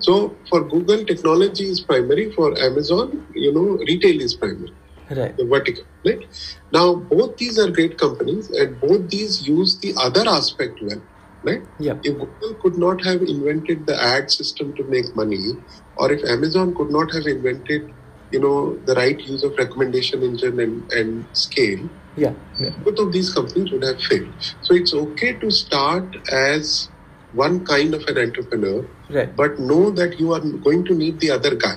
So 0.00 0.36
for 0.48 0.64
Google, 0.68 1.04
technology 1.04 1.64
is 1.64 1.80
primary. 1.80 2.32
For 2.32 2.58
Amazon, 2.58 3.26
you 3.34 3.52
know, 3.52 3.78
retail 3.86 4.20
is 4.20 4.34
primary 4.34 4.72
right 5.10 5.36
the 5.36 5.44
vertical, 5.44 5.84
right? 6.04 6.24
Now, 6.72 6.94
both 6.94 7.36
these 7.36 7.58
are 7.58 7.70
great 7.70 7.98
companies, 7.98 8.50
and 8.50 8.80
both 8.80 9.08
these 9.10 9.46
use 9.46 9.78
the 9.80 9.94
other 10.00 10.28
aspect 10.28 10.80
well, 10.82 11.02
right? 11.42 11.62
yeah 11.78 11.94
If 12.02 12.18
Google 12.18 12.54
could 12.62 12.78
not 12.78 13.04
have 13.04 13.22
invented 13.22 13.86
the 13.86 14.00
ad 14.02 14.30
system 14.30 14.74
to 14.76 14.84
make 14.84 15.14
money, 15.14 15.52
or 15.96 16.12
if 16.12 16.24
Amazon 16.24 16.74
could 16.74 16.90
not 16.90 17.12
have 17.12 17.26
invented, 17.26 17.94
you 18.30 18.40
know, 18.40 18.78
the 18.86 18.94
right 18.94 19.20
use 19.20 19.44
of 19.44 19.54
recommendation 19.58 20.22
engine 20.22 20.58
and, 20.58 20.90
and 20.92 21.26
scale, 21.32 21.88
yeah 22.16 22.32
yeah 22.58 22.70
both 22.78 22.98
of 22.98 23.12
these 23.12 23.32
companies 23.32 23.70
would 23.72 23.82
have 23.84 24.00
failed. 24.00 24.32
So 24.62 24.74
it's 24.74 24.94
okay 24.94 25.34
to 25.34 25.50
start 25.50 26.16
as 26.32 26.90
one 27.34 27.64
kind 27.64 27.94
of 27.94 28.02
an 28.12 28.18
entrepreneur, 28.18 28.84
right 29.10 29.34
but 29.36 29.58
know 29.58 29.90
that 29.90 30.18
you 30.20 30.32
are 30.32 30.40
going 30.68 30.84
to 30.84 30.94
need 30.94 31.20
the 31.20 31.30
other 31.30 31.54
guy. 31.66 31.76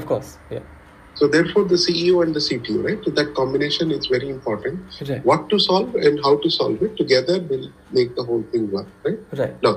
of 0.00 0.06
course 0.12 0.38
yeah 0.54 0.70
So 1.18 1.26
therefore, 1.32 1.62
the 1.72 1.76
CEO 1.80 2.14
and 2.22 2.36
the 2.36 2.40
CTO, 2.44 2.76
right? 2.84 3.04
So 3.06 3.10
that 3.18 3.28
combination 3.34 3.92
is 3.96 4.06
very 4.14 4.30
important. 4.30 4.96
right 5.10 5.26
What 5.28 5.44
to 5.52 5.58
solve 5.66 5.92
and 6.08 6.22
how 6.24 6.32
to 6.44 6.50
solve 6.54 6.82
it 6.86 6.96
together 7.00 7.36
will 7.50 7.66
make 7.98 8.16
the 8.16 8.24
whole 8.30 8.42
thing 8.54 8.64
work, 8.72 8.88
right? 9.04 9.20
right 9.40 9.54
Now, 9.66 9.74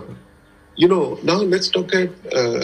you 0.83 0.87
know, 0.93 1.03
now 1.31 1.37
let's 1.51 1.69
look 1.75 1.93
at 1.99 2.09
uh, 2.41 2.63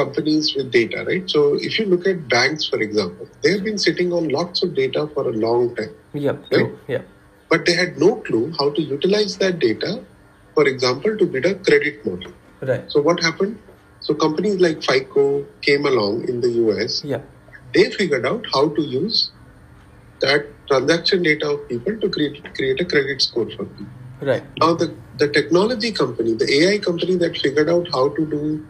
companies 0.00 0.52
with 0.56 0.70
data, 0.76 1.04
right? 1.08 1.32
So 1.36 1.42
if 1.70 1.78
you 1.78 1.86
look 1.94 2.06
at 2.12 2.28
banks, 2.36 2.68
for 2.74 2.80
example, 2.88 3.26
they 3.42 3.52
have 3.56 3.64
been 3.70 3.80
sitting 3.86 4.12
on 4.18 4.28
lots 4.38 4.62
of 4.68 4.74
data 4.82 5.08
for 5.14 5.26
a 5.32 5.34
long 5.48 5.74
time, 5.80 5.94
yeah 6.26 6.36
true 6.52 6.70
yeah 6.96 7.10
but 7.54 7.64
they 7.66 7.74
had 7.82 7.98
no 8.06 8.10
clue 8.26 8.44
how 8.58 8.68
to 8.76 8.82
utilize 8.82 9.38
that 9.44 9.58
data, 9.68 9.90
for 10.54 10.66
example, 10.66 11.16
to 11.16 11.26
build 11.26 11.46
a 11.46 11.54
credit 11.56 12.04
model. 12.06 12.32
right 12.62 12.90
So 12.90 13.00
what 13.00 13.20
happened? 13.20 13.58
So 14.00 14.14
companies 14.14 14.60
like 14.60 14.82
FICO 14.82 15.46
came 15.62 15.86
along 15.86 16.28
in 16.28 16.40
the 16.40 16.50
US 16.64 17.02
yeah 17.04 17.22
they 17.74 17.90
figured 17.90 18.26
out 18.26 18.44
how 18.54 18.68
to 18.68 18.82
use 18.82 19.30
that 20.20 20.46
transaction 20.68 21.22
data 21.22 21.50
of 21.50 21.68
people 21.68 21.96
to 22.02 22.08
create 22.08 22.42
create 22.54 22.80
a 22.80 22.84
credit 22.84 23.22
score 23.22 23.48
for 23.56 23.64
people. 23.64 24.30
right 24.30 24.44
Now 24.60 24.74
the 24.74 24.88
the 25.22 25.28
technology 25.28 25.90
company, 25.92 26.34
the 26.34 26.48
AI 26.58 26.78
company 26.78 27.16
that 27.16 27.36
figured 27.36 27.68
out 27.68 27.88
how 27.92 28.08
to 28.08 28.26
do 28.26 28.64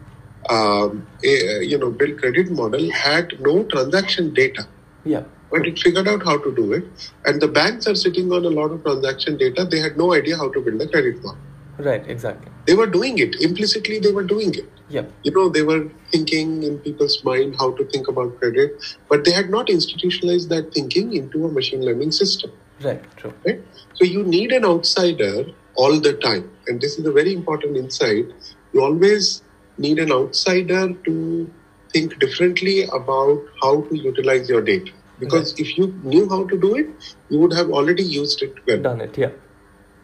um, 0.49 1.05
a, 1.23 1.63
you 1.63 1.77
know 1.77 1.91
build 1.91 2.19
credit 2.19 2.51
model 2.51 2.89
had 2.91 3.33
no 3.39 3.63
transaction 3.75 4.33
data, 4.33 4.67
yeah 5.03 5.23
but 5.51 5.67
it 5.67 5.79
figured 5.79 6.07
out 6.07 6.23
how 6.23 6.37
to 6.45 6.53
do 6.55 6.71
it. 6.73 6.85
And 7.25 7.41
the 7.41 7.47
banks 7.47 7.87
are 7.87 7.95
sitting 7.95 8.31
on 8.31 8.45
a 8.45 8.53
lot 8.59 8.71
of 8.71 8.83
transaction 8.83 9.37
data. 9.37 9.65
They 9.65 9.79
had 9.79 9.97
no 9.97 10.13
idea 10.13 10.37
how 10.37 10.49
to 10.57 10.61
build 10.61 10.81
a 10.81 10.87
credit 10.87 11.23
model. 11.23 11.39
Right 11.77 12.07
exactly 12.07 12.51
They 12.67 12.73
were 12.73 12.87
doing 12.87 13.19
it 13.19 13.35
implicitly. 13.41 13.99
They 13.99 14.11
were 14.11 14.23
doing 14.23 14.53
it 14.55 14.69
yeah 14.89 15.05
you 15.23 15.31
know 15.35 15.49
they 15.49 15.63
were 15.63 15.89
thinking 16.11 16.63
in 16.63 16.77
people's 16.79 17.23
mind 17.23 17.55
how 17.59 17.71
to 17.77 17.85
think 17.85 18.07
about 18.07 18.39
credit 18.39 18.83
but 19.09 19.25
they 19.25 19.31
had 19.31 19.49
not 19.49 19.69
institutionalized 19.69 20.49
that 20.49 20.71
thinking 20.73 21.13
into 21.13 21.45
a 21.45 21.51
machine 21.51 21.83
learning 21.83 22.11
system 22.11 22.51
right 22.83 23.03
true 23.17 23.33
right 23.45 23.63
so 23.95 24.05
you 24.05 24.23
need 24.23 24.51
an 24.51 24.65
outsider 24.65 25.45
all 25.75 25.99
the 25.99 26.13
time 26.13 26.49
and 26.67 26.81
this 26.81 26.99
is 26.99 27.05
a 27.05 27.11
very 27.11 27.33
important 27.33 27.75
insight 27.77 28.51
you 28.73 28.83
always 28.83 29.41
need 29.77 29.99
an 29.99 30.11
outsider 30.11 30.93
to 31.05 31.51
think 31.95 32.19
differently 32.19 32.83
about 32.99 33.41
how 33.61 33.81
to 33.81 33.97
utilize 33.97 34.49
your 34.49 34.61
data. 34.61 34.91
Because 35.19 35.57
if 35.57 35.77
you 35.77 35.87
knew 36.03 36.27
how 36.29 36.45
to 36.47 36.57
do 36.57 36.75
it, 36.75 36.87
you 37.29 37.39
would 37.39 37.53
have 37.53 37.69
already 37.69 38.03
used 38.03 38.41
it 38.41 38.53
well. 38.67 38.81
Done 38.81 39.01
it, 39.01 39.17
yeah. 39.17 39.29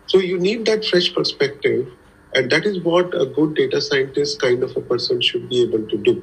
So 0.06 0.20
you 0.20 0.38
need 0.40 0.66
that 0.66 0.86
fresh 0.86 1.14
perspective, 1.14 1.88
and 2.34 2.52
that 2.52 2.66
is 2.66 2.82
what 2.84 3.14
a 3.20 3.26
good 3.26 3.56
data 3.56 3.82
scientist 3.82 4.42
kind 4.42 4.64
of 4.64 4.76
a 4.76 4.82
person 4.82 5.22
should 5.22 5.50
be 5.50 5.62
able 5.64 5.86
to 5.88 5.98
do. 5.98 6.14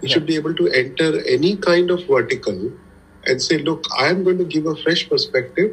He 0.00 0.08
Yeah. 0.08 0.14
should 0.14 0.26
be 0.26 0.36
able 0.36 0.54
to 0.54 0.68
enter 0.68 1.10
any 1.36 1.56
kind 1.56 1.90
of 1.90 2.06
vertical 2.06 2.72
and 3.26 3.42
say, 3.42 3.58
look, 3.58 3.84
I 3.98 4.08
am 4.08 4.22
going 4.24 4.38
to 4.38 4.44
give 4.44 4.66
a 4.66 4.76
fresh 4.76 5.08
perspective 5.08 5.72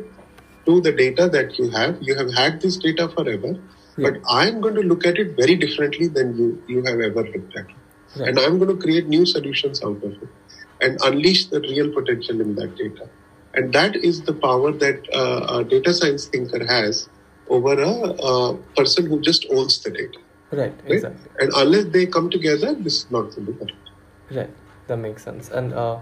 to 0.67 0.81
the 0.81 0.91
data 0.91 1.29
that 1.29 1.57
you 1.59 1.69
have. 1.71 1.97
You 2.01 2.15
have 2.15 2.33
had 2.33 2.61
this 2.61 2.77
data 2.77 3.09
forever, 3.09 3.53
Yeah. 3.97 4.09
but 4.11 4.21
I 4.29 4.47
am 4.47 4.61
going 4.61 4.75
to 4.75 4.81
look 4.81 5.05
at 5.05 5.17
it 5.19 5.35
very 5.37 5.55
differently 5.55 6.07
than 6.07 6.35
you, 6.37 6.63
you 6.67 6.83
have 6.85 6.99
ever 6.99 7.23
looked 7.23 7.55
at 7.55 7.67
it. 7.69 7.77
Right. 8.19 8.29
And 8.29 8.39
I'm 8.39 8.57
going 8.59 8.69
to 8.75 8.81
create 8.85 9.07
new 9.07 9.25
solutions 9.25 9.81
out 9.83 10.03
of 10.03 10.13
it 10.23 10.29
and 10.81 10.97
unleash 11.03 11.49
the 11.49 11.61
real 11.61 11.91
potential 11.91 12.41
in 12.41 12.55
that 12.55 12.75
data. 12.75 13.09
And 13.53 13.73
that 13.73 13.95
is 13.95 14.23
the 14.23 14.33
power 14.33 14.71
that 14.73 15.03
uh, 15.13 15.59
a 15.59 15.63
data 15.63 15.93
science 15.93 16.27
thinker 16.27 16.65
has 16.65 17.09
over 17.49 17.73
a, 17.81 18.53
person 18.75 19.05
who 19.05 19.21
just 19.21 19.45
owns 19.51 19.79
the 19.83 19.91
data. 19.91 20.19
Right, 20.51 20.73
Right? 20.83 20.91
exactly. 20.91 21.31
And 21.39 21.51
unless 21.55 21.85
they 21.85 22.05
come 22.05 22.29
together, 22.29 22.73
this 22.75 23.03
is 23.03 23.11
not 23.11 23.35
going 23.35 23.45
to 23.47 23.51
work. 23.53 23.69
Right, 24.31 24.49
that 24.87 24.97
makes 24.97 25.23
sense. 25.23 25.49
And 25.49 25.73
uh, 25.73 25.99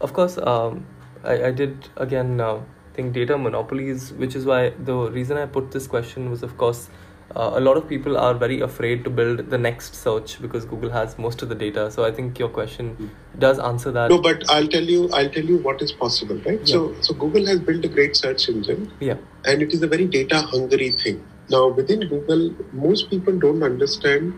of 0.00 0.12
course, 0.12 0.38
um, 0.38 0.86
I, 1.24 1.46
I 1.46 1.50
did 1.50 1.88
again 1.96 2.40
uh, 2.40 2.60
think 2.94 3.12
data 3.12 3.38
monopolies, 3.38 4.12
which 4.12 4.34
is 4.34 4.44
why 4.44 4.70
the 4.70 5.10
reason 5.10 5.36
I 5.36 5.46
put 5.46 5.70
this 5.70 5.86
question 5.86 6.30
was, 6.30 6.42
of 6.42 6.56
course, 6.58 6.90
uh, 7.36 7.50
a 7.54 7.60
lot 7.60 7.76
of 7.76 7.88
people 7.88 8.16
are 8.16 8.34
very 8.34 8.60
afraid 8.60 9.04
to 9.04 9.10
build 9.10 9.50
the 9.50 9.58
next 9.58 9.94
search 9.94 10.40
because 10.40 10.64
Google 10.64 10.90
has 10.90 11.18
most 11.18 11.42
of 11.42 11.48
the 11.48 11.54
data. 11.54 11.90
So 11.90 12.04
I 12.04 12.10
think 12.10 12.38
your 12.38 12.48
question 12.48 13.10
does 13.38 13.58
answer 13.58 13.92
that. 13.92 14.10
No, 14.10 14.20
but 14.20 14.42
I'll 14.48 14.66
tell 14.66 14.82
you, 14.82 15.10
I'll 15.12 15.28
tell 15.28 15.44
you 15.44 15.58
what 15.58 15.82
is 15.82 15.92
possible, 15.92 16.36
right? 16.46 16.58
Yeah. 16.60 16.74
So, 16.74 16.94
so 17.02 17.14
Google 17.14 17.46
has 17.46 17.60
built 17.60 17.84
a 17.84 17.88
great 17.88 18.16
search 18.16 18.48
engine, 18.48 18.90
Yeah, 19.00 19.16
and 19.44 19.62
it 19.62 19.72
is 19.72 19.82
a 19.82 19.86
very 19.86 20.06
data 20.06 20.40
hungry 20.40 20.90
thing. 20.90 21.24
Now, 21.50 21.68
within 21.68 22.00
Google, 22.08 22.54
most 22.72 23.10
people 23.10 23.38
don't 23.38 23.62
understand 23.62 24.34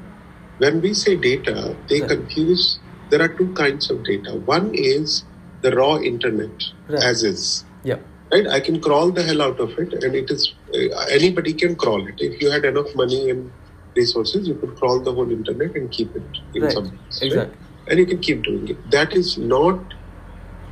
when 0.58 0.80
we 0.80 0.94
say 0.94 1.16
data, 1.16 1.76
they 1.88 2.00
Right. 2.00 2.10
confuse. 2.10 2.78
There 3.10 3.22
are 3.22 3.28
two 3.28 3.52
kinds 3.54 3.90
of 3.90 4.04
data. 4.04 4.34
One 4.36 4.70
is 4.74 5.24
the 5.62 5.74
raw 5.74 5.98
internet, 5.98 6.50
Right. 6.88 7.02
as 7.02 7.22
is. 7.22 7.64
yeah, 7.82 7.96
right 8.32 8.46
i 8.56 8.60
can 8.60 8.80
crawl 8.86 9.10
the 9.18 9.22
hell 9.28 9.42
out 9.46 9.60
of 9.60 9.70
it 9.84 9.92
and 10.02 10.14
it 10.20 10.30
is 10.30 10.42
uh, 10.74 11.04
anybody 11.18 11.52
can 11.62 11.76
crawl 11.76 12.06
it 12.12 12.16
if 12.28 12.40
you 12.42 12.50
had 12.50 12.64
enough 12.64 12.90
money 13.02 13.22
and 13.30 13.52
resources 13.96 14.48
you 14.48 14.56
could 14.60 14.74
crawl 14.80 15.02
the 15.02 15.14
whole 15.14 15.30
internet 15.38 15.74
and 15.80 15.90
keep 15.90 16.14
it 16.20 16.30
in 16.54 16.62
Right. 16.64 16.72
some 16.76 16.88
place, 16.90 17.18
right? 17.22 17.26
Exactly. 17.28 17.66
and 17.88 17.98
you 18.00 18.06
can 18.12 18.20
keep 18.28 18.44
doing 18.48 18.68
it 18.74 18.80
that 18.96 19.14
is 19.20 19.30
not 19.54 19.94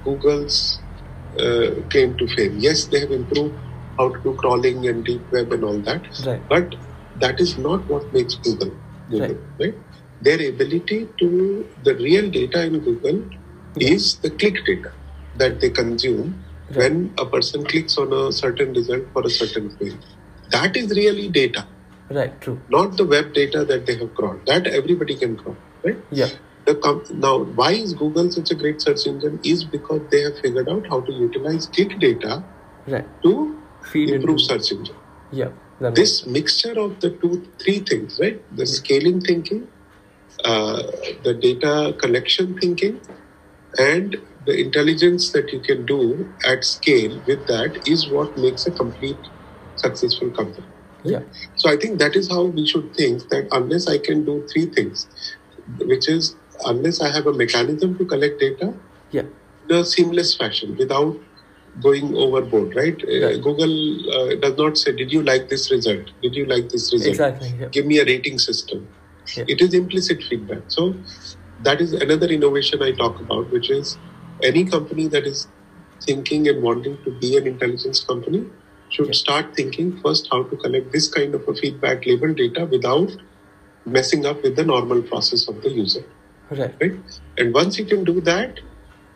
google's 0.05 0.59
uh, 1.45 1.69
claim 1.93 2.17
to 2.21 2.27
fame 2.37 2.55
yes 2.67 2.87
they 2.93 3.01
have 3.05 3.11
improved 3.21 3.59
how 3.99 4.09
to 4.15 4.21
do 4.27 4.35
crawling 4.43 4.87
and 4.91 5.05
deep 5.05 5.27
web 5.33 5.53
and 5.57 5.65
all 5.65 5.81
that 5.91 6.05
Right. 6.27 6.45
but 6.55 6.77
that 7.25 7.41
is 7.47 7.53
not 7.59 7.89
what 7.93 8.13
makes 8.19 8.37
google 8.47 8.73
google 9.11 9.39
right, 9.63 9.77
their 10.21 10.41
ability 10.55 11.01
to 11.21 11.29
the 11.89 11.95
real 12.07 12.31
data 12.39 12.61
in 12.71 12.81
google 12.89 13.19
is 13.95 14.05
the 14.25 14.31
click 14.43 14.59
data 14.71 14.93
that 15.35 15.61
they 15.61 15.71
consume 15.71 16.31
Right. 16.71 16.77
when 16.93 17.14
a 17.19 17.25
person 17.25 17.64
clicks 17.64 17.97
on 17.97 18.12
a 18.12 18.31
certain 18.31 18.73
result 18.75 19.05
for 19.14 19.23
a 19.27 19.31
certain 19.31 19.71
query. 19.77 19.97
That 20.51 20.77
is 20.77 20.91
really 20.91 21.29
data, 21.29 21.66
right, 22.11 22.39
true. 22.43 22.61
not 22.69 22.97
the 22.99 23.07
web 23.07 23.33
data 23.33 23.64
that 23.64 23.87
they 23.87 23.97
have 23.97 24.14
crawled. 24.14 24.45
That 24.47 24.66
everybody 24.66 25.14
can 25.16 25.37
crawl, 25.37 25.57
right? 25.85 25.97
Yeah, 26.11 26.29
The 26.66 26.75
com- 26.75 27.05
now, 27.14 27.39
why 27.61 27.73
is 27.73 27.95
Google 27.95 28.31
such 28.31 28.51
a 28.51 28.55
great 28.55 28.83
search 28.83 29.07
engine? 29.07 29.41
Is 29.45 29.64
because 29.64 30.03
they 30.11 30.21
have 30.23 30.39
figured 30.41 30.69
out 30.69 30.87
how 30.89 31.01
to 31.01 31.12
utilize 31.12 31.66
click 31.69 31.99
data 31.99 32.45
right. 32.87 33.07
to 33.23 33.33
Feed 33.91 34.11
improve 34.11 34.35
into, 34.39 34.45
search 34.45 34.71
engine. 34.73 34.97
yeah, 35.33 35.49
This 35.95 36.27
mixture 36.27 36.79
of 36.79 37.01
the 37.01 37.11
two, 37.11 37.47
three 37.59 37.79
things, 37.79 38.19
right? 38.21 38.43
The 38.57 38.66
scaling 38.66 39.23
thinking, 39.23 39.69
uh, 40.45 40.83
the 41.25 41.33
data 41.35 41.95
collection 41.99 42.59
thinking, 42.59 43.01
and 43.79 44.16
the 44.49 44.59
intelligence 44.59 45.30
that 45.32 45.53
you 45.53 45.61
can 45.61 45.84
do 45.86 46.01
at 46.53 46.64
scale 46.64 47.20
with 47.26 47.46
that 47.49 47.82
is 47.94 48.09
what 48.11 48.36
makes 48.44 48.66
a 48.66 48.72
complete 48.72 49.28
successful 49.76 50.30
company. 50.30 50.66
yeah, 51.05 51.20
So 51.57 51.70
I 51.70 51.76
think 51.76 51.99
that 51.99 52.16
is 52.16 52.28
how 52.30 52.44
we 52.44 52.66
should 52.66 52.94
think 52.94 53.28
that 53.28 53.49
unless 53.53 53.86
I 53.88 53.99
can 53.99 54.24
do 54.24 54.36
three 54.53 54.66
things, 54.66 55.07
which 55.92 56.09
is 56.09 56.34
unless 56.64 57.01
I 57.01 57.11
have 57.16 57.26
a 57.26 57.34
mechanism 57.34 57.96
to 57.99 58.07
collect 58.07 58.40
data 58.40 58.72
yeah, 59.11 59.26
in 59.68 59.76
a 59.76 59.84
seamless 59.84 60.34
fashion 60.36 60.76
without 60.78 61.16
going 61.80 62.16
overboard, 62.16 62.74
right? 62.74 62.96
Uh, 63.05 63.36
Google 63.49 63.74
uh, 64.18 64.34
does 64.46 64.57
not 64.57 64.78
say, 64.78 64.92
Did 64.92 65.12
you 65.12 65.22
like 65.22 65.49
this 65.49 65.70
result? 65.70 66.11
Did 66.22 66.34
you 66.34 66.46
like 66.46 66.70
this 66.70 66.92
result? 66.92 67.11
exactly. 67.11 67.55
Yeah, 67.61 67.68
Give 67.68 67.86
me 67.86 67.99
a 67.99 68.05
rating 68.05 68.38
system. 68.38 68.88
Yeah. 69.36 69.44
It 69.46 69.61
is 69.61 69.74
implicit 69.74 70.22
feedback. 70.28 70.62
So 70.68 70.94
that 71.61 71.80
is 71.80 71.92
another 71.92 72.26
innovation 72.26 72.82
I 72.82 72.92
talk 72.92 73.20
about, 73.20 73.51
which 73.53 73.70
is 73.70 73.99
any 74.43 74.64
company 74.64 75.09
that 75.09 75.26
is 75.26 75.49
thinking 76.05 76.49
and 76.49 76.62
wanting 76.62 76.99
to 77.05 77.11
be 77.18 77.36
an 77.36 77.47
intelligence 77.47 78.01
company 78.05 78.47
should 78.91 79.14
start 79.14 79.55
thinking 79.55 79.99
first 80.01 80.28
how 80.30 80.43
to 80.45 80.57
collect 80.57 80.93
this 80.93 81.09
kind 81.09 81.34
of 81.34 81.47
a 81.49 81.55
feedback 81.55 82.07
label 82.07 82.32
data 82.32 82.64
without 82.66 83.11
messing 83.84 84.24
up 84.26 84.43
with 84.43 84.57
the 84.57 84.64
normal 84.64 85.03
process 85.03 85.49
of 85.49 85.61
the 85.62 85.70
user 85.70 86.05
right, 86.51 86.74
right? 86.80 87.20
And 87.36 87.55
once 87.55 87.78
you 87.78 87.84
can 87.84 88.05
do 88.05 88.20
that, 88.22 88.61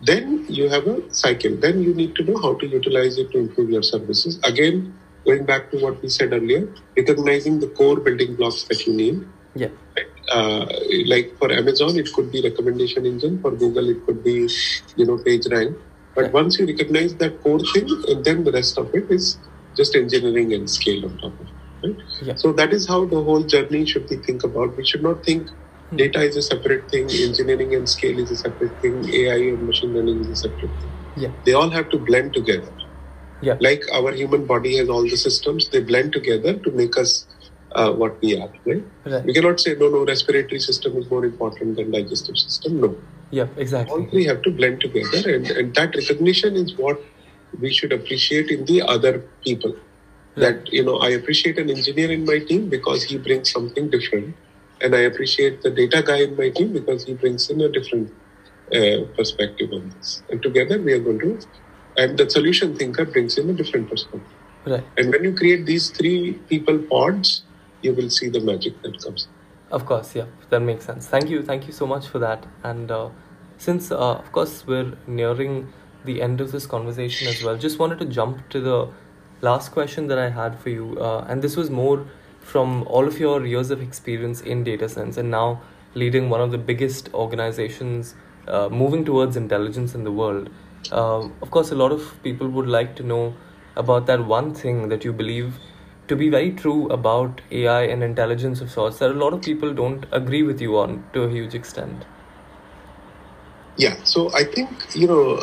then 0.01 0.45
you 0.49 0.69
have 0.69 0.87
a 0.87 1.15
cycle. 1.15 1.57
Then 1.57 1.83
you 1.83 1.95
need 1.95 2.17
to 2.17 2.25
know 2.25 2.41
how 2.41 2.55
to 2.55 2.67
utilize 2.67 3.19
it 3.19 3.31
to 3.33 3.39
improve 3.39 3.71
your 3.71 3.83
services. 3.83 4.39
Again, 4.43 4.99
going 5.25 5.45
back 5.45 5.71
to 5.71 5.79
what 5.79 6.03
we 6.03 6.09
said 6.09 6.33
earlier, 6.33 6.69
recognizing 6.97 7.61
the 7.61 7.69
core 7.69 8.01
building 8.01 8.35
blocks 8.35 8.65
that 8.65 8.87
you 8.87 8.95
need. 8.95 9.27
yeah, 9.55 9.69
Uh, 10.31 10.67
like 11.07 11.37
for 11.39 11.51
Amazon, 11.53 11.97
it 11.97 12.13
could 12.13 12.31
be 12.31 12.43
recommendation 12.43 13.07
engine. 13.07 13.41
For 13.41 13.51
Google, 13.53 13.89
it 13.91 14.05
could 14.07 14.23
be, 14.23 14.49
you 14.97 15.07
know, 15.07 15.19
page 15.19 15.47
rank. 15.51 15.77
But 16.15 16.25
Right. 16.25 16.33
once 16.33 16.59
you 16.59 16.67
recognize 16.67 17.17
that 17.17 17.41
core 17.41 17.61
thing, 17.75 17.89
and 18.09 18.25
then 18.25 18.45
the 18.45 18.53
rest 18.53 18.79
of 18.79 18.91
it 18.95 19.11
is 19.11 19.39
just 19.77 19.97
engineering 19.97 20.53
and 20.53 20.69
scale 20.71 21.05
on 21.07 21.19
top 21.19 21.41
of 21.41 21.47
it. 21.49 21.87
Right? 21.87 21.97
Yeah. 22.23 22.35
So 22.37 22.53
that 22.53 22.73
is 22.73 22.87
how 22.87 23.07
the 23.07 23.23
whole 23.23 23.43
journey 23.43 23.87
should 23.87 24.09
be 24.09 24.17
think 24.17 24.45
about. 24.45 24.77
We 24.77 24.85
should 24.87 25.03
not 25.03 25.25
think 25.25 25.49
data 25.97 26.21
is 26.23 26.37
a 26.37 26.43
separate 26.43 26.91
thing, 26.91 27.11
engineering 27.11 27.75
and 27.75 27.89
scale 27.89 28.19
is 28.19 28.31
a 28.31 28.37
separate 28.37 28.81
thing, 28.81 29.05
AI 29.13 29.37
and 29.55 29.67
machine 29.67 29.93
learning 29.95 30.21
is 30.21 30.29
a 30.31 30.37
separate 30.37 30.81
thing. 30.81 30.93
yeah, 31.17 31.31
They 31.45 31.53
all 31.55 31.71
have 31.71 31.89
to 31.91 31.99
blend 31.99 32.35
together. 32.35 32.73
yeah, 33.41 33.57
Like 33.61 33.83
our 33.93 34.13
human 34.13 34.47
body 34.47 34.77
has 34.79 34.89
all 34.89 35.03
the 35.03 35.17
systems, 35.17 35.69
they 35.71 35.81
blend 35.83 36.13
together 36.13 36.55
to 36.59 36.71
make 36.73 36.97
us 36.99 37.27
uh, 37.75 37.93
what 37.93 38.21
we 38.21 38.41
are. 38.41 38.51
Right? 38.65 38.85
right. 39.05 39.25
We 39.25 39.33
cannot 39.35 39.61
say 39.61 39.75
no, 39.75 39.89
no. 39.89 40.05
Respiratory 40.05 40.61
system 40.61 40.97
is 40.97 41.11
more 41.11 41.25
important 41.25 41.77
than 41.77 41.91
digestive 41.91 42.39
system. 42.39 42.81
No, 42.81 42.97
Yeah, 43.31 43.49
exactly. 43.57 43.93
all 43.93 44.11
three 44.11 44.25
have 44.25 44.43
to 44.43 44.51
blend 44.51 44.81
together, 44.81 45.35
and, 45.35 45.51
and 45.51 45.75
that 45.75 45.95
recognition 45.95 46.57
is 46.57 46.77
what 46.77 47.01
we 47.61 47.73
should 47.73 47.93
appreciate 47.93 48.51
in 48.51 48.65
the 48.65 48.83
other 48.83 49.19
people. 49.45 49.77
That 50.37 50.73
you 50.73 50.83
know, 50.83 50.97
I 50.97 51.11
appreciate 51.11 51.59
an 51.59 51.69
engineer 51.69 52.11
in 52.11 52.25
my 52.25 52.39
team 52.39 52.71
because 52.71 53.05
he 53.05 53.19
brings 53.19 53.51
something 53.53 53.91
different, 53.91 54.35
and 54.81 54.95
I 54.95 55.01
appreciate 55.01 55.63
the 55.63 55.71
data 55.71 56.03
guy 56.03 56.23
in 56.23 56.37
my 56.37 56.49
team 56.49 56.73
because 56.73 57.05
he 57.05 57.15
brings 57.15 57.51
in 57.51 57.61
a 57.61 57.69
different 57.69 58.11
uh, 58.75 59.05
perspective 59.17 59.71
on 59.73 59.91
this. 59.91 60.23
And 60.31 60.43
together 60.43 60.81
we 60.81 60.95
are 60.95 61.01
going 61.01 61.19
to, 61.19 61.39
and 61.99 62.17
the 62.17 62.31
solution 62.31 62.75
thinker 62.77 63.05
brings 63.05 63.37
in 63.37 63.51
a 63.51 63.53
different 63.53 63.91
perspective. 63.91 64.23
Right. 64.65 64.85
And 64.97 65.13
when 65.13 65.25
you 65.25 65.35
create 65.35 65.67
these 65.67 65.91
three 65.91 66.35
people 66.49 66.79
pods, 66.79 67.43
you 67.83 67.95
will 67.95 68.11
see 68.11 68.29
the 68.29 68.41
magic 68.41 68.81
that 68.83 69.03
comes. 69.03 69.29
Of 69.71 69.87
course, 69.87 70.15
yeah, 70.15 70.27
that 70.51 70.61
makes 70.61 70.85
sense. 70.85 71.07
Thank 71.07 71.31
you, 71.31 71.43
thank 71.43 71.67
you 71.67 71.73
so 71.73 71.87
much 71.87 72.07
for 72.07 72.19
that. 72.19 72.47
And 72.63 72.91
uh, 72.91 73.09
since, 73.59 73.91
uh, 73.91 74.15
of 74.17 74.31
course, 74.33 74.67
we're 74.67 74.93
nearing 75.07 75.73
the 76.05 76.21
end 76.21 76.41
of 76.41 76.53
this 76.53 76.67
conversation 76.67 77.29
as 77.29 77.43
well, 77.43 77.57
just 77.57 77.79
wanted 77.79 77.99
to 78.01 78.05
jump 78.05 78.49
to 78.51 78.61
the 78.61 78.89
last 79.41 79.73
question 79.73 80.09
that 80.09 80.19
I 80.19 80.29
had 80.29 80.59
for 80.59 80.69
you. 80.69 80.99
Uh, 81.01 81.25
and 81.29 81.43
this 81.43 81.57
was 81.57 81.71
more 81.71 82.07
from 82.41 82.83
all 82.89 83.07
of 83.07 83.19
your 83.19 83.47
years 83.47 83.71
of 83.71 83.81
experience 83.81 84.41
in 84.41 84.65
data 84.65 84.89
science 84.89 85.17
and 85.17 85.31
now 85.31 85.63
leading 85.95 86.29
one 86.29 86.41
of 86.41 86.51
the 86.51 86.59
biggest 86.59 87.13
organizations 87.15 88.15
uh, 88.49 88.69
moving 88.69 89.05
towards 89.05 89.37
intelligence 89.37 89.95
in 89.95 90.05
the 90.05 90.13
world. 90.13 90.51
Uh, 90.91 91.29
of 91.41 91.51
course, 91.51 91.71
a 91.71 91.75
lot 91.75 91.93
of 91.93 92.21
people 92.23 92.49
would 92.49 92.67
like 92.67 92.97
to 92.97 93.03
know 93.03 93.35
about 93.77 94.07
that 94.07 94.27
one 94.27 94.53
thing 94.53 94.89
that 94.89 95.05
you 95.05 95.13
believe 95.13 95.55
to 96.13 96.17
be 96.17 96.29
very 96.29 96.53
true 96.53 96.89
about 96.89 97.41
AI 97.51 97.83
and 97.85 98.03
intelligence 98.03 98.61
of 98.61 98.71
sorts 98.71 98.99
that 98.99 99.11
a 99.11 99.19
lot 99.25 99.33
of 99.33 99.41
people 99.43 99.73
don't 99.73 100.05
agree 100.13 100.43
with 100.43 100.61
you 100.61 100.77
on 100.79 101.05
to 101.15 101.23
a 101.23 101.31
huge 101.31 101.55
extent. 101.55 102.05
Yeah, 103.79 103.97
so 104.05 104.31
I 104.35 104.45
think 104.45 104.69
you 104.95 105.07
know 105.07 105.39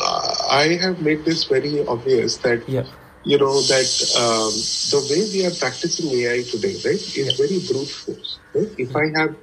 I 0.52 0.78
have 0.82 1.02
made 1.02 1.26
this 1.26 1.46
very 1.46 1.86
obvious 1.88 2.38
that 2.46 2.70
Yeah, 2.70 2.86
you 3.26 3.40
know 3.40 3.56
that 3.74 3.90
um, 4.24 4.54
the 4.94 5.02
way 5.10 5.22
we 5.34 5.46
are 5.48 5.56
practicing 5.64 6.12
AI 6.20 6.44
today, 6.44 6.76
right, 6.86 7.02
is 7.24 7.34
very 7.44 7.60
brute 7.70 7.90
force. 8.02 8.40
Right? 8.54 8.70
If 8.78 8.96
I 8.96 9.06
have 9.20 9.36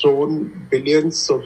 thrown 0.00 0.68
billions 0.70 1.30
of 1.30 1.44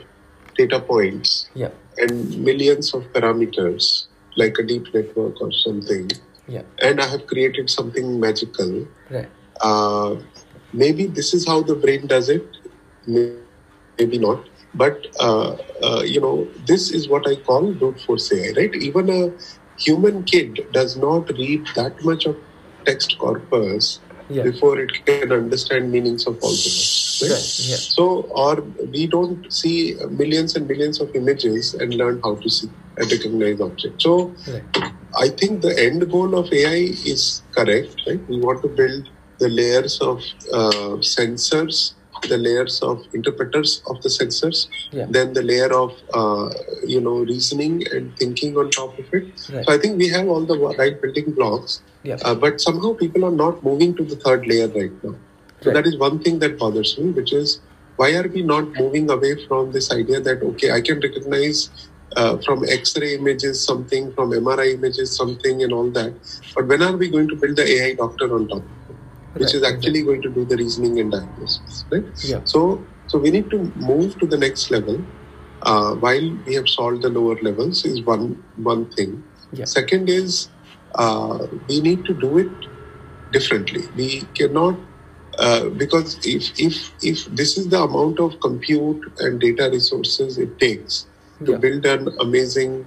data 0.58 0.80
points 0.80 1.48
Yeah. 1.54 1.70
and 1.98 2.38
millions 2.44 2.94
of 2.94 3.04
parameters, 3.12 4.06
like 4.36 4.58
a 4.58 4.64
deep 4.64 4.92
network 4.94 5.40
or 5.40 5.52
something, 5.64 6.10
Yeah. 6.48 6.62
and 6.82 7.00
I 7.00 7.06
have 7.08 7.26
created 7.26 7.70
something 7.70 8.20
magical. 8.20 8.86
Right. 9.10 9.28
Uh, 9.60 10.16
maybe 10.72 11.06
this 11.06 11.34
is 11.34 11.46
how 11.46 11.62
the 11.62 11.74
brain 11.74 12.06
does 12.06 12.28
it, 12.28 12.46
maybe 13.06 13.38
not. 13.38 13.68
But 14.04 14.26
uh, 15.20 15.56
uh, 15.82 16.02
you 16.04 16.20
know, 16.20 16.50
this 16.66 16.90
is 16.92 17.08
what 17.08 17.26
I 17.28 17.36
call 17.36 17.72
brute 17.74 18.00
force 18.00 18.32
AI, 18.32 18.52
right? 18.56 18.74
Even 18.74 19.08
a 19.10 19.30
human 19.78 20.24
kid 20.24 20.60
does 20.72 20.96
not 20.96 21.28
read 21.30 21.66
that 21.76 21.96
much 22.04 22.26
of 22.26 22.36
text 22.84 23.16
corpus 23.18 24.00
Yeah. 24.28 24.42
before 24.44 24.78
it 24.80 24.92
can 25.06 25.32
understand 25.32 25.90
meanings 25.92 26.26
of 26.26 26.34
all 26.42 26.50
the 26.50 26.70
words. 26.76 27.18
Right? 27.22 27.30
Right. 27.30 27.50
Yeah. 27.70 27.76
So, 27.96 28.04
or 28.44 28.54
we 28.94 29.06
don't 29.06 29.50
see 29.52 29.94
millions 30.10 30.56
and 30.56 30.66
millions 30.66 31.00
of 31.00 31.10
images 31.14 31.74
and 31.74 31.94
learn 31.94 32.20
how 32.24 32.34
to 32.36 32.50
see 32.50 32.68
and 32.98 33.10
recognize 33.10 33.60
objects. 33.60 34.04
So, 34.04 34.34
Right. 34.52 34.95
I 35.16 35.28
think 35.30 35.62
the 35.62 35.74
end 35.78 36.10
goal 36.10 36.36
of 36.38 36.52
AI 36.52 36.80
is 37.12 37.42
correct, 37.56 38.02
right? 38.06 38.20
We 38.28 38.38
want 38.40 38.62
to 38.62 38.68
build 38.68 39.08
the 39.38 39.48
layers 39.48 39.98
of 40.00 40.18
uh, 40.52 40.96
sensors, 41.14 41.92
the 42.28 42.36
layers 42.38 42.80
of 42.82 43.02
interpreters 43.14 43.82
of 43.90 44.02
the 44.02 44.08
sensors, 44.08 44.66
Yeah. 44.92 45.06
then 45.08 45.32
the 45.32 45.42
layer 45.42 45.72
of 45.72 45.92
uh, 46.14 46.48
you 46.86 47.00
know 47.00 47.16
reasoning 47.32 47.82
and 47.92 48.16
thinking 48.18 48.56
on 48.56 48.70
top 48.70 48.98
of 48.98 49.06
it. 49.12 49.24
Right. 49.52 49.64
So 49.66 49.72
I 49.74 49.78
think 49.78 49.98
we 49.98 50.08
have 50.08 50.28
all 50.28 50.44
the 50.52 50.58
right 50.82 51.00
building 51.00 51.32
blocks, 51.32 51.80
Yeah. 52.02 52.18
uh, 52.22 52.34
but 52.34 52.60
somehow 52.60 52.94
people 52.94 53.24
are 53.24 53.36
not 53.44 53.62
moving 53.62 53.94
to 53.96 54.04
the 54.04 54.16
third 54.16 54.46
layer 54.46 54.68
right 54.68 54.96
now. 55.04 55.16
So 55.62 55.70
Right. 55.70 55.74
that 55.76 55.86
is 55.86 55.96
one 55.98 56.18
thing 56.20 56.38
that 56.40 56.58
bothers 56.58 56.96
me, 56.98 57.10
which 57.20 57.32
is 57.32 57.60
why 57.96 58.12
are 58.20 58.28
we 58.28 58.42
not 58.42 58.72
moving 58.82 59.10
away 59.10 59.34
from 59.46 59.72
this 59.72 59.90
idea 59.90 60.20
that 60.20 60.42
okay, 60.52 60.70
I 60.72 60.80
can 60.82 61.00
recognize 61.00 61.70
uh, 62.16 62.38
from 62.44 62.64
X-ray 62.64 63.14
images 63.16 63.64
something, 63.64 64.12
from 64.14 64.32
MRI 64.32 64.74
images 64.74 65.16
something, 65.16 65.62
and 65.62 65.72
all 65.72 65.90
that. 65.92 66.18
But 66.54 66.68
when 66.68 66.82
are 66.82 66.96
we 66.96 67.10
going 67.10 67.28
to 67.28 67.36
build 67.36 67.56
the 67.56 67.66
AI 67.66 67.94
doctor 67.94 68.34
on 68.34 68.48
top, 68.48 68.64
which 69.36 69.52
Right, 69.52 69.54
is 69.54 69.62
actually 69.64 70.02
going 70.02 70.22
to 70.22 70.30
do 70.30 70.44
the 70.44 70.56
reasoning 70.56 70.98
and 71.00 71.12
diagnosis, 71.12 71.86
right? 71.92 72.04
Yeah. 72.22 72.40
So, 72.44 72.88
so 73.06 73.18
we 73.18 73.30
need 73.30 73.50
to 73.50 73.72
move 73.76 74.18
to 74.18 74.26
the 74.26 74.38
next 74.38 74.70
level. 74.70 75.06
Uh, 75.62 75.94
while 75.94 76.36
we 76.46 76.54
have 76.54 76.68
solved 76.68 77.02
the 77.02 77.08
lower 77.10 77.36
levels, 77.42 77.84
is 77.84 78.02
one 78.04 78.44
one 78.56 78.90
thing. 78.90 79.24
Yeah. 79.52 79.64
Second 79.64 80.08
is 80.08 80.50
uh, 80.94 81.46
we 81.68 81.80
need 81.80 82.04
to 82.06 82.14
do 82.14 82.38
it 82.38 82.52
differently. 83.32 83.90
We 83.94 84.30
cannot 84.36 84.80
uh, 85.38 85.68
because 85.70 86.18
if 86.24 86.52
if 86.58 86.92
if 87.02 87.26
this 87.26 87.58
is 87.58 87.68
the 87.68 87.82
amount 87.82 88.20
of 88.20 88.40
compute 88.40 89.02
and 89.18 89.40
data 89.40 89.68
resources 89.72 90.38
it 90.38 90.58
takes 90.58 91.06
to 91.44 91.52
Yeah. 91.52 91.58
build 91.58 91.86
an 91.86 92.08
amazing, 92.20 92.86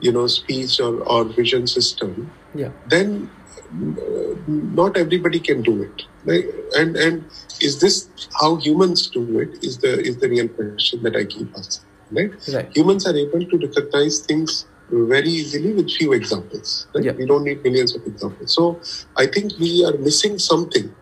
you 0.00 0.12
know, 0.12 0.26
speech 0.26 0.80
or, 0.80 0.94
or 1.14 1.24
vision 1.24 1.66
system, 1.66 2.30
Yeah. 2.54 2.72
then 2.88 3.30
uh, 3.72 4.34
not 4.80 4.96
everybody 4.96 5.40
can 5.40 5.62
do 5.62 5.82
it. 5.82 6.02
Right? 6.24 6.46
And 6.76 6.96
and 6.96 7.24
is 7.60 7.80
this 7.80 8.08
how 8.40 8.56
humans 8.56 9.08
do 9.08 9.22
it? 9.40 9.58
Is 9.62 9.78
the 9.78 9.92
is 10.00 10.16
the 10.18 10.28
real 10.28 10.48
question 10.48 11.02
that 11.04 11.16
I 11.16 11.24
keep 11.24 11.48
asking. 11.56 11.84
Right? 12.10 12.32
Right. 12.54 12.76
Humans 12.76 13.06
are 13.06 13.16
able 13.16 13.44
to 13.52 13.58
recognize 13.66 14.20
things 14.20 14.66
very 14.90 15.28
easily 15.28 15.72
with 15.72 15.90
few 15.90 16.12
examples. 16.12 16.86
Right? 16.94 17.04
Yeah. 17.04 17.12
We 17.12 17.26
don't 17.26 17.44
need 17.44 17.62
millions 17.62 17.94
of 17.96 18.06
examples. 18.06 18.54
So 18.54 18.80
I 19.16 19.26
think 19.26 19.52
we 19.58 19.84
are 19.84 19.96
missing 19.98 20.38
something 20.38 20.94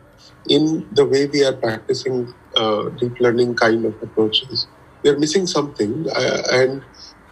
in 0.49 0.87
the 0.93 1.05
way 1.07 1.27
we 1.27 1.45
are 1.45 1.53
practicing 1.55 2.33
uh, 2.57 2.89
deep 3.01 3.19
learning 3.21 3.55
kind 3.57 3.85
of 3.85 3.95
approaches. 4.03 4.67
We 5.05 5.11
are 5.11 5.19
missing 5.19 5.47
something, 5.47 6.07
uh, 6.17 6.43
and 6.51 6.83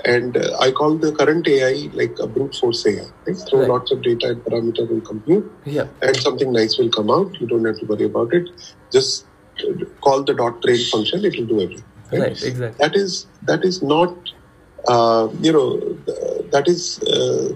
and 0.04 0.36
uh, 0.36 0.58
I 0.60 0.72
call 0.72 0.98
the 0.98 1.12
current 1.12 1.48
AI 1.48 1.88
like 1.94 2.14
a 2.20 2.26
brute 2.26 2.54
force 2.60 2.84
AI. 2.86 3.06
Right? 3.26 3.36
Throw 3.48 3.60
Right. 3.60 3.68
lots 3.70 3.90
of 3.92 4.02
data 4.02 4.26
and 4.32 4.44
parameter 4.44 4.84
will 4.90 5.00
compute, 5.00 5.46
Yeah. 5.64 5.86
and 6.02 6.14
something 6.26 6.52
nice 6.52 6.76
will 6.78 6.90
come 6.90 7.10
out. 7.10 7.40
You 7.40 7.46
don't 7.46 7.64
have 7.64 7.78
to 7.78 7.86
worry 7.86 8.04
about 8.04 8.34
it. 8.34 8.50
Just 8.92 9.24
uh, 9.66 9.72
call 10.04 10.22
the 10.22 10.34
dot 10.34 10.60
train 10.62 10.84
function; 10.92 11.24
it 11.24 11.38
will 11.38 11.46
do 11.54 11.60
everything. 11.62 11.86
Right. 12.12 12.42
Exactly. 12.50 12.76
That 12.84 12.94
is 12.94 13.26
that 13.50 13.64
is 13.64 13.82
not 13.82 14.14
uh, 14.86 15.28
you 15.40 15.52
know 15.58 15.66
that 16.56 16.68
is 16.68 16.98
uh, 17.16 17.48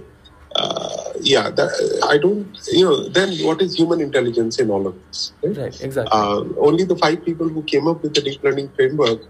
uh, 0.62 1.12
yeah. 1.20 1.50
That, 1.50 1.70
I 2.08 2.16
don't 2.16 2.56
you 2.72 2.86
know. 2.86 3.08
Then 3.20 3.36
what 3.50 3.60
is 3.60 3.74
human 3.74 4.00
intelligence 4.00 4.58
in 4.58 4.70
all 4.70 4.86
of 4.86 4.94
this? 5.04 5.32
right? 5.44 5.56
Right. 5.64 5.80
Exactly. 5.90 6.10
Uh, 6.20 6.40
only 6.70 6.84
the 6.84 6.96
five 7.06 7.22
people 7.22 7.50
who 7.50 7.64
came 7.64 7.86
up 7.86 8.02
with 8.02 8.14
the 8.14 8.22
deep 8.22 8.42
learning 8.42 8.72
framework 8.76 9.20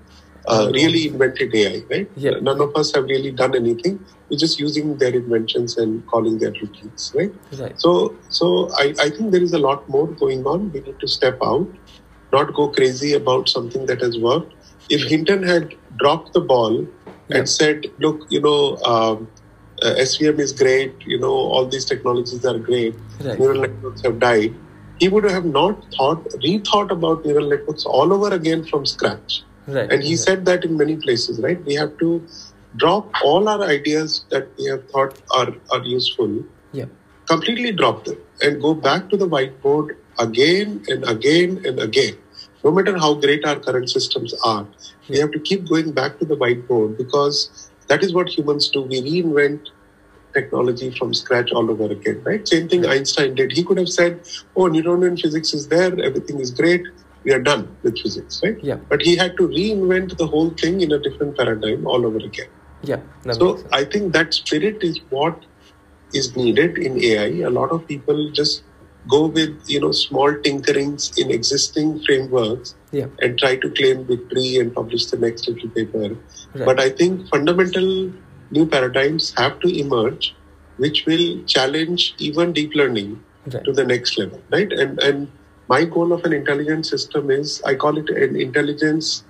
uh, 0.48 0.70
really 0.72 1.08
invented 1.08 1.54
AI, 1.54 1.82
right? 1.90 2.10
Yeah. 2.16 2.38
None 2.40 2.60
of 2.60 2.74
us 2.76 2.94
have 2.94 3.04
really 3.04 3.30
done 3.32 3.54
anything. 3.56 4.04
We're 4.30 4.38
just 4.38 4.58
using 4.58 4.96
their 4.98 5.14
inventions 5.14 5.76
and 5.76 6.06
calling 6.06 6.38
their 6.38 6.52
routines, 6.52 7.12
right? 7.14 7.32
right. 7.58 7.80
So, 7.80 8.16
so 8.28 8.70
I, 8.76 8.94
I 9.00 9.10
think 9.10 9.32
there 9.32 9.42
is 9.42 9.52
a 9.52 9.58
lot 9.58 9.88
more 9.88 10.06
going 10.08 10.44
on. 10.44 10.70
We 10.72 10.80
need 10.80 10.98
to 11.00 11.08
step 11.08 11.38
out, 11.42 11.68
not 12.32 12.54
go 12.54 12.68
crazy 12.68 13.14
about 13.14 13.48
something 13.48 13.86
that 13.86 14.00
has 14.00 14.18
worked. 14.18 14.54
If 14.88 15.08
Hinton 15.08 15.42
had 15.42 15.74
dropped 15.96 16.32
the 16.32 16.40
ball 16.40 16.86
Yeah. 17.28 17.38
and 17.38 17.48
said, 17.48 17.86
"Look, 17.98 18.18
you 18.34 18.40
know, 18.40 18.58
um, 18.90 19.28
uh, 19.82 19.94
SVM 20.02 20.38
is 20.44 20.52
great. 20.52 20.92
You 21.12 21.18
know, 21.22 21.32
all 21.54 21.66
these 21.66 21.84
technologies 21.84 22.44
are 22.44 22.58
great. 22.68 22.94
Right. 23.24 23.38
Neural 23.40 23.62
networks 23.62 24.02
have 24.08 24.20
died," 24.20 24.54
he 25.00 25.08
would 25.08 25.24
have 25.24 25.48
not 25.56 25.82
thought, 25.96 26.28
rethought 26.44 26.92
about 26.96 27.24
neural 27.24 27.48
networks 27.54 27.84
all 27.84 28.12
over 28.18 28.30
again 28.36 28.62
from 28.70 28.86
scratch. 28.86 29.42
Right. 29.66 29.90
And 29.92 30.02
he 30.02 30.12
exactly. 30.12 30.16
said 30.16 30.44
that 30.46 30.64
in 30.64 30.76
many 30.76 30.96
places, 30.96 31.40
right? 31.40 31.62
We 31.64 31.74
have 31.74 31.96
to 31.98 32.26
drop 32.76 33.10
all 33.24 33.48
our 33.48 33.62
ideas 33.64 34.24
that 34.30 34.48
we 34.58 34.66
have 34.66 34.88
thought 34.90 35.18
are, 35.34 35.54
are 35.72 35.84
useful, 35.84 36.44
Yeah. 36.72 36.86
completely 37.26 37.72
drop 37.72 38.04
them 38.04 38.18
and 38.42 38.60
go 38.60 38.74
back 38.74 39.08
to 39.10 39.16
the 39.16 39.28
whiteboard 39.28 39.96
again 40.18 40.84
and 40.88 41.08
again 41.08 41.62
and 41.64 41.80
again. 41.80 42.16
No 42.64 42.70
matter 42.70 42.96
how 42.98 43.14
great 43.14 43.44
our 43.44 43.58
current 43.58 43.88
systems 43.90 44.34
are, 44.44 44.66
we 45.08 45.18
have 45.18 45.30
to 45.32 45.40
keep 45.40 45.68
going 45.68 45.92
back 45.92 46.18
to 46.18 46.24
the 46.24 46.36
whiteboard 46.36 46.96
because 46.98 47.70
that 47.88 48.02
is 48.04 48.12
what 48.12 48.28
humans 48.28 48.68
do. 48.68 48.82
We 48.82 49.00
reinvent 49.02 49.68
technology 50.34 50.90
from 50.98 51.14
scratch 51.14 51.50
all 51.52 51.70
over 51.70 51.86
again, 51.92 52.22
right? 52.24 52.46
Same 52.46 52.68
thing 52.68 52.84
Einstein 52.86 53.34
did. 53.34 53.52
He 53.52 53.64
could 53.64 53.78
have 53.78 53.88
said, 53.88 54.20
Oh, 54.54 54.66
Newtonian 54.66 55.16
physics 55.16 55.54
is 55.54 55.68
there, 55.68 55.98
everything 56.02 56.40
is 56.40 56.50
great, 56.50 56.82
we 57.26 57.32
are 57.32 57.42
done 57.42 57.62
with 57.82 57.98
physics, 57.98 58.40
right? 58.44 58.62
Yeah. 58.62 58.76
But 58.92 59.02
he 59.02 59.16
had 59.16 59.36
to 59.38 59.48
reinvent 59.48 60.16
the 60.16 60.26
whole 60.34 60.50
thing 60.62 60.80
in 60.80 60.92
a 60.92 60.98
different 61.06 61.36
paradigm 61.36 61.86
all 61.86 62.06
over 62.06 62.18
again. 62.18 62.48
Yeah. 62.82 63.00
So. 63.32 63.46
I 63.72 63.84
think 63.84 64.12
that 64.12 64.32
spirit 64.34 64.82
is 64.82 65.00
what 65.10 65.44
is 66.14 66.36
needed 66.36 66.78
in 66.78 67.02
AI. 67.02 67.26
A 67.48 67.50
lot 67.50 67.72
of 67.72 67.86
people 67.88 68.30
just 68.30 68.62
go 69.08 69.26
with 69.26 69.52
you 69.72 69.80
know 69.80 69.90
small 69.92 70.32
tinkerings 70.46 71.04
in 71.22 71.30
existing 71.38 71.90
frameworks 72.06 72.74
Yeah. 72.92 73.06
and 73.20 73.38
try 73.42 73.52
to 73.64 73.70
claim 73.80 74.04
victory 74.12 74.48
and 74.60 74.72
publish 74.78 75.06
the 75.06 75.18
next 75.26 75.48
little 75.48 75.70
paper. 75.70 76.08
Right. 76.08 76.66
But 76.70 76.80
I 76.80 76.90
think 76.90 77.28
fundamental 77.34 77.90
new 78.56 78.66
paradigms 78.66 79.32
have 79.36 79.58
to 79.64 79.68
emerge, 79.84 80.34
which 80.76 81.04
will 81.06 81.26
challenge 81.56 82.14
even 82.18 82.52
deep 82.60 82.74
learning 82.82 83.10
Right. 83.52 83.64
to 83.64 83.72
the 83.72 83.84
next 83.84 84.16
level, 84.20 84.40
right? 84.54 84.72
And 84.84 85.02
and 85.08 85.28
my 85.68 85.84
goal 85.84 86.12
of 86.12 86.24
an 86.24 86.32
intelligent 86.32 86.86
system 86.86 87.30
is 87.30 87.62
I 87.64 87.74
call 87.74 87.98
it 87.98 88.08
an 88.10 88.36
intelligence 88.36 89.24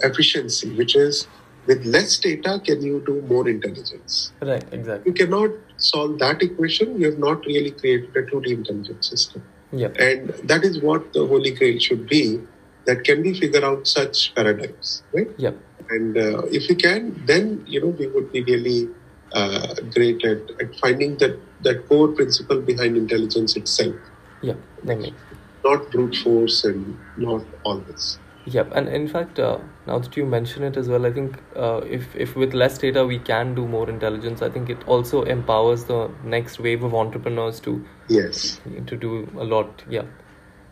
efficiency, 0.00 0.74
which 0.74 0.94
is 0.96 1.26
with 1.66 1.84
less 1.84 2.18
data, 2.18 2.60
can 2.64 2.82
you 2.82 3.02
do 3.06 3.22
more 3.22 3.48
intelligence? 3.48 4.32
Right. 4.40 4.64
Exactly. 4.72 5.10
You 5.10 5.14
cannot 5.14 5.50
solve 5.76 6.18
that 6.18 6.42
equation. 6.42 7.00
You 7.00 7.10
have 7.10 7.18
not 7.18 7.44
really 7.46 7.70
created 7.70 8.16
a 8.16 8.22
truly 8.22 8.52
intelligent 8.52 9.04
system. 9.04 9.44
Yeah. 9.72 9.88
And 9.98 10.30
that 10.44 10.64
is 10.64 10.80
what 10.80 11.12
the 11.12 11.26
holy 11.26 11.52
grail 11.52 11.78
should 11.78 12.08
be 12.08 12.40
that 12.86 13.04
can 13.04 13.22
we 13.22 13.38
figure 13.38 13.64
out 13.64 13.86
such 13.86 14.34
paradigms, 14.34 15.02
right? 15.12 15.30
Yeah. 15.36 15.52
And 15.88 16.16
uh, 16.16 16.42
if 16.46 16.68
we 16.68 16.74
can, 16.74 17.22
then 17.26 17.64
you 17.66 17.80
know 17.80 17.88
we 17.88 18.08
would 18.08 18.32
be 18.32 18.42
really 18.42 18.88
uh, 19.32 19.74
great 19.94 20.24
at, 20.24 20.38
at 20.60 20.74
finding 20.80 21.16
that 21.18 21.38
that 21.62 21.88
core 21.88 22.08
principle 22.08 22.60
behind 22.60 22.96
intelligence 22.96 23.56
itself, 23.56 23.94
Yeah. 24.42 24.54
That 24.84 24.98
makes. 24.98 25.16
Not 25.64 25.90
brute 25.90 26.16
force 26.16 26.64
and 26.64 26.98
not 27.16 27.44
all 27.64 27.80
this. 27.80 28.18
Yep, 28.44 28.72
and 28.74 28.88
in 28.88 29.06
fact, 29.06 29.38
uh, 29.38 29.58
now 29.86 29.98
that 30.00 30.16
you 30.16 30.26
mention 30.26 30.64
it 30.64 30.76
as 30.76 30.88
well, 30.88 31.06
I 31.06 31.12
think 31.12 31.36
uh, 31.54 31.82
if 31.88 32.16
if 32.16 32.34
with 32.34 32.54
less 32.54 32.78
data 32.78 33.06
we 33.06 33.18
can 33.18 33.54
do 33.54 33.66
more 33.68 33.88
intelligence, 33.88 34.42
I 34.42 34.48
think 34.48 34.68
it 34.68 34.82
also 34.86 35.22
empowers 35.22 35.84
the 35.84 36.10
next 36.24 36.58
wave 36.58 36.82
of 36.82 36.94
entrepreneurs 36.94 37.60
to 37.60 37.84
Yes. 38.08 38.60
to 38.86 38.96
do 38.96 39.28
a 39.38 39.44
lot. 39.44 39.84
Yeah, 39.88 40.02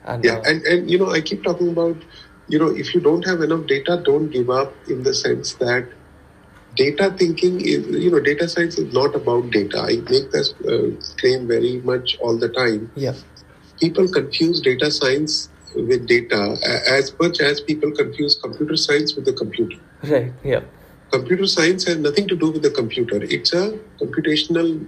and 0.04 0.24
Yeah, 0.24 0.38
uh, 0.38 0.42
and 0.46 0.62
and 0.62 0.90
you 0.90 0.98
know 0.98 1.10
I 1.10 1.20
keep 1.20 1.44
talking 1.44 1.68
about 1.68 1.96
you 2.48 2.58
know 2.58 2.68
if 2.84 2.92
you 2.94 3.00
don't 3.00 3.24
have 3.26 3.40
enough 3.40 3.66
data, 3.68 4.02
don't 4.04 4.30
give 4.30 4.50
up 4.50 4.74
in 4.88 5.04
the 5.04 5.14
sense 5.14 5.54
that 5.54 5.88
data 6.76 7.14
thinking 7.18 7.60
is 7.60 7.86
you 7.88 8.10
know 8.10 8.20
data 8.20 8.48
science 8.48 8.78
is 8.78 8.92
not 8.92 9.14
about 9.14 9.50
data. 9.50 9.80
I 9.80 9.96
make 10.10 10.30
this 10.32 10.54
uh, 10.68 10.90
claim 11.20 11.46
very 11.48 11.80
much 11.84 12.16
all 12.20 12.36
the 12.38 12.48
time. 12.48 12.90
yeah, 12.94 13.14
People 13.80 14.08
confuse 14.08 14.60
data 14.60 14.90
science 14.90 15.48
with 15.74 16.06
data 16.06 16.56
as 16.88 17.12
much 17.20 17.40
as 17.40 17.60
people 17.60 17.90
confuse 17.92 18.34
computer 18.34 18.76
science 18.76 19.14
with 19.14 19.24
the 19.24 19.32
computer. 19.32 19.76
right, 20.04 20.32
yeah, 20.44 20.60
computer 21.10 21.46
science 21.46 21.84
has 21.84 21.96
nothing 21.96 22.26
to 22.28 22.36
do 22.36 22.50
with 22.50 22.62
the 22.62 22.70
computer. 22.70 23.22
It's 23.22 23.52
a 23.52 23.78
computational 24.00 24.86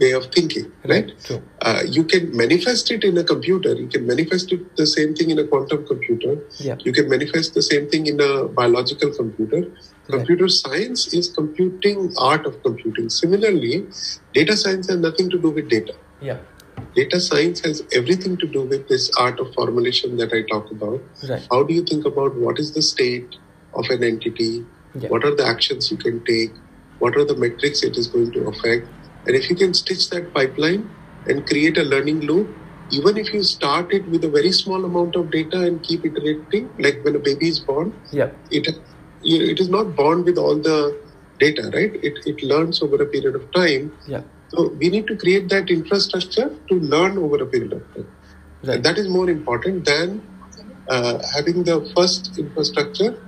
way 0.00 0.12
of 0.12 0.26
thinking, 0.26 0.70
right? 0.84 1.12
True. 1.24 1.42
Uh, 1.62 1.82
you 1.86 2.04
can 2.04 2.36
manifest 2.36 2.90
it 2.90 3.04
in 3.04 3.16
a 3.18 3.24
computer. 3.24 3.74
You 3.74 3.86
can 3.86 4.06
manifest 4.06 4.52
it 4.52 4.76
the 4.76 4.86
same 4.86 5.14
thing 5.14 5.30
in 5.30 5.38
a 5.38 5.44
quantum 5.44 5.86
computer. 5.86 6.38
Yeah. 6.58 6.76
You 6.80 6.92
can 6.92 7.08
manifest 7.08 7.54
the 7.54 7.62
same 7.62 7.88
thing 7.88 8.06
in 8.06 8.20
a 8.20 8.48
biological 8.48 9.12
computer. 9.12 9.60
Right. 9.60 10.10
Computer 10.10 10.48
science 10.48 11.14
is 11.14 11.28
computing 11.28 12.12
art 12.18 12.46
of 12.46 12.62
computing. 12.62 13.08
Similarly, 13.08 13.86
data 14.34 14.56
science 14.56 14.88
has 14.88 14.98
nothing 14.98 15.30
to 15.30 15.38
do 15.38 15.50
with 15.50 15.68
data. 15.68 15.94
Yeah. 16.20 16.38
Data 16.96 17.20
science 17.20 17.60
has 17.60 17.82
everything 17.92 18.36
to 18.38 18.46
do 18.46 18.62
with 18.62 18.88
this 18.88 19.10
art 19.18 19.38
of 19.38 19.52
formulation 19.54 20.16
that 20.16 20.32
I 20.32 20.42
talk 20.50 20.70
about. 20.70 21.00
Right. 21.28 21.46
How 21.50 21.62
do 21.62 21.74
you 21.74 21.82
think 21.84 22.06
about 22.06 22.34
what 22.36 22.58
is 22.58 22.72
the 22.72 22.82
state 22.82 23.36
of 23.74 23.84
an 23.90 24.02
entity? 24.02 24.64
Yeah. 24.94 25.10
What 25.10 25.24
are 25.24 25.34
the 25.34 25.46
actions 25.46 25.90
you 25.90 25.98
can 25.98 26.24
take? 26.24 26.52
What 26.98 27.16
are 27.16 27.24
the 27.24 27.36
metrics 27.36 27.82
it 27.82 27.98
is 27.98 28.06
going 28.06 28.32
to 28.32 28.48
affect? 28.48 28.88
And 29.26 29.36
if 29.36 29.50
you 29.50 29.56
can 29.56 29.74
stitch 29.74 30.08
that 30.10 30.32
pipeline 30.32 30.88
and 31.26 31.46
create 31.46 31.76
a 31.76 31.82
learning 31.82 32.20
loop, 32.20 32.48
even 32.90 33.18
if 33.18 33.34
you 33.34 33.42
start 33.42 33.92
it 33.92 34.08
with 34.08 34.24
a 34.24 34.28
very 34.30 34.52
small 34.52 34.84
amount 34.84 35.16
of 35.16 35.30
data 35.30 35.60
and 35.60 35.82
keep 35.82 36.06
iterating, 36.06 36.70
like 36.78 37.04
when 37.04 37.16
a 37.16 37.18
baby 37.18 37.48
is 37.48 37.58
born, 37.60 37.92
Yeah. 38.12 38.30
it 38.50 38.68
you 39.22 39.38
know, 39.40 39.44
it 39.44 39.60
is 39.60 39.68
not 39.68 39.96
born 39.96 40.24
with 40.24 40.38
all 40.38 40.56
the 40.56 40.96
data, 41.38 41.70
right? 41.74 41.94
It, 42.02 42.18
it 42.24 42.42
learns 42.42 42.80
over 42.80 43.02
a 43.02 43.06
period 43.06 43.34
of 43.34 43.52
time. 43.52 43.92
Yeah. 44.06 44.22
So 44.48 44.68
we 44.68 44.88
need 44.88 45.06
to 45.08 45.16
create 45.16 45.48
that 45.48 45.70
infrastructure 45.70 46.54
to 46.68 46.74
learn 46.74 47.18
over 47.18 47.42
a 47.42 47.46
period 47.46 47.72
of 47.72 47.94
time. 47.94 48.08
Right. 48.62 48.82
That 48.82 48.98
is 48.98 49.08
more 49.08 49.28
important 49.28 49.84
than 49.84 50.22
uh, 50.88 51.18
having 51.34 51.64
the 51.64 51.90
first 51.96 52.38
infrastructure, 52.38 53.18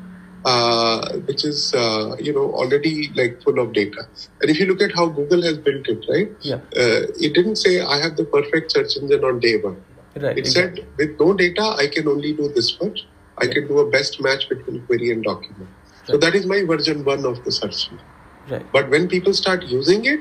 uh, 0.44 1.12
which 1.26 1.44
is 1.44 1.74
uh, 1.74 2.16
you 2.18 2.32
know 2.32 2.52
already 2.52 3.10
like 3.14 3.42
full 3.42 3.58
of 3.58 3.72
data. 3.72 4.08
And 4.40 4.50
if 4.50 4.58
you 4.58 4.66
look 4.66 4.80
at 4.80 4.94
how 4.94 5.06
Google 5.08 5.42
has 5.42 5.58
built 5.58 5.88
it, 5.88 6.04
right? 6.08 6.30
Yeah. 6.40 6.56
Uh, 6.76 7.10
it 7.26 7.34
didn't 7.34 7.56
say 7.56 7.80
I 7.80 8.00
have 8.00 8.16
the 8.16 8.24
perfect 8.24 8.72
search 8.72 8.96
engine 8.96 9.24
on 9.24 9.40
day 9.40 9.56
one. 9.56 9.82
Right. 10.16 10.38
It 10.38 10.46
said 10.46 10.86
with 10.96 11.18
no 11.20 11.34
data, 11.34 11.62
I 11.78 11.88
can 11.88 12.08
only 12.08 12.32
do 12.32 12.48
this 12.48 12.80
much. 12.80 13.06
I 13.36 13.46
can 13.46 13.68
do 13.68 13.78
a 13.78 13.90
best 13.90 14.20
match 14.20 14.48
between 14.48 14.84
query 14.86 15.12
and 15.12 15.22
document. 15.22 15.68
So 16.06 16.16
that 16.16 16.34
is 16.34 16.46
my 16.46 16.64
version 16.64 17.04
one 17.04 17.24
of 17.24 17.44
the 17.44 17.52
search 17.52 17.90
engine. 17.90 18.04
Right. 18.48 18.72
But 18.72 18.88
when 18.90 19.08
people 19.08 19.34
start 19.34 19.64
using 19.64 20.04
it, 20.06 20.20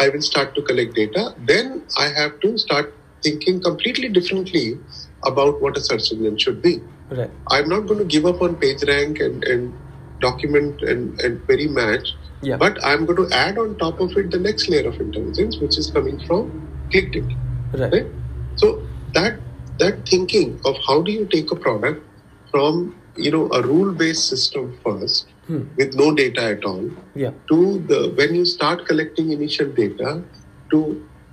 I 0.00 0.08
will 0.08 0.22
start 0.22 0.54
to 0.56 0.62
collect 0.62 0.94
data. 0.94 1.34
Then 1.46 1.84
I 1.98 2.08
have 2.08 2.40
to 2.40 2.58
start 2.58 2.94
thinking 3.22 3.60
completely 3.62 4.08
differently 4.08 4.78
about 5.24 5.60
what 5.60 5.76
a 5.76 5.80
search 5.80 6.12
engine 6.12 6.38
should 6.38 6.60
be. 6.62 6.80
Right. 7.10 7.30
I'm 7.50 7.68
not 7.68 7.86
going 7.86 7.98
to 7.98 8.04
give 8.04 8.26
up 8.26 8.42
on 8.42 8.56
PageRank 8.56 9.24
and, 9.24 9.44
and 9.44 9.74
document 10.20 10.82
and, 10.82 11.20
and 11.20 11.44
query 11.46 11.68
match, 11.68 12.08
Yeah. 12.42 12.56
but 12.56 12.82
I'm 12.84 13.06
going 13.06 13.28
to 13.28 13.36
add 13.36 13.58
on 13.58 13.76
top 13.78 14.00
of 14.00 14.16
it 14.16 14.30
the 14.30 14.38
next 14.38 14.68
layer 14.68 14.88
of 14.88 15.00
intelligence, 15.00 15.58
which 15.58 15.78
is 15.78 15.90
coming 15.90 16.18
from 16.26 16.68
click 16.90 17.12
data. 17.12 17.36
Right. 17.72 17.92
Right? 17.92 18.06
So 18.56 18.82
that 19.14 19.38
that 19.78 20.06
thinking 20.08 20.60
of 20.64 20.76
how 20.86 21.02
do 21.02 21.10
you 21.10 21.26
take 21.26 21.50
a 21.50 21.56
product 21.56 22.04
from 22.50 22.94
you 23.16 23.30
know 23.30 23.50
a 23.52 23.62
rule-based 23.62 24.28
system 24.28 24.78
first 24.84 25.26
Hmm. 25.46 25.62
with 25.76 25.94
no 25.94 26.14
data 26.14 26.42
at 26.42 26.64
all 26.64 26.84
Yeah. 27.14 27.32
to 27.50 27.56
the 27.88 27.98
when 28.18 28.34
you 28.34 28.44
start 28.46 28.86
collecting 28.86 29.30
initial 29.32 29.66
data 29.80 30.12
to 30.72 30.78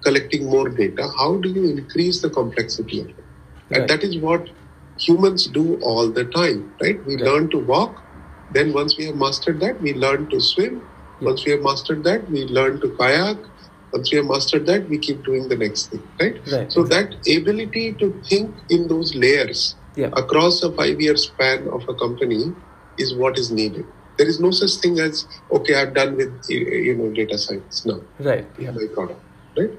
collecting 0.05 0.45
more 0.53 0.67
data 0.69 1.07
how 1.19 1.29
do 1.45 1.49
you 1.57 1.63
increase 1.69 2.21
the 2.21 2.29
complexity 2.37 2.99
of 3.03 3.09
it 3.09 3.25
and 3.71 3.89
that 3.91 4.03
is 4.07 4.17
what 4.25 4.49
humans 5.07 5.45
do 5.59 5.63
all 5.91 6.09
the 6.17 6.25
time 6.39 6.59
right 6.83 6.99
we 7.05 7.15
Right. 7.15 7.25
learn 7.29 7.49
to 7.55 7.59
walk 7.73 8.01
then 8.57 8.73
once 8.79 8.97
we 8.97 9.05
have 9.09 9.15
mastered 9.25 9.61
that 9.61 9.81
we 9.87 9.93
learn 10.05 10.27
to 10.33 10.41
swim 10.49 10.81
once 11.29 11.45
we 11.45 11.51
have 11.55 11.63
mastered 11.69 12.03
that 12.09 12.29
we 12.35 12.43
learn 12.59 12.81
to 12.85 12.89
kayak 13.03 13.37
once 13.95 14.11
we 14.11 14.17
have 14.21 14.27
mastered 14.33 14.65
that 14.71 14.89
we 14.89 14.99
keep 15.07 15.23
doing 15.29 15.47
the 15.53 15.59
next 15.63 15.87
thing 15.93 16.03
right 16.23 16.41
Right. 16.55 16.69
so 16.77 16.83
that 16.95 17.15
ability 17.37 17.85
to 18.03 18.11
think 18.31 18.59
in 18.77 18.87
those 18.95 19.15
layers 19.25 19.63
Yeah. 20.03 20.11
across 20.25 20.61
a 20.65 20.73
five 20.81 20.99
year 21.07 21.15
span 21.27 21.65
of 21.79 21.87
a 21.93 21.97
company 22.03 22.43
is 22.97 23.09
what 23.21 23.37
is 23.41 23.49
needed. 23.57 23.87
There 24.21 24.29
is 24.29 24.39
no 24.39 24.51
such 24.51 24.73
thing 24.81 24.99
as 24.99 25.25
okay, 25.51 25.73
I'm 25.81 25.93
done 25.95 26.15
with 26.15 26.47
you 26.47 26.95
know 26.95 27.09
data 27.09 27.39
science 27.39 27.87
now. 27.87 28.01
Right. 28.19 28.45
Yeah. 28.59 28.65
Yeah. 28.65 28.71
My 28.73 28.85
product, 28.93 29.19
right? 29.57 29.71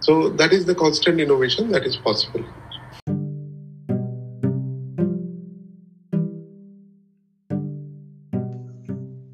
So 0.00 0.30
that 0.30 0.54
is 0.54 0.64
the 0.64 0.74
constant 0.74 1.20
innovation 1.20 1.70
that 1.72 1.84
is 1.84 1.96
possible. 1.96 2.42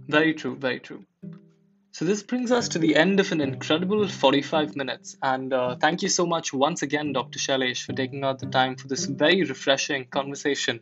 Very 0.08 0.34
true, 0.34 0.56
very 0.56 0.80
true. 0.80 1.04
So, 1.92 2.04
this 2.04 2.24
brings 2.24 2.50
us 2.50 2.68
to 2.70 2.80
the 2.80 2.96
end 2.96 3.20
of 3.20 3.30
an 3.30 3.40
incredible 3.40 4.08
45 4.08 4.74
minutes. 4.74 5.16
And 5.22 5.52
uh, 5.52 5.76
thank 5.76 6.02
you 6.02 6.08
so 6.08 6.26
much 6.26 6.52
once 6.52 6.82
again, 6.82 7.12
Dr. 7.12 7.38
Shailesh, 7.38 7.86
for 7.86 7.92
taking 7.92 8.24
out 8.24 8.40
the 8.40 8.46
time 8.46 8.74
for 8.74 8.88
this 8.88 9.06
very 9.06 9.44
refreshing 9.44 10.06
conversation. 10.06 10.80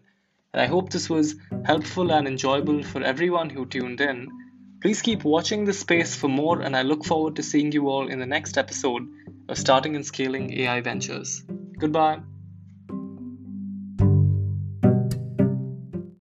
And 0.54 0.62
I 0.62 0.66
hope 0.66 0.90
this 0.90 1.10
was 1.10 1.34
helpful 1.64 2.12
and 2.12 2.28
enjoyable 2.28 2.84
for 2.84 3.02
everyone 3.02 3.50
who 3.50 3.66
tuned 3.66 4.00
in. 4.00 4.28
Please 4.80 5.02
keep 5.02 5.24
watching 5.24 5.64
this 5.64 5.80
space 5.80 6.14
for 6.14 6.28
more, 6.28 6.60
and 6.60 6.76
I 6.76 6.82
look 6.82 7.04
forward 7.04 7.34
to 7.36 7.42
seeing 7.42 7.72
you 7.72 7.88
all 7.88 8.06
in 8.06 8.20
the 8.20 8.26
next 8.26 8.56
episode 8.56 9.02
of 9.48 9.58
Starting 9.58 9.96
and 9.96 10.06
Scaling 10.06 10.56
AI 10.60 10.80
Ventures. 10.80 11.42
Goodbye. 11.76 12.20